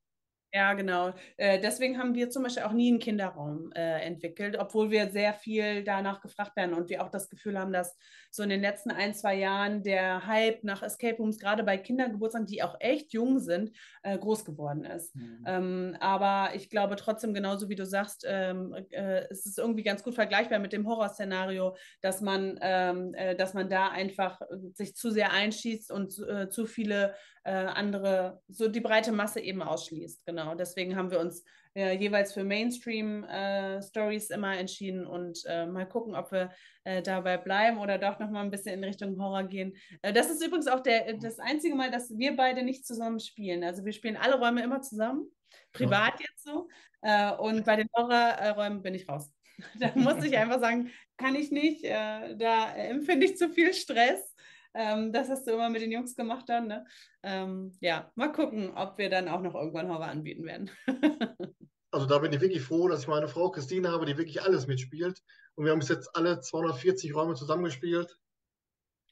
Ja, 0.54 0.74
genau. 0.74 1.14
Äh, 1.38 1.62
deswegen 1.62 1.98
haben 1.98 2.14
wir 2.14 2.30
zum 2.30 2.44
Beispiel 2.44 2.64
auch 2.64 2.74
nie 2.74 2.90
einen 2.90 3.00
Kinderraum 3.00 3.72
äh, 3.74 4.02
entwickelt, 4.02 4.58
obwohl 4.60 4.92
wir 4.92 5.10
sehr 5.10 5.34
viel 5.34 5.82
danach 5.86 6.20
gefragt 6.20 6.58
werden 6.58 6.74
und 6.74 6.90
wir 6.90 7.02
auch 7.04 7.10
das 7.10 7.30
Gefühl 7.30 7.58
haben, 7.58 7.72
dass 7.72 7.98
so 8.32 8.44
in 8.44 8.50
den 8.50 8.60
letzten 8.60 8.92
ein, 8.92 9.14
zwei 9.14 9.36
Jahren 9.36 9.82
der 9.82 10.28
Hype 10.28 10.66
nach 10.66 10.84
Escape 10.84 11.16
Rooms, 11.18 11.40
gerade 11.40 11.64
bei 11.64 11.78
Kindergeburtstagen, 11.78 12.48
die 12.48 12.64
auch 12.64 12.76
echt 12.82 13.14
jung 13.14 13.40
sind, 13.40 13.72
äh, 14.04 14.18
groß 14.18 14.44
geworden 14.44 14.84
ist. 14.84 15.16
Mhm. 15.16 15.44
Ähm, 15.48 15.98
aber 16.02 16.54
ich 16.54 16.70
glaube 16.70 16.98
trotzdem, 16.98 17.34
genauso 17.34 17.70
wie 17.70 17.76
du 17.76 17.86
sagst, 17.86 18.26
ähm, 18.28 18.76
äh, 18.90 19.24
es 19.30 19.46
ist 19.46 19.58
irgendwie 19.58 19.84
ganz 19.84 20.04
gut 20.04 20.16
vergleichbar 20.16 20.60
mit 20.60 20.74
dem 20.74 20.86
Horrorszenario, 20.86 21.78
dass 22.02 22.20
man, 22.20 22.60
ähm, 22.62 23.14
äh, 23.14 23.36
dass 23.38 23.54
man 23.54 23.70
da 23.70 23.88
einfach 23.88 24.42
sich 24.74 24.96
zu 24.98 25.12
sehr 25.12 25.32
einschießt 25.32 25.92
und 25.94 26.12
zu 26.12 26.66
viele 26.66 27.16
andere, 27.44 28.42
so 28.48 28.68
die 28.68 28.82
breite 28.82 29.12
Masse 29.12 29.40
eben 29.40 29.62
ausschließt. 29.64 30.26
Genau. 30.26 30.54
Deswegen 30.56 30.96
haben 30.96 31.10
wir 31.10 31.20
uns 31.20 31.44
äh, 31.74 31.96
jeweils 31.98 32.34
für 32.34 32.44
Mainstream-Stories 32.44 34.30
äh, 34.30 34.34
immer 34.34 34.58
entschieden 34.58 35.06
und 35.06 35.40
äh, 35.48 35.66
mal 35.66 35.88
gucken, 35.88 36.16
ob 36.16 36.32
wir 36.32 36.52
äh, 36.84 37.02
dabei 37.02 37.38
bleiben 37.38 37.78
oder 37.78 37.98
doch 37.98 38.20
nochmal 38.20 38.44
ein 38.44 38.52
bisschen 38.52 38.74
in 38.74 38.84
Richtung 38.84 39.18
Horror 39.22 39.44
gehen. 39.44 39.76
Äh, 40.02 40.14
das 40.14 40.30
ist 40.30 40.46
übrigens 40.46 40.68
auch 40.68 40.82
der, 40.82 41.14
das 41.14 41.40
einzige 41.40 41.76
Mal, 41.76 41.90
dass 41.90 42.18
wir 42.18 42.36
beide 42.36 42.64
nicht 42.64 42.86
zusammen 42.86 43.20
spielen. 43.20 43.64
Also 43.64 43.86
wir 43.86 43.94
spielen 43.94 44.18
alle 44.18 44.38
Räume 44.38 44.64
immer 44.64 44.82
zusammen, 44.82 45.32
privat 45.72 46.20
ja. 46.20 46.26
jetzt 46.30 46.44
so. 46.44 46.68
Äh, 47.02 47.34
und 47.36 47.66
bei 47.66 47.78
den 47.78 47.88
Horrorräumen 47.96 48.82
bin 48.82 48.96
ich 48.96 49.08
raus. 49.08 49.32
da 49.80 49.92
muss 49.96 50.24
ich 50.24 50.38
einfach 50.38 50.60
sagen, 50.60 50.92
kann 51.18 51.36
ich 51.36 51.52
nicht. 51.52 51.86
da 51.86 52.74
empfinde 52.74 53.28
ich 53.28 53.38
zu 53.38 53.50
viel 53.50 53.74
Stress. 53.74 54.31
Ähm, 54.74 55.12
das 55.12 55.30
hast 55.30 55.46
du 55.48 55.52
immer 55.52 55.70
mit 55.70 55.82
den 55.82 55.92
Jungs 55.92 56.16
gemacht 56.16 56.48
dann. 56.48 56.68
Ne? 56.68 56.86
Ähm, 57.24 57.74
ja, 57.82 58.12
mal 58.16 58.32
gucken, 58.32 58.72
ob 58.76 58.98
wir 58.98 59.10
dann 59.10 59.28
auch 59.28 59.42
noch 59.42 59.56
irgendwann 59.56 59.90
Horror 59.90 60.08
anbieten 60.08 60.46
werden. 60.46 60.72
also 61.92 62.06
da 62.06 62.20
bin 62.20 62.32
ich 62.32 62.42
wirklich 62.42 62.62
froh, 62.62 62.88
dass 62.88 63.02
ich 63.02 63.08
meine 63.08 63.28
Frau 63.28 63.52
Christine 63.52 63.92
habe, 63.92 64.06
die 64.06 64.18
wirklich 64.18 64.42
alles 64.42 64.68
mitspielt. 64.68 65.22
Und 65.56 65.66
wir 65.66 65.72
haben 65.72 65.80
bis 65.80 65.90
jetzt 65.90 66.16
alle 66.16 66.40
240 66.40 67.14
Räume 67.14 67.36
zusammengespielt. 67.36 68.18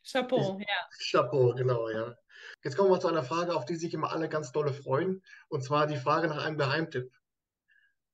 Chapeau, 0.09 0.57
ich, 0.59 0.67
ja. 0.67 0.75
Chapeau, 1.11 1.53
genau, 1.53 1.89
ja. 1.89 2.15
Jetzt 2.63 2.77
kommen 2.77 2.89
wir 2.89 2.99
zu 2.99 3.07
einer 3.07 3.23
Frage, 3.23 3.53
auf 3.53 3.65
die 3.65 3.75
sich 3.75 3.93
immer 3.93 4.11
alle 4.11 4.29
ganz 4.29 4.51
dolle 4.51 4.73
freuen. 4.73 5.21
Und 5.49 5.63
zwar 5.63 5.87
die 5.87 5.97
Frage 5.97 6.27
nach 6.27 6.43
einem 6.43 6.57
Geheimtipp. 6.57 7.11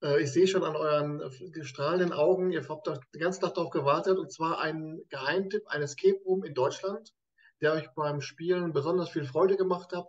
Äh, 0.03 0.21
ich 0.21 0.31
sehe 0.31 0.47
schon 0.47 0.63
an 0.63 0.75
euren 0.75 1.21
strahlenden 1.61 2.13
Augen, 2.13 2.51
ihr 2.51 2.67
habt 2.67 2.87
den 2.87 3.21
ganzen 3.21 3.41
Tag 3.41 3.53
darauf 3.53 3.71
gewartet, 3.71 4.17
und 4.17 4.31
zwar 4.31 4.59
ein 4.59 5.01
Geheimtipp, 5.09 5.67
ein 5.67 5.81
Escape 5.81 6.19
Room 6.25 6.43
in 6.43 6.53
Deutschland, 6.53 7.13
der 7.61 7.73
euch 7.73 7.89
beim 7.95 8.21
Spielen 8.21 8.73
besonders 8.73 9.09
viel 9.09 9.25
Freude 9.25 9.57
gemacht 9.57 9.93
hat, 9.93 10.07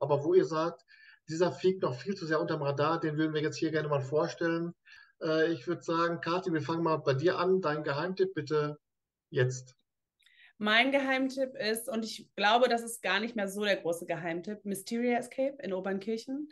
aber 0.00 0.24
wo 0.24 0.34
ihr 0.34 0.44
sagt, 0.44 0.84
dieser 1.28 1.52
fliegt 1.52 1.82
noch 1.82 1.94
viel 1.94 2.14
zu 2.14 2.26
sehr 2.26 2.40
unterm 2.40 2.62
Radar, 2.62 3.00
den 3.00 3.16
würden 3.16 3.34
wir 3.34 3.42
jetzt 3.42 3.56
hier 3.56 3.70
gerne 3.70 3.88
mal 3.88 4.00
vorstellen. 4.00 4.74
Äh, 5.22 5.52
ich 5.52 5.66
würde 5.66 5.82
sagen, 5.82 6.20
Kathi, 6.20 6.52
wir 6.52 6.62
fangen 6.62 6.82
mal 6.82 6.96
bei 6.96 7.14
dir 7.14 7.38
an. 7.38 7.60
Dein 7.60 7.84
Geheimtipp 7.84 8.34
bitte 8.34 8.78
jetzt. 9.30 9.76
Mein 10.58 10.92
Geheimtipp 10.92 11.54
ist, 11.56 11.88
und 11.88 12.04
ich 12.04 12.30
glaube, 12.36 12.68
das 12.68 12.82
ist 12.82 13.02
gar 13.02 13.20
nicht 13.20 13.34
mehr 13.34 13.48
so 13.48 13.64
der 13.64 13.76
große 13.76 14.06
Geheimtipp, 14.06 14.64
Mysteria 14.64 15.18
Escape 15.18 15.56
in 15.60 15.72
Obernkirchen. 15.72 16.48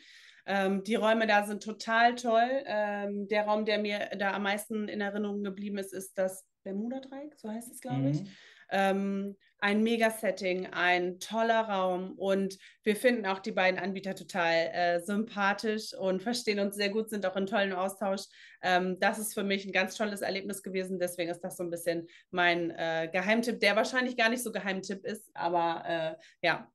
Ähm, 0.46 0.82
die 0.82 0.96
Räume 0.96 1.26
da 1.26 1.46
sind 1.46 1.62
total 1.62 2.16
toll. 2.16 2.64
Ähm, 2.64 3.28
der 3.28 3.44
Raum, 3.44 3.64
der 3.64 3.78
mir 3.78 4.10
da 4.18 4.32
am 4.32 4.42
meisten 4.42 4.88
in 4.88 5.00
Erinnerung 5.00 5.44
geblieben 5.44 5.78
ist, 5.78 5.92
ist 5.92 6.18
das 6.18 6.44
Bermuda-Dreieck, 6.64 7.36
so 7.36 7.48
heißt 7.50 7.70
es, 7.70 7.80
glaube 7.80 8.00
mhm. 8.00 8.08
ich. 8.08 8.22
Ähm, 8.70 9.36
ein 9.62 9.82
Mega-Setting, 9.82 10.68
ein 10.72 11.20
toller 11.20 11.60
Raum 11.60 12.12
und 12.18 12.56
wir 12.82 12.96
finden 12.96 13.26
auch 13.26 13.40
die 13.40 13.52
beiden 13.52 13.78
Anbieter 13.78 14.14
total 14.14 14.70
äh, 14.72 15.00
sympathisch 15.00 15.92
und 15.94 16.22
verstehen 16.22 16.60
uns 16.60 16.76
sehr 16.76 16.88
gut, 16.88 17.10
sind 17.10 17.26
auch 17.26 17.36
in 17.36 17.46
tollen 17.46 17.72
Austausch. 17.72 18.22
Ähm, 18.62 18.98
das 19.00 19.18
ist 19.18 19.34
für 19.34 19.44
mich 19.44 19.66
ein 19.66 19.72
ganz 19.72 19.96
tolles 19.96 20.22
Erlebnis 20.22 20.62
gewesen, 20.62 20.98
deswegen 20.98 21.30
ist 21.30 21.40
das 21.40 21.56
so 21.56 21.64
ein 21.64 21.70
bisschen 21.70 22.08
mein 22.30 22.70
äh, 22.70 23.08
Geheimtipp, 23.12 23.60
der 23.60 23.76
wahrscheinlich 23.76 24.16
gar 24.16 24.30
nicht 24.30 24.42
so 24.42 24.50
Geheimtipp 24.50 25.04
ist, 25.04 25.30
aber 25.34 25.82
äh, 25.86 26.46
ja, 26.46 26.70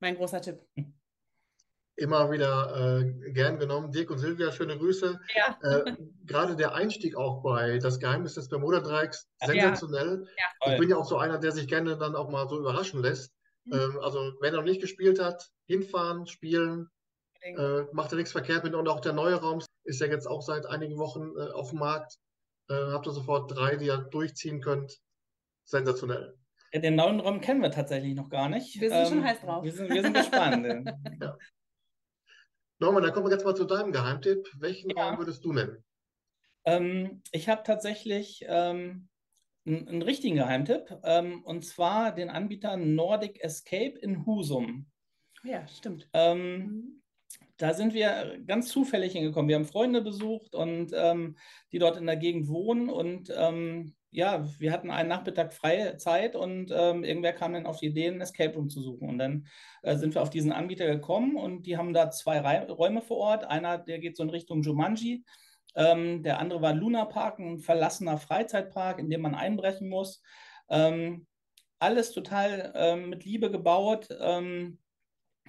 mein 0.00 0.16
großer 0.16 0.40
Tipp. 0.40 0.60
immer 1.96 2.30
wieder 2.30 3.00
äh, 3.00 3.30
gern 3.30 3.58
genommen. 3.58 3.92
Dirk 3.92 4.10
und 4.10 4.18
Silvia, 4.18 4.50
schöne 4.50 4.76
Grüße. 4.76 5.20
Ja. 5.34 5.58
Äh, 5.62 5.96
gerade 6.24 6.56
der 6.56 6.74
Einstieg 6.74 7.16
auch 7.16 7.42
bei 7.42 7.78
Das 7.78 7.98
Geheimnis 7.98 8.34
des 8.34 8.48
Bermuda-Dreiecks, 8.48 9.28
sensationell. 9.44 10.26
Ja. 10.36 10.72
Ich 10.72 10.78
bin 10.78 10.90
ja 10.90 10.96
auch 10.96 11.06
so 11.06 11.18
einer, 11.18 11.38
der 11.38 11.52
sich 11.52 11.68
gerne 11.68 11.96
dann 11.96 12.16
auch 12.16 12.30
mal 12.30 12.48
so 12.48 12.58
überraschen 12.58 13.00
lässt. 13.00 13.32
Mhm. 13.64 13.74
Ähm, 13.74 14.00
also, 14.00 14.32
wer 14.40 14.52
noch 14.52 14.64
nicht 14.64 14.80
gespielt 14.80 15.22
hat, 15.22 15.48
hinfahren, 15.66 16.26
spielen, 16.26 16.88
äh, 17.42 17.82
macht 17.92 18.10
ja 18.10 18.16
nichts 18.16 18.32
verkehrt 18.32 18.64
mit. 18.64 18.74
Und 18.74 18.88
auch 18.88 19.00
der 19.00 19.12
neue 19.12 19.36
Raum 19.36 19.60
ist 19.84 20.00
ja 20.00 20.06
jetzt 20.06 20.26
auch 20.26 20.42
seit 20.42 20.66
einigen 20.66 20.98
Wochen 20.98 21.32
äh, 21.36 21.52
auf 21.52 21.70
dem 21.70 21.78
Markt. 21.78 22.16
Äh, 22.68 22.74
habt 22.74 23.06
ihr 23.06 23.12
sofort 23.12 23.54
drei, 23.54 23.76
die 23.76 23.86
ihr 23.86 23.98
durchziehen 23.98 24.60
könnt. 24.60 24.98
Sensationell. 25.64 26.34
Den 26.74 26.96
neuen 26.96 27.20
Raum 27.20 27.40
kennen 27.40 27.62
wir 27.62 27.70
tatsächlich 27.70 28.14
noch 28.14 28.28
gar 28.30 28.48
nicht. 28.48 28.80
Wir 28.80 28.88
sind 28.88 28.98
ähm, 28.98 29.06
schon 29.06 29.24
heiß 29.24 29.40
drauf. 29.42 29.62
Wir 29.62 29.72
sind, 29.72 29.90
wir 29.90 30.02
sind 30.02 30.16
gespannt. 30.16 30.66
ja. 31.20 31.36
Norman, 32.84 33.02
dann 33.02 33.14
kommen 33.14 33.26
wir 33.26 33.32
jetzt 33.32 33.44
mal 33.44 33.56
zu 33.56 33.64
deinem 33.64 33.92
Geheimtipp. 33.92 34.46
Welchen 34.58 34.90
ja. 34.90 35.08
Raum 35.08 35.18
würdest 35.18 35.42
du 35.42 35.54
nennen? 35.54 35.82
Ähm, 36.66 37.22
ich 37.32 37.48
habe 37.48 37.62
tatsächlich 37.62 38.44
ähm, 38.46 39.08
einen, 39.66 39.88
einen, 39.88 40.02
richtigen 40.02 40.36
Geheimtipp 40.36 40.98
ähm, 41.02 41.42
und 41.44 41.64
zwar 41.64 42.14
den 42.14 42.28
Anbieter 42.28 42.76
Nordic 42.76 43.42
Escape 43.42 43.98
in 43.98 44.26
Husum. 44.26 44.86
Ja, 45.44 45.66
stimmt. 45.66 46.10
Ähm, 46.12 46.58
mhm. 46.58 47.02
Da 47.56 47.72
sind 47.72 47.94
wir 47.94 48.38
ganz 48.46 48.68
zufällig 48.68 49.12
hingekommen. 49.12 49.48
Wir 49.48 49.56
haben 49.56 49.64
Freunde 49.64 50.02
besucht 50.02 50.54
und 50.54 50.92
ähm, 50.94 51.38
die 51.72 51.78
dort 51.78 51.96
in 51.96 52.06
der 52.06 52.16
Gegend 52.16 52.48
wohnen 52.48 52.90
und 52.90 53.32
ähm, 53.34 53.94
ja, 54.14 54.46
wir 54.60 54.70
hatten 54.72 54.92
einen 54.92 55.08
Nachmittag 55.08 55.52
freie 55.52 55.96
Zeit 55.96 56.36
und 56.36 56.70
ähm, 56.72 57.02
irgendwer 57.02 57.32
kam 57.32 57.52
dann 57.52 57.66
auf 57.66 57.78
die 57.78 57.86
Idee, 57.86 58.08
ein 58.08 58.20
Escape 58.20 58.54
Room 58.54 58.70
zu 58.70 58.80
suchen. 58.80 59.08
Und 59.08 59.18
dann 59.18 59.46
äh, 59.82 59.96
sind 59.96 60.14
wir 60.14 60.22
auf 60.22 60.30
diesen 60.30 60.52
Anbieter 60.52 60.86
gekommen 60.86 61.36
und 61.36 61.66
die 61.66 61.76
haben 61.76 61.92
da 61.92 62.10
zwei 62.10 62.38
Re 62.38 62.70
Räume 62.70 63.02
vor 63.02 63.16
Ort. 63.16 63.44
Einer, 63.44 63.76
der 63.76 63.98
geht 63.98 64.16
so 64.16 64.22
in 64.22 64.30
Richtung 64.30 64.62
Jumanji. 64.62 65.24
Ähm, 65.74 66.22
der 66.22 66.38
andere 66.38 66.62
war 66.62 66.72
Luna 66.72 67.06
Park, 67.06 67.40
ein 67.40 67.58
verlassener 67.58 68.16
Freizeitpark, 68.16 69.00
in 69.00 69.10
dem 69.10 69.20
man 69.20 69.34
einbrechen 69.34 69.88
muss. 69.88 70.22
Ähm, 70.68 71.26
alles 71.80 72.12
total 72.12 72.72
ähm, 72.76 73.10
mit 73.10 73.24
Liebe 73.24 73.50
gebaut. 73.50 74.06
Ähm, 74.20 74.78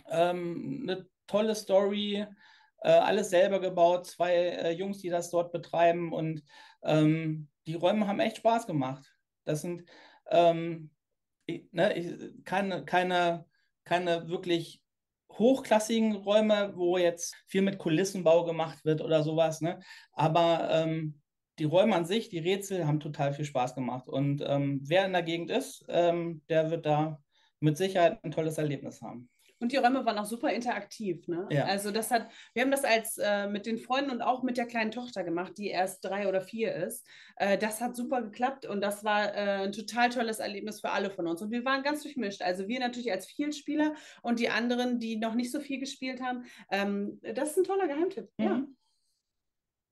ähm, 0.10 0.88
eine 0.90 1.08
tolle 1.28 1.54
Story, 1.54 2.26
äh, 2.82 2.90
alles 2.90 3.30
selber 3.30 3.60
gebaut, 3.60 4.08
zwei 4.08 4.34
äh, 4.34 4.72
Jungs, 4.72 4.98
die 4.98 5.10
das 5.10 5.30
dort 5.30 5.52
betreiben 5.52 6.12
und 6.12 6.44
ähm, 6.84 7.48
die 7.68 7.76
Räume 7.76 8.08
haben 8.08 8.20
echt 8.20 8.38
Spaß 8.38 8.68
gemacht. 8.68 9.06
Das 9.44 9.62
sind 9.62 9.84
ähm, 10.30 10.90
ich, 11.46 11.68
ne, 11.72 11.98
ich, 11.98 12.44
keine, 12.44 12.86
keine, 12.86 13.46
keine 13.84 14.28
wirklich 14.28 14.82
hochklassigen 15.32 16.16
Räume, 16.16 16.74
wo 16.76 16.98
jetzt 16.98 17.36
viel 17.48 17.62
mit 17.62 17.78
Kulissenbau 17.78 18.46
gemacht 18.46 18.86
wird 18.86 19.02
oder 19.02 19.24
sowas. 19.24 19.62
Ne? 19.62 19.80
Aber 20.14 20.70
ähm, 20.72 21.22
die 21.60 21.66
Räume 21.66 21.96
an 21.96 22.06
sich, 22.06 22.30
die 22.30 22.40
Rätsel 22.40 22.88
haben 22.88 23.00
total 23.00 23.34
viel 23.34 23.46
Spaß 23.46 23.76
gemacht. 23.76 24.08
Und 24.08 24.44
ähm, 24.46 24.82
wer 24.84 25.06
in 25.06 25.14
der 25.14 25.24
Gegend 25.24 25.52
ist, 25.52 25.86
ähm, 25.90 26.42
der 26.50 26.72
wird 26.72 26.86
da 26.86 27.22
mit 27.60 27.78
Sicherheit 27.78 28.24
ein 28.24 28.32
tolles 28.32 28.58
Erlebnis 28.58 29.02
haben. 29.02 29.30
Und 29.60 29.72
die 29.72 29.78
Räume 29.78 30.06
waren 30.06 30.18
auch 30.18 30.26
super 30.26 30.52
interaktiv. 30.52 31.28
Ne? 31.28 31.48
Ja. 31.50 31.66
Also 31.66 31.92
das 31.92 32.12
hat, 32.12 32.30
wir 32.54 32.64
haben 32.64 32.72
das 32.72 32.84
als 32.84 33.18
äh, 33.18 33.48
mit 33.48 33.66
den 33.66 33.78
Freunden 33.78 34.12
und 34.12 34.22
auch 34.22 34.44
mit 34.44 34.58
der 34.58 34.66
kleinen 34.66 34.92
Tochter 34.92 35.24
gemacht, 35.24 35.54
die 35.58 35.68
erst 35.68 36.04
drei 36.04 36.28
oder 36.28 36.42
vier 36.42 36.76
ist. 36.76 37.08
Äh, 37.38 37.58
das 37.58 37.82
hat 37.82 37.96
super 37.96 38.22
geklappt 38.22 38.66
und 38.66 38.82
das 38.82 39.04
war 39.04 39.34
äh, 39.34 39.64
ein 39.64 39.72
total 39.72 40.10
tolles 40.10 40.40
Erlebnis 40.40 40.82
für 40.82 40.90
alle 40.90 41.10
von 41.10 41.28
uns. 41.28 41.42
Und 41.42 41.52
wir 41.52 41.64
waren 41.64 41.84
ganz 41.84 42.04
durchmischt. 42.04 42.42
Also 42.42 42.68
wir 42.68 42.80
natürlich 42.80 43.12
als 43.12 43.28
Vielspieler 43.28 43.96
und 44.22 44.40
die 44.40 44.50
anderen, 44.50 45.00
die 45.00 45.16
noch 45.16 45.36
nicht 45.36 45.52
so 45.52 45.60
viel 45.60 45.80
gespielt 45.80 46.22
haben. 46.22 46.46
Ähm, 46.70 47.20
das 47.22 47.52
ist 47.52 47.58
ein 47.58 47.64
toller 47.64 47.88
Geheimtipp. 47.88 48.30
Mhm. 48.38 48.46
Ja. 48.46 48.68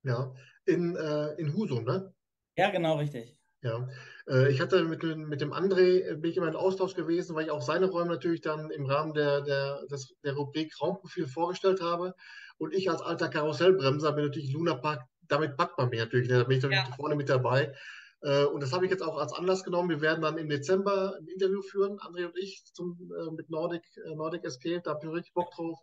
Ja, 0.06 0.34
in, 0.66 0.94
äh, 0.96 1.32
in 1.40 1.54
Husum, 1.54 1.84
ne? 1.84 2.12
Ja, 2.56 2.70
genau, 2.70 2.96
richtig. 2.98 3.33
Ja, 3.64 3.88
äh, 4.28 4.52
ich 4.52 4.60
hatte 4.60 4.84
mit, 4.84 5.02
mit 5.02 5.40
dem 5.40 5.54
André, 5.54 6.06
äh, 6.06 6.16
bin 6.16 6.30
ich 6.30 6.36
immer 6.36 6.48
in 6.48 6.54
Austausch 6.54 6.94
gewesen, 6.94 7.34
weil 7.34 7.46
ich 7.46 7.50
auch 7.50 7.62
seine 7.62 7.86
Räume 7.86 8.10
natürlich 8.10 8.42
dann 8.42 8.70
im 8.70 8.84
Rahmen 8.84 9.14
der, 9.14 9.40
der, 9.40 9.86
des, 9.86 10.14
der 10.22 10.34
Rubrik 10.34 10.78
Raumprofil 10.82 11.26
vorgestellt 11.26 11.80
habe. 11.80 12.14
Und 12.58 12.74
ich 12.74 12.90
als 12.90 13.00
alter 13.00 13.28
Karussellbremser 13.28 14.12
bin 14.12 14.26
natürlich 14.26 14.52
Luna 14.52 14.74
Park, 14.74 15.06
damit 15.28 15.56
packt 15.56 15.78
man 15.78 15.88
mich 15.88 15.98
natürlich, 15.98 16.28
da 16.28 16.44
bin 16.44 16.58
ich 16.58 16.64
ja. 16.64 16.84
vorne 16.94 17.16
mit 17.16 17.30
dabei. 17.30 17.74
Äh, 18.20 18.44
und 18.44 18.62
das 18.62 18.74
habe 18.74 18.84
ich 18.84 18.90
jetzt 18.90 19.02
auch 19.02 19.16
als 19.16 19.32
Anlass 19.32 19.64
genommen. 19.64 19.88
Wir 19.88 20.02
werden 20.02 20.20
dann 20.20 20.36
im 20.36 20.50
Dezember 20.50 21.16
ein 21.18 21.26
Interview 21.26 21.62
führen, 21.62 21.98
André 22.00 22.26
und 22.26 22.36
ich, 22.36 22.64
zum, 22.74 22.98
mit 23.34 23.48
Nordic, 23.48 23.82
Nordic 24.14 24.44
Escape, 24.44 24.82
da 24.84 24.90
habe 24.90 25.06
ich 25.06 25.10
richtig 25.10 25.32
Bock 25.32 25.50
drauf. 25.52 25.78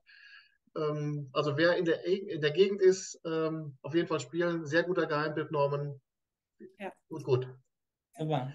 Ähm, 0.75 1.31
also 1.33 1.57
wer 1.57 1.77
in 1.77 1.85
der, 1.85 2.05
in 2.05 2.41
der 2.41 2.51
Gegend 2.51 2.79
ist, 2.79 3.19
ähm, 3.25 3.75
auf 3.81 3.95
jeden 3.95 4.07
Fall 4.07 4.19
spielen. 4.19 4.67
Sehr 4.67 4.83
guter 4.83 5.07
Geheimtipp, 5.07 5.49
Norman. 5.49 5.99
Ja. 6.77 6.91
Gut, 7.09 7.23
gut. 7.23 7.47
Super. 8.17 8.53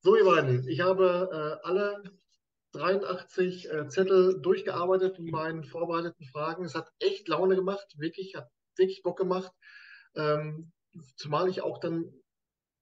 So, 0.00 0.16
ihr 0.16 0.24
beiden, 0.24 0.68
ich 0.68 0.80
habe 0.80 1.28
äh, 1.62 1.66
alle 1.66 2.02
83 2.72 3.70
äh, 3.70 3.88
Zettel 3.88 4.40
durchgearbeitet 4.40 5.18
in 5.18 5.26
meinen 5.26 5.64
vorbereiteten 5.64 6.26
Fragen. 6.26 6.64
Es 6.64 6.74
hat 6.74 6.92
echt 6.98 7.28
Laune 7.28 7.56
gemacht, 7.56 7.86
wirklich, 7.96 8.34
hat 8.36 8.48
wirklich 8.76 9.02
Bock 9.02 9.18
gemacht. 9.18 9.52
Ähm, 10.14 10.72
zumal 11.16 11.48
ich 11.48 11.62
auch 11.62 11.78
dann 11.78 12.12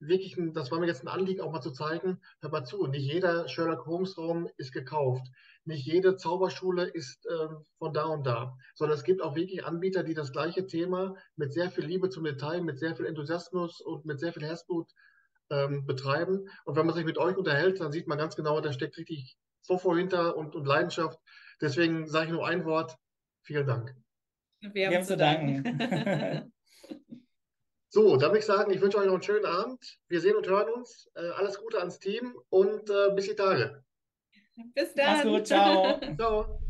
wirklich, 0.01 0.37
das 0.53 0.71
war 0.71 0.81
mir 0.81 0.87
jetzt 0.87 1.03
ein 1.03 1.09
Anliegen, 1.09 1.41
auch 1.41 1.53
mal 1.53 1.61
zu 1.61 1.71
zeigen, 1.71 2.21
hör 2.41 2.51
mal 2.51 2.65
zu, 2.65 2.87
nicht 2.87 3.11
jeder 3.11 3.49
Sherlock 3.49 3.87
Holmes 3.87 4.19
Raum 4.19 4.49
ist 4.57 4.73
gekauft. 4.73 5.27
Nicht 5.65 5.87
jede 5.87 6.17
Zauberschule 6.17 6.85
ist 6.85 7.25
äh, 7.27 7.49
von 7.79 7.95
da 7.95 8.05
und 8.05 8.27
da, 8.27 8.57
sondern 8.75 8.99
es 8.99 9.05
gibt 9.05 9.23
auch 9.23 9.35
wirklich 9.35 9.65
Anbieter, 9.65 10.03
die 10.03 10.15
das 10.15 10.33
gleiche 10.33 10.67
Thema 10.67 11.17
mit 11.37 11.55
sehr 11.55 11.71
viel 11.71 11.87
Liebe 11.87 12.11
zum 12.11 12.25
Detail, 12.25 12.61
mit 12.61 12.79
sehr 12.79 12.95
viel 12.95 13.07
Enthusiasmus 13.07 13.81
und 13.81 14.05
mit 14.05 14.21
sehr 14.21 14.33
viel 14.33 14.45
Herzblut 14.45 14.93
ähm, 15.55 15.87
betreiben. 15.87 16.49
Und 16.65 16.77
wenn 16.77 16.87
man 16.87 16.95
sich 16.95 17.05
mit 17.05 17.19
euch 17.19 17.37
unterhält, 17.37 17.81
dann 17.81 17.93
sieht 17.93 18.09
man 18.09 18.19
ganz 18.19 18.37
genau, 18.37 18.61
da 18.61 18.73
steckt 18.73 18.97
richtig 18.99 19.37
Fofo 19.63 19.95
hinter 19.97 20.37
und, 20.37 20.55
und 20.55 20.67
Leidenschaft. 20.67 21.19
Deswegen 21.61 22.07
sage 22.07 22.27
ich 22.27 22.33
nur 22.33 22.47
ein 22.47 22.65
Wort. 22.65 22.97
Vielen 23.43 23.67
Dank. 23.67 23.95
Wir 24.61 24.91
haben 24.91 25.05
zu 25.05 25.17
danken. 25.17 26.51
So, 27.95 28.17
dann 28.17 28.31
würde 28.31 28.41
ich 28.41 28.45
sagen, 28.45 28.73
ich 28.73 28.81
wünsche 28.81 28.99
euch 28.99 29.07
noch 29.07 29.13
einen 29.13 29.23
schönen 29.23 29.45
Abend. 29.45 30.01
Wir 30.09 30.21
sehen 30.21 30.35
und 30.35 30.49
hören 30.49 30.69
uns. 30.73 31.09
Äh, 31.15 31.29
alles 31.37 31.61
Gute 31.61 31.79
ans 31.79 32.01
Team 32.01 32.35
und 32.49 32.91
äh, 32.91 33.15
bis 33.15 33.29
die 33.29 33.37
Tage. 33.37 33.85
Bis 34.75 34.95
dann. 34.95 35.13
Mach's 35.13 35.23
gut, 35.23 35.47
ciao. 35.47 36.01
ciao. 36.17 36.61